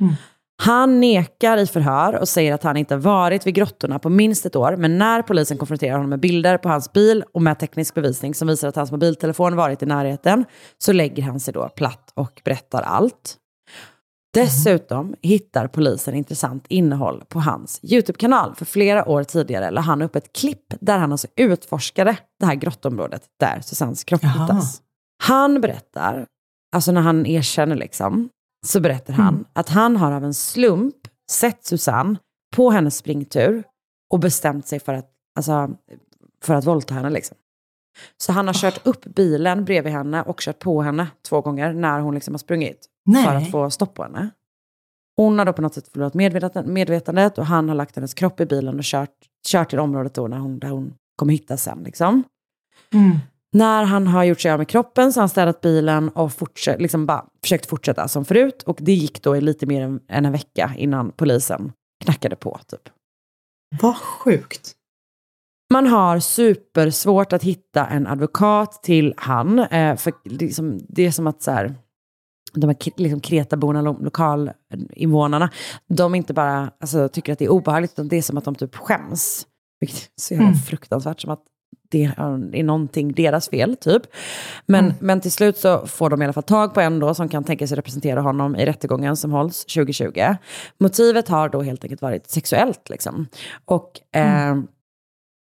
Mm. 0.00 0.14
Han 0.62 1.00
nekar 1.00 1.56
i 1.56 1.66
förhör 1.66 2.14
och 2.14 2.28
säger 2.28 2.54
att 2.54 2.62
han 2.62 2.76
inte 2.76 2.96
varit 2.96 3.46
vid 3.46 3.54
grottorna 3.54 3.98
på 3.98 4.08
minst 4.08 4.46
ett 4.46 4.56
år, 4.56 4.76
men 4.76 4.98
när 4.98 5.22
polisen 5.22 5.58
konfronterar 5.58 5.92
honom 5.92 6.10
med 6.10 6.20
bilder 6.20 6.58
på 6.58 6.68
hans 6.68 6.92
bil 6.92 7.24
och 7.34 7.42
med 7.42 7.58
teknisk 7.58 7.94
bevisning 7.94 8.34
som 8.34 8.48
visar 8.48 8.68
att 8.68 8.76
hans 8.76 8.92
mobiltelefon 8.92 9.56
varit 9.56 9.82
i 9.82 9.86
närheten, 9.86 10.44
så 10.78 10.92
lägger 10.92 11.22
han 11.22 11.40
sig 11.40 11.54
då 11.54 11.68
platt 11.68 12.12
och 12.14 12.40
berättar 12.44 12.82
allt. 12.82 13.36
Dessutom 14.32 15.14
hittar 15.22 15.68
polisen 15.68 16.14
intressant 16.14 16.64
innehåll 16.68 17.24
på 17.28 17.40
hans 17.40 17.80
YouTube-kanal. 17.82 18.54
För 18.54 18.64
flera 18.64 19.08
år 19.08 19.24
tidigare 19.24 19.70
la 19.70 19.80
han 19.80 20.02
upp 20.02 20.16
ett 20.16 20.32
klipp 20.32 20.74
där 20.80 20.98
han 20.98 21.12
alltså 21.12 21.26
utforskade 21.36 22.16
det 22.40 22.46
här 22.46 22.54
grottområdet 22.54 23.22
där 23.40 23.60
Susannes 23.60 24.04
kropp 24.04 24.22
Jaha. 24.22 24.42
hittas. 24.42 24.82
Han 25.22 25.60
berättar, 25.60 26.26
alltså 26.76 26.92
när 26.92 27.00
han 27.00 27.26
erkänner 27.26 27.76
liksom, 27.76 28.28
så 28.66 28.80
berättar 28.80 29.14
han 29.14 29.34
Mm. 29.34 29.44
att 29.52 29.68
han 29.68 29.96
har 29.96 30.12
av 30.12 30.24
en 30.24 30.34
slump 30.34 30.96
sett 31.30 31.64
Susanne 31.64 32.16
på 32.56 32.70
hennes 32.70 32.96
springtur 32.96 33.64
och 34.12 34.20
bestämt 34.20 34.66
sig 34.66 34.80
för 34.80 34.94
att, 34.94 35.10
alltså, 35.36 35.70
för 36.44 36.54
att 36.54 36.64
våldta 36.66 36.94
henne. 36.94 37.10
Liksom. 37.10 37.36
Så 38.16 38.32
han 38.32 38.46
har 38.46 38.54
kört 38.54 38.86
upp 38.86 39.04
bilen 39.04 39.64
bredvid 39.64 39.92
henne 39.92 40.22
och 40.22 40.40
kört 40.40 40.58
på 40.58 40.82
henne 40.82 41.06
två 41.28 41.40
gånger 41.40 41.72
när 41.72 42.00
hon 42.00 42.14
liksom 42.14 42.34
har 42.34 42.38
sprungit 42.38 42.86
Nej. 43.04 43.24
för 43.24 43.34
att 43.34 43.50
få 43.50 43.70
stopp 43.70 43.94
på 43.94 44.02
henne. 44.02 44.30
Hon 45.16 45.38
har 45.38 45.46
då 45.46 45.52
på 45.52 45.62
något 45.62 45.74
sätt 45.74 45.88
förlorat 45.88 46.14
medvetandet, 46.66 47.38
och 47.38 47.46
han 47.46 47.68
har 47.68 47.76
lagt 47.76 47.96
hennes 47.96 48.14
kropp 48.14 48.40
i 48.40 48.46
bilen 48.46 48.78
och 48.78 48.84
kört, 48.84 49.10
kört 49.48 49.70
till 49.70 49.78
området 49.78 50.14
då 50.14 50.28
när 50.28 50.38
hon, 50.38 50.58
där 50.58 50.68
hon 50.68 50.94
kommer 51.16 51.32
hittas 51.32 51.62
sen. 51.62 51.82
Liksom. 51.82 52.22
Mm. 52.94 53.18
När 53.52 53.84
han 53.84 54.06
har 54.06 54.24
gjort 54.24 54.40
sig 54.40 54.50
av 54.50 54.58
med 54.58 54.68
kroppen 54.68 55.12
så 55.12 55.20
har 55.20 55.22
han 55.22 55.28
städat 55.28 55.60
bilen 55.60 56.08
och 56.08 56.32
fortsatt, 56.32 56.80
liksom 56.80 57.06
bara 57.06 57.24
försökt 57.42 57.66
fortsätta 57.66 58.08
som 58.08 58.24
förut. 58.24 58.62
Och 58.62 58.78
det 58.80 58.92
gick 58.92 59.22
då 59.22 59.36
i 59.36 59.40
lite 59.40 59.66
mer 59.66 59.82
än 59.82 60.00
en 60.08 60.32
vecka 60.32 60.74
innan 60.76 61.12
polisen 61.12 61.72
knackade 62.04 62.36
på. 62.36 62.60
Typ. 62.66 62.88
Vad 63.80 63.96
sjukt. 63.96 64.72
Man 65.72 65.86
har 65.86 66.18
supersvårt 66.20 67.32
att 67.32 67.42
hitta 67.42 67.86
en 67.86 68.06
advokat 68.06 68.82
till 68.82 69.14
han. 69.16 69.58
Eh, 69.58 69.96
för 69.96 70.12
liksom, 70.24 70.80
det 70.88 71.06
är 71.06 71.10
som 71.10 71.26
att 71.26 71.42
så 71.42 71.50
här, 71.50 71.74
de 72.54 72.66
här 72.66 72.76
liksom 72.96 73.20
Kretaborna, 73.20 73.82
lo- 73.82 74.02
lokalinvånarna, 74.02 75.50
de 75.88 76.14
inte 76.14 76.34
bara 76.34 76.70
alltså, 76.80 77.08
tycker 77.08 77.32
att 77.32 77.38
det 77.38 77.44
är 77.44 77.48
obehagligt, 77.52 77.92
utan 77.92 78.08
det 78.08 78.16
är 78.16 78.22
som 78.22 78.38
att 78.38 78.44
de 78.44 78.54
typ 78.54 78.76
skäms. 78.76 79.46
Vilket 79.80 79.98
är 79.98 80.20
så 80.20 80.34
jävla 80.34 80.46
Mm. 80.48 80.58
fruktansvärt, 80.58 81.20
som 81.20 81.30
att 81.30 81.42
det 81.90 82.04
är 82.52 82.62
någonting 82.62 83.12
deras 83.12 83.48
fel, 83.48 83.76
typ. 83.76 84.02
Men, 84.66 84.84
Mm. 84.84 84.96
men 85.00 85.20
till 85.20 85.32
slut 85.32 85.56
så 85.56 85.86
får 85.86 86.10
de 86.10 86.22
i 86.22 86.24
alla 86.24 86.32
fall 86.32 86.42
tag 86.42 86.74
på 86.74 86.80
en 86.80 86.98
då 86.98 87.14
som 87.14 87.28
kan 87.28 87.44
tänka 87.44 87.66
sig 87.66 87.76
representera 87.76 88.20
honom 88.20 88.56
i 88.56 88.66
rättegången 88.66 89.16
som 89.16 89.30
hålls 89.32 89.64
2020. 89.64 90.34
Motivet 90.80 91.28
har 91.28 91.48
då 91.48 91.62
helt 91.62 91.84
enkelt 91.84 92.02
varit 92.02 92.30
sexuellt. 92.30 92.88
Liksom. 92.90 93.26
Och 93.64 94.16
eh, 94.16 94.56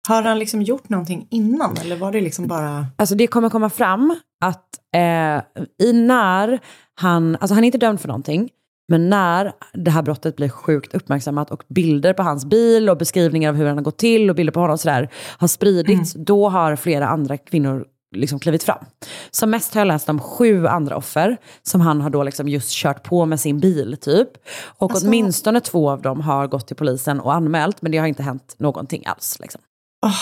Har 0.08 0.24
han 0.24 0.40
liksom 0.40 0.62
gjort 0.62 0.90
någonting 0.90 1.28
innan 1.30 1.78
eller 1.78 1.96
var 1.96 2.12
det 2.12 2.22
liksom 2.22 2.48
bara... 2.48 2.86
Alltså 2.96 3.16
det 3.16 3.28
kommer 3.28 3.50
komma 3.50 3.70
fram 3.70 4.16
att 4.46 4.66
eh, 4.96 5.42
i 5.88 5.94
när 5.94 6.60
han, 6.96 7.38
alltså 7.40 7.54
han 7.54 7.64
är 7.64 7.66
inte 7.66 7.78
dömd 7.78 8.00
för 8.02 8.08
någonting, 8.08 8.50
men 8.90 9.10
när 9.10 9.52
det 9.74 9.92
här 9.92 10.02
brottet 10.02 10.36
blir 10.36 10.50
sjukt 10.50 10.94
uppmärksammat 10.94 11.52
och 11.52 11.64
bilder 11.70 12.14
på 12.14 12.24
hans 12.24 12.46
bil 12.46 12.90
och 12.90 12.98
beskrivningar 12.98 13.50
av 13.50 13.56
hur 13.56 13.66
han 13.68 13.78
har 13.78 13.84
gått 13.84 13.98
till 13.98 14.30
och 14.30 14.36
bilder 14.36 14.54
på 14.54 14.60
honom 14.60 14.74
och 14.74 14.80
sådär 14.80 15.10
har 15.38 15.48
spridits, 15.48 16.14
då 16.14 16.50
har 16.50 16.76
flera 16.76 17.08
andra 17.08 17.38
kvinnor 17.38 17.86
liksom 18.16 18.40
klivit 18.40 18.64
fram. 18.64 18.86
Som 19.32 19.50
mest 19.50 19.74
har 19.74 19.82
jag 19.82 19.88
läst 19.88 20.10
om 20.10 20.20
sju 20.20 20.68
andra 20.68 20.98
offer 20.98 21.38
som 21.64 21.82
han 21.82 22.02
har 22.02 22.10
då 22.10 22.24
liksom 22.24 22.48
just 22.48 22.72
kört 22.72 23.04
på 23.04 23.26
med 23.26 23.40
sin 23.40 23.60
bil 23.60 23.98
typ. 24.02 24.30
Och 24.78 24.92
Alltså- 24.92 25.08
åtminstone 25.08 25.62
två 25.62 25.90
av 25.90 26.02
dem 26.02 26.22
har 26.22 26.48
gått 26.48 26.68
till 26.68 26.76
polisen 26.76 27.20
och 27.20 27.34
anmält, 27.34 27.82
men 27.82 27.92
det 27.92 27.98
har 27.98 28.08
inte 28.08 28.24
hänt 28.24 28.56
någonting 28.58 29.04
alls. 29.06 29.38
Liksom. 29.40 29.62
Ah, 30.08 30.14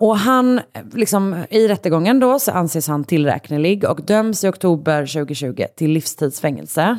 Och 0.00 0.18
han, 0.18 0.60
liksom, 0.92 1.44
i 1.50 1.68
rättegången 1.68 2.20
då 2.20 2.38
så 2.38 2.50
anses 2.50 2.88
han 2.88 3.04
tillräknelig 3.04 3.84
och 3.84 4.02
döms 4.04 4.44
i 4.44 4.48
oktober 4.48 5.06
2020 5.06 5.64
till 5.76 5.90
livstidsfängelse. 5.90 6.98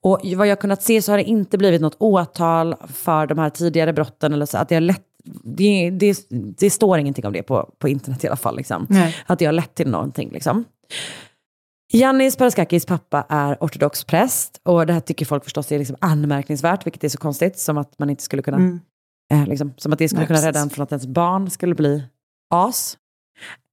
Och 0.00 0.20
vad 0.36 0.46
jag 0.46 0.60
kunnat 0.60 0.82
se 0.82 1.02
så 1.02 1.12
har 1.12 1.16
det 1.18 1.24
inte 1.24 1.58
blivit 1.58 1.80
något 1.80 1.96
åtal 1.98 2.74
för 2.94 3.26
de 3.26 3.38
här 3.38 3.50
tidigare 3.50 3.92
brotten. 3.92 4.32
Eller 4.32 4.46
så, 4.46 4.58
att 4.58 4.68
det, 4.68 4.74
har 4.74 4.80
lett, 4.80 5.02
det, 5.44 5.90
det, 5.90 6.26
det 6.30 6.70
står 6.70 6.98
ingenting 6.98 7.26
om 7.26 7.32
det 7.32 7.42
på, 7.42 7.70
på 7.78 7.88
internet 7.88 8.24
i 8.24 8.26
alla 8.26 8.36
fall. 8.36 8.56
Liksom. 8.56 8.86
Att 9.26 9.38
det 9.38 9.44
har 9.44 9.52
lett 9.52 9.74
till 9.74 9.88
någonting. 9.90 10.30
Liksom. 10.32 10.64
Jannis 11.92 12.36
Paraskakis 12.36 12.86
pappa 12.86 13.24
är 13.28 13.56
ortodox 13.60 14.04
präst 14.04 14.60
och 14.62 14.86
det 14.86 14.92
här 14.92 15.00
tycker 15.00 15.26
folk 15.26 15.44
förstås 15.44 15.72
är 15.72 15.78
liksom 15.78 15.96
anmärkningsvärt, 16.00 16.86
vilket 16.86 17.04
är 17.04 17.08
så 17.08 17.18
konstigt, 17.18 17.58
som 17.58 17.78
att 17.78 17.98
man 17.98 18.10
inte 18.10 18.22
skulle 18.22 18.42
kunna 18.42 18.56
Mm. 18.56 18.80
Eh, 19.32 19.46
liksom, 19.46 19.74
som 19.76 19.92
att 19.92 19.98
det 19.98 20.08
skulle 20.08 20.20
Nej, 20.20 20.26
kunna 20.26 20.36
precis. 20.36 20.46
rädda 20.46 20.60
en 20.60 20.70
från 20.70 20.82
att 20.82 20.92
ens 20.92 21.06
barn 21.06 21.50
skulle 21.50 21.74
bli 21.74 22.02
as. 22.50 22.98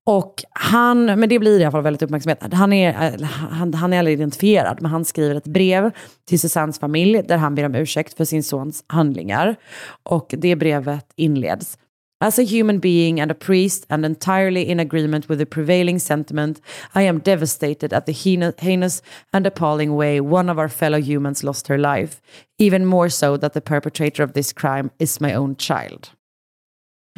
Och 0.08 0.44
han, 0.50 1.06
men 1.06 1.30
det 1.30 1.40
blir 1.40 1.60
i 1.60 1.64
alla 1.64 1.72
fall 1.72 1.82
väldigt 1.82 2.02
uppmärksamhet. 2.02 2.54
Han 2.54 2.74
är, 2.74 3.20
eh, 3.20 3.28
han, 3.28 3.74
han 3.74 3.94
är 3.94 4.00
aldrig 4.00 4.14
identifierad, 4.18 4.82
men 4.82 4.92
han 4.92 5.06
skriver 5.06 5.36
ett 5.36 5.48
brev 5.48 5.92
till 6.26 6.40
Susannes 6.40 6.80
familj 6.80 7.24
där 7.28 7.38
han 7.38 7.56
ber 7.56 7.64
om 7.64 7.76
ursäkt 7.76 8.18
för 8.18 8.26
sin 8.26 8.44
sons 8.44 8.84
handlingar. 8.88 9.56
Och 10.04 10.36
det 10.38 10.56
brevet 10.56 11.06
inleds. 11.16 11.78
As 12.22 12.40
a 12.40 12.44
human 12.44 12.80
being 12.80 13.20
and 13.20 13.30
a 13.30 13.36
priest 13.36 13.86
and 13.90 14.06
entirely 14.06 14.70
in 14.70 14.80
agreement 14.80 15.28
with 15.28 15.40
the 15.40 15.46
prevailing 15.46 16.00
sentiment, 16.00 16.62
I 16.94 17.02
am 17.02 17.20
devastated 17.20 17.92
at 17.92 18.06
the 18.06 18.14
heinous, 18.58 19.02
and 19.34 19.46
appalling 19.46 19.96
way 19.96 20.22
one 20.22 20.50
of 20.50 20.58
our 20.58 20.70
fellow 20.70 21.02
humans 21.02 21.44
lost 21.44 21.68
her 21.68 21.78
life. 21.78 22.22
Even 22.58 22.86
more 22.86 23.10
so 23.10 23.36
that 23.38 23.54
the 23.54 23.62
perpetrator 23.62 24.24
of 24.24 24.32
this 24.32 24.54
crime 24.54 24.92
is 24.98 25.20
my 25.20 25.34
own 25.34 25.58
child. 25.58 26.12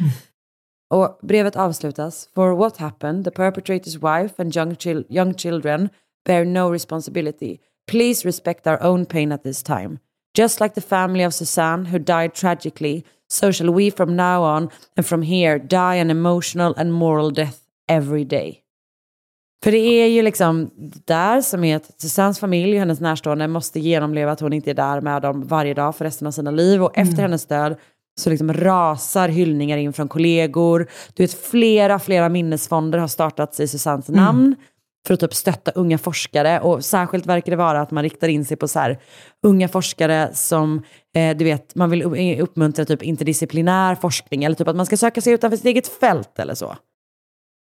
Hmm. 0.00 0.08
Och 0.90 1.18
brevet 1.22 1.54
avslutas. 1.54 2.28
For 2.34 2.54
what 2.54 2.78
happened, 2.78 3.24
the 3.24 3.30
perpetrator's 3.30 3.98
wife 3.98 4.38
and 4.38 4.54
young, 4.54 4.74
chil- 4.74 5.04
young 5.08 5.34
children 5.34 5.90
bear 6.24 6.44
no 6.44 6.70
responsibility. 6.70 7.60
Please 7.86 8.24
respect 8.24 8.66
our 8.66 8.82
own 8.82 9.06
pain 9.06 9.32
at 9.32 9.44
this 9.44 9.62
time. 9.62 10.00
Just 10.34 10.60
like 10.60 10.74
the 10.74 10.80
family 10.80 11.22
of 11.22 11.34
Suzanne, 11.34 11.86
who 11.86 11.98
died 11.98 12.34
tragically, 12.34 13.04
so 13.28 13.52
shall 13.52 13.74
we 13.74 13.90
from 13.90 14.16
now 14.16 14.56
on 14.56 14.70
and 14.96 15.06
from 15.06 15.22
here 15.22 15.58
die 15.58 16.00
an 16.00 16.10
emotional 16.10 16.74
and 16.76 16.92
moral 16.92 17.34
death 17.34 17.56
every 17.88 18.24
day. 18.24 18.62
För 19.64 19.72
det 19.72 19.78
är 19.78 20.06
ju 20.06 20.22
liksom 20.22 20.70
där 21.04 21.40
som 21.40 21.64
är 21.64 21.76
att 21.76 22.00
Susannes 22.00 22.38
familj 22.38 22.72
och 22.72 22.78
hennes 22.78 23.00
närstående 23.00 23.48
måste 23.48 23.80
genomleva 23.80 24.32
att 24.32 24.40
hon 24.40 24.52
inte 24.52 24.70
är 24.70 24.74
där 24.74 25.00
med 25.00 25.22
dem 25.22 25.46
varje 25.46 25.74
dag 25.74 25.96
för 25.96 26.04
resten 26.04 26.26
av 26.26 26.32
sina 26.32 26.50
liv. 26.50 26.82
Och 26.82 26.98
efter 26.98 27.22
hennes 27.22 27.46
död 27.46 27.76
så 28.18 28.30
liksom 28.30 28.52
rasar 28.52 29.28
hyllningar 29.28 29.78
in 29.78 29.92
från 29.92 30.08
kollegor. 30.08 30.88
Du 31.14 31.22
vet, 31.22 31.34
flera, 31.34 31.98
flera 31.98 32.28
minnesfonder 32.28 32.98
har 32.98 33.08
startats 33.08 33.60
i 33.60 33.68
Susannes 33.68 34.08
namn 34.08 34.56
för 35.08 35.14
att 35.14 35.20
typ 35.20 35.34
stötta 35.34 35.70
unga 35.70 35.98
forskare. 35.98 36.60
Och 36.60 36.84
särskilt 36.84 37.26
verkar 37.26 37.52
det 37.52 37.56
vara 37.56 37.80
att 37.80 37.90
man 37.90 38.02
riktar 38.02 38.28
in 38.28 38.44
sig 38.44 38.56
på 38.56 38.68
så 38.68 38.78
här, 38.78 38.98
unga 39.42 39.68
forskare 39.68 40.30
som, 40.34 40.82
eh, 41.16 41.36
du 41.36 41.44
vet, 41.44 41.74
man 41.74 41.90
vill 41.90 42.02
upp- 42.02 42.40
uppmuntra 42.40 42.84
typ 42.84 43.02
interdisciplinär 43.02 43.94
forskning. 43.94 44.44
Eller 44.44 44.56
typ 44.56 44.68
att 44.68 44.76
man 44.76 44.86
ska 44.86 44.96
söka 44.96 45.20
sig 45.20 45.32
utanför 45.32 45.56
sitt 45.56 45.66
eget 45.66 45.88
fält 45.88 46.38
eller 46.38 46.54
så. 46.54 46.76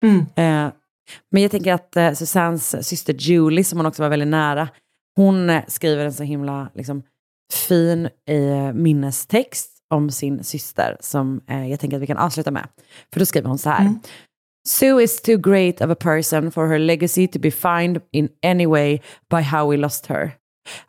Mm. 0.06 0.20
Eh, 0.20 0.74
men 1.32 1.42
jag 1.42 1.52
tänker 1.52 1.74
att 1.74 1.96
eh, 1.96 2.14
Susannes 2.14 2.88
syster 2.88 3.14
Julie, 3.14 3.64
som 3.64 3.80
hon 3.80 3.86
också 3.86 4.02
var 4.04 4.10
väldigt 4.10 4.28
nära, 4.28 4.70
hon 5.16 5.50
eh, 5.50 5.64
skriver 5.68 6.06
en 6.06 6.14
så 6.14 6.24
himla 6.24 6.70
liksom, 6.76 7.04
fin 7.68 8.10
eh, 8.30 8.74
minnestext 8.74 9.72
om 9.94 10.12
sin 10.12 10.44
syster 10.44 10.98
som 11.00 11.42
eh, 11.50 11.68
jag 11.70 11.80
tänker 11.80 11.98
att 11.98 12.04
vi 12.04 12.08
kan 12.08 12.18
avsluta 12.18 12.52
med. 12.52 12.68
För 13.14 13.20
då 13.20 13.26
skriver 13.26 13.48
hon 13.48 13.58
så 13.58 13.70
här. 13.70 13.86
Sue 14.68 14.98
is 14.98 15.22
too 15.22 15.38
great 15.38 15.80
of 15.80 15.92
a 15.92 15.96
person 15.96 16.50
for 16.50 16.68
her 16.68 16.80
legacy 16.80 17.28
to 17.28 17.38
be 17.38 17.52
fined 17.52 18.02
in 18.12 18.32
any 18.42 18.66
way 18.66 19.00
by 19.30 19.44
how 19.44 19.68
we 19.68 19.78
lost 19.78 20.08
her. 20.08 20.40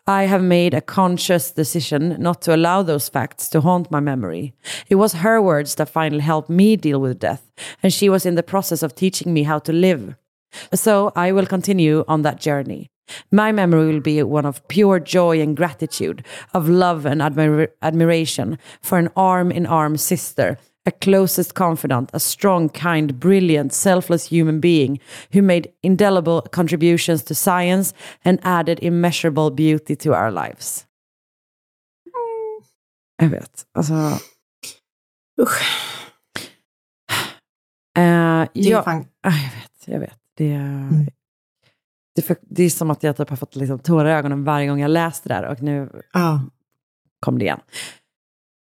I 0.07 0.23
have 0.23 0.43
made 0.43 0.73
a 0.73 0.81
conscious 0.81 1.51
decision 1.51 2.17
not 2.19 2.41
to 2.43 2.57
allow 2.57 2.83
those 2.83 3.11
facts 3.11 3.49
to 3.51 3.61
haunt 3.61 3.91
my 3.91 4.01
memory. 4.01 4.55
It 4.89 4.95
was 4.95 5.13
her 5.13 5.43
words 5.43 5.75
that 5.75 5.91
finally 5.91 6.23
helped 6.23 6.49
me 6.49 6.77
deal 6.77 6.99
with 6.99 7.19
death, 7.19 7.53
and 7.83 7.93
she 7.93 8.09
was 8.09 8.25
in 8.25 8.37
the 8.37 8.43
process 8.43 8.83
of 8.83 8.95
teaching 8.95 9.35
me 9.35 9.43
how 9.43 9.59
to 9.59 9.73
live. 9.75 10.17
So 10.73 11.13
I 11.15 11.33
will 11.33 11.45
continue 11.45 12.03
on 12.09 12.23
that 12.23 12.41
journey. 12.41 12.89
My 13.31 13.53
memory 13.53 13.93
will 13.93 14.01
be 14.01 14.23
one 14.23 14.47
of 14.47 14.67
pure 14.69 14.99
joy 15.01 15.41
and 15.43 15.55
gratitude, 15.55 16.25
of 16.55 16.67
love 16.69 17.05
and 17.05 17.21
admir- 17.21 17.69
admiration 17.83 18.59
for 18.81 18.99
an 18.99 19.11
arm 19.15 19.53
in 19.53 19.67
arm 19.67 19.99
sister, 19.99 20.57
a 20.87 20.91
closest 20.91 21.55
confidant, 21.55 22.11
a 22.15 22.19
strong, 22.19 22.69
kind, 22.69 23.13
brilliant, 23.19 23.73
selfless 23.73 24.33
human 24.33 24.61
being 24.61 25.01
who 25.35 25.43
made 25.43 25.69
indelible 25.83 26.43
contributions 26.53 27.25
to 27.25 27.35
science 27.35 27.95
and 28.25 28.39
added 28.43 28.79
immeasurable 28.83 29.51
beauty 29.51 29.97
to 29.97 30.11
our 30.15 30.31
lives. 30.31 30.87
Jag 33.23 33.29
vet. 33.29 33.67
Alltså, 33.75 33.95
Usch. 35.41 35.61
eh, 37.99 38.49
Det 38.53 38.61
är 38.61 38.71
jag, 38.71 38.85
fan... 38.85 39.07
Ah, 39.23 39.31
jag 39.31 39.51
vet, 39.61 39.89
jag 39.89 40.01
vet. 40.01 40.19
Det, 40.35 40.59
det, 42.15 42.21
är 42.21 42.27
för, 42.27 42.37
det 42.43 42.63
är 42.65 42.71
som 42.71 42.91
att 42.91 43.03
jag 43.03 43.17
typ 43.17 43.31
har 43.31 43.37
fått 43.37 43.57
liksom 43.57 43.79
tårar 43.79 44.09
i 44.11 44.13
ögonen 44.13 44.45
varje 44.45 44.69
gång 44.69 44.81
jag 44.81 44.91
läst 44.91 45.25
det 45.25 45.29
där 45.29 45.43
och 45.45 45.63
nu 45.63 46.03
Ja. 46.13 46.41
kom 47.21 47.39
det 47.39 47.45
igen. 47.45 47.61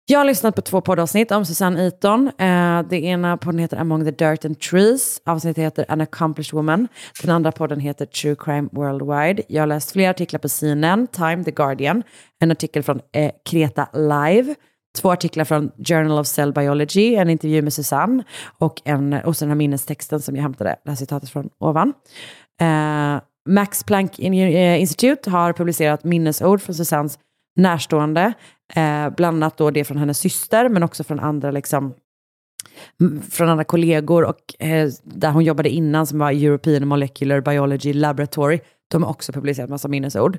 Jag 0.06 0.20
har 0.20 0.26
lyssnat 0.26 0.56
på 0.56 0.62
två 0.62 0.82
poddavsnitt 0.82 1.32
om 1.32 1.46
Susanne 1.46 1.84
Eaton. 1.84 2.28
Eh, 2.28 2.82
det 2.90 3.04
ena 3.04 3.38
podden 3.38 3.60
heter 3.60 3.78
Among 3.78 4.06
the 4.06 4.12
Dirt 4.12 4.46
and 4.46 4.60
Trees. 4.60 5.22
Avsnittet 5.26 5.64
heter 5.64 5.86
An 5.88 6.02
Accomplished 6.02 6.54
Woman. 6.54 6.88
Den 7.22 7.32
andra 7.32 7.52
podden 7.52 7.80
heter 7.80 8.06
True 8.06 8.36
Crime 8.36 8.70
Worldwide. 8.72 9.44
Jag 9.48 9.62
har 9.62 9.68
läst 9.68 9.92
flera 9.92 10.10
artiklar 10.10 10.40
på 10.40 10.50
CNN, 10.50 11.08
Time, 11.08 11.44
The 11.44 11.52
Guardian. 11.52 12.04
En 12.40 12.52
artikel 12.52 12.84
från 12.84 13.00
eh, 13.12 13.32
Kreta 13.50 13.88
Live. 13.94 14.56
Två 14.98 15.12
artiklar 15.12 15.46
från 15.46 15.72
Journal 15.88 16.20
of 16.20 16.28
Cell 16.28 16.54
Biology, 16.54 17.16
en 17.16 17.30
intervju 17.30 17.62
med 17.62 17.74
Susanne 17.74 18.24
och, 18.60 18.82
en, 18.86 19.14
och 19.14 19.38
sen 19.38 19.48
den 19.48 19.52
här 19.52 19.58
minnestexten 19.58 20.22
som 20.22 20.36
jag 20.36 20.44
hämtade 20.44 20.76
det 20.84 20.90
här 20.92 20.96
citatet 20.96 21.30
från 21.30 21.50
ovan. 21.60 21.94
Eh, 22.62 23.22
Max 23.50 23.84
Planck 23.84 24.20
eh, 24.20 24.82
Institute 24.82 25.30
har 25.30 25.54
publicerat 25.54 26.04
minnesord 26.04 26.62
från 26.62 26.76
Susannes 26.76 27.20
närstående, 27.56 28.34
eh, 28.76 29.10
bland 29.10 29.38
annat 29.44 29.58
då 29.58 29.72
det 29.72 29.84
från 29.84 29.98
hennes 29.98 30.20
syster, 30.20 30.70
men 30.70 30.84
också 30.84 31.04
från 31.04 31.20
andra 31.20 31.52
liksom, 31.52 31.94
från 33.32 33.50
andra 33.50 33.64
kollegor 33.64 34.24
och 34.24 34.64
eh, 34.66 34.90
där 35.04 35.32
hon 35.32 35.44
jobbade 35.44 35.70
innan 35.70 36.08
som 36.08 36.20
var 36.20 36.32
European 36.32 36.88
Molecular 36.88 37.42
Biology 37.42 37.94
Laboratory. 37.94 38.60
De 38.92 39.04
har 39.04 39.10
också 39.10 39.34
publicerat 39.34 39.70
massa 39.70 39.88
minnesord. 39.88 40.38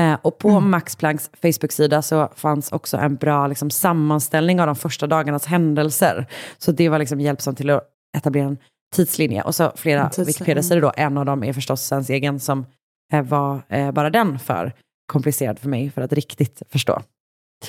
Eh, 0.00 0.16
och 0.22 0.38
på 0.38 0.60
Max 0.60 0.96
Plancks 0.96 1.30
Facebook-sida 1.42 2.02
så 2.02 2.28
fanns 2.36 2.72
också 2.72 2.96
en 2.96 3.16
bra 3.16 3.46
liksom, 3.46 3.70
sammanställning 3.70 4.60
av 4.60 4.66
de 4.66 4.76
första 4.76 5.06
dagarnas 5.06 5.46
händelser. 5.46 6.26
Så 6.58 6.72
det 6.72 6.88
var 6.88 6.98
liksom 6.98 7.20
hjälpsamt 7.20 7.58
till 7.58 7.70
att 7.70 7.82
etablera 8.16 8.46
en 8.46 8.58
tidslinje. 8.94 9.42
Och 9.42 9.54
så 9.54 9.72
flera. 9.76 10.10
Wikipedia-sidor 10.18 10.80
då. 10.80 10.92
En 10.96 11.18
av 11.18 11.26
dem 11.26 11.44
är 11.44 11.52
förstås 11.52 11.92
ens 11.92 12.10
egen 12.10 12.40
som 12.40 12.66
eh, 13.12 13.22
var 13.22 13.62
eh, 13.68 13.92
bara 13.92 14.10
den 14.10 14.38
för 14.38 14.72
komplicerad 15.12 15.58
för 15.58 15.68
mig 15.68 15.90
för 15.90 16.02
att 16.02 16.12
riktigt 16.12 16.62
förstå. 16.70 17.02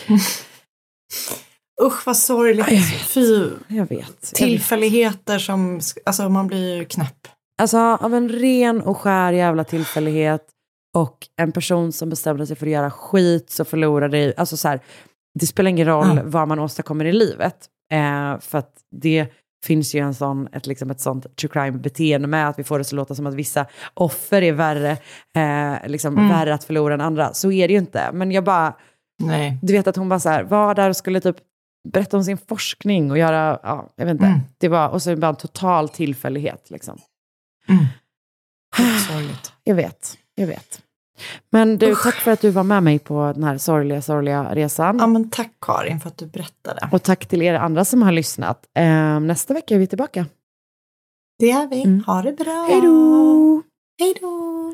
Usch 1.81 2.05
vad 2.07 2.17
sorgligt. 2.17 2.65
Ja, 2.69 2.73
jag 2.73 2.81
vet. 2.81 3.01
Fy. 3.01 3.49
Jag 3.67 3.89
vet. 3.89 4.21
Tillfälligheter 4.21 5.39
som, 5.39 5.79
alltså 6.05 6.29
man 6.29 6.47
blir 6.47 6.75
ju 6.77 6.85
knäpp. 6.85 7.27
Alltså 7.61 7.77
av 7.77 8.13
en 8.13 8.29
ren 8.29 8.81
och 8.81 8.97
skär 8.97 9.33
jävla 9.33 9.63
tillfällighet 9.63 10.45
och 10.95 11.17
en 11.41 11.51
person 11.51 11.91
som 11.91 12.09
bestämde 12.09 12.47
sig 12.47 12.55
för 12.55 12.65
att 12.65 12.71
göra 12.71 12.91
skit 12.91 13.49
så 13.49 13.65
förlorade 13.65 14.17
det. 14.17 14.33
Alltså 14.37 14.57
så 14.57 14.67
här, 14.67 14.79
det 15.39 15.47
spelar 15.47 15.69
ingen 15.69 15.87
roll 15.87 16.17
Ja. 16.17 16.21
vad 16.25 16.47
man 16.47 16.59
åstadkommer 16.59 17.05
i 17.05 17.11
livet. 17.13 17.67
Eh, 17.91 18.39
för 18.39 18.57
att 18.57 18.73
det 19.01 19.27
finns 19.63 19.95
ju 19.95 19.99
en 19.99 20.13
sån, 20.13 20.47
ett, 20.53 20.67
liksom 20.67 20.91
ett 20.91 21.01
sånt 21.01 21.35
true 21.37 21.49
crime-beteende 21.53 22.27
med 22.27 22.49
att 22.49 22.59
vi 22.59 22.63
får 22.63 22.77
det 22.77 22.83
så 22.83 22.95
låta 22.95 23.15
som 23.15 23.27
att 23.27 23.33
vissa 23.33 23.65
offer 23.93 24.41
är 24.41 24.51
värre, 24.53 24.91
eh, 25.35 25.87
liksom 25.89 26.17
Mm. 26.17 26.29
värre 26.29 26.53
att 26.53 26.63
förlora 26.63 26.93
än 26.93 27.01
andra. 27.01 27.33
Så 27.33 27.51
är 27.51 27.67
det 27.67 27.73
ju 27.73 27.79
inte. 27.79 28.11
Men 28.13 28.31
jag 28.31 28.43
bara, 28.43 28.73
Nej. 29.23 29.57
du 29.61 29.73
vet 29.73 29.87
att 29.87 29.95
hon 29.95 30.09
bara 30.09 30.19
så 30.19 30.29
här, 30.29 30.43
var 30.43 30.75
där 30.75 30.89
och 30.89 30.97
skulle 30.97 31.21
typ 31.21 31.35
berätta 31.93 32.17
om 32.17 32.23
sin 32.23 32.37
forskning 32.37 33.11
och 33.11 33.17
göra, 33.17 33.59
ja, 33.63 33.93
jag 33.95 34.05
vet 34.05 34.11
inte. 34.13 34.25
Mm. 34.25 34.39
Det 34.57 34.67
var, 34.67 34.89
och 34.89 35.01
så 35.01 35.15
bara 35.15 35.27
en 35.29 35.35
total 35.35 35.89
tillfällighet 35.89 36.69
liksom. 36.69 36.97
Sjukt 38.77 39.01
sorgligt. 39.07 39.53
Jag 39.63 39.75
vet, 39.75 40.17
jag 40.35 40.47
vet. 40.47 40.81
Men 41.49 41.77
du, 41.77 41.91
Usch. 41.91 42.03
tack 42.03 42.15
för 42.15 42.31
att 42.31 42.41
du 42.41 42.49
var 42.49 42.63
med 42.63 42.83
mig 42.83 42.99
på 42.99 43.31
den 43.35 43.43
här 43.43 43.57
sorgliga, 43.57 44.01
sorgliga 44.01 44.55
resan. 44.55 44.97
Ja 44.99 45.07
men 45.07 45.29
tack 45.29 45.51
Karin 45.61 45.99
för 45.99 46.07
att 46.09 46.17
du 46.17 46.25
berättade. 46.25 46.89
Och 46.91 47.03
tack 47.03 47.25
till 47.25 47.41
er 47.41 47.53
andra 47.53 47.85
som 47.85 48.01
har 48.01 48.11
lyssnat. 48.11 48.65
Eh, 48.77 49.19
nästa 49.19 49.53
vecka 49.53 49.75
är 49.75 49.79
vi 49.79 49.87
tillbaka. 49.87 50.25
Det 51.39 51.51
är 51.51 51.67
vi. 51.67 51.83
Mm. 51.83 52.03
Ha 52.07 52.21
det 52.21 52.33
bra. 52.33 52.67
Hej 52.69 52.81
då! 52.81 53.61
Hej 53.99 54.13
då. 54.21 54.73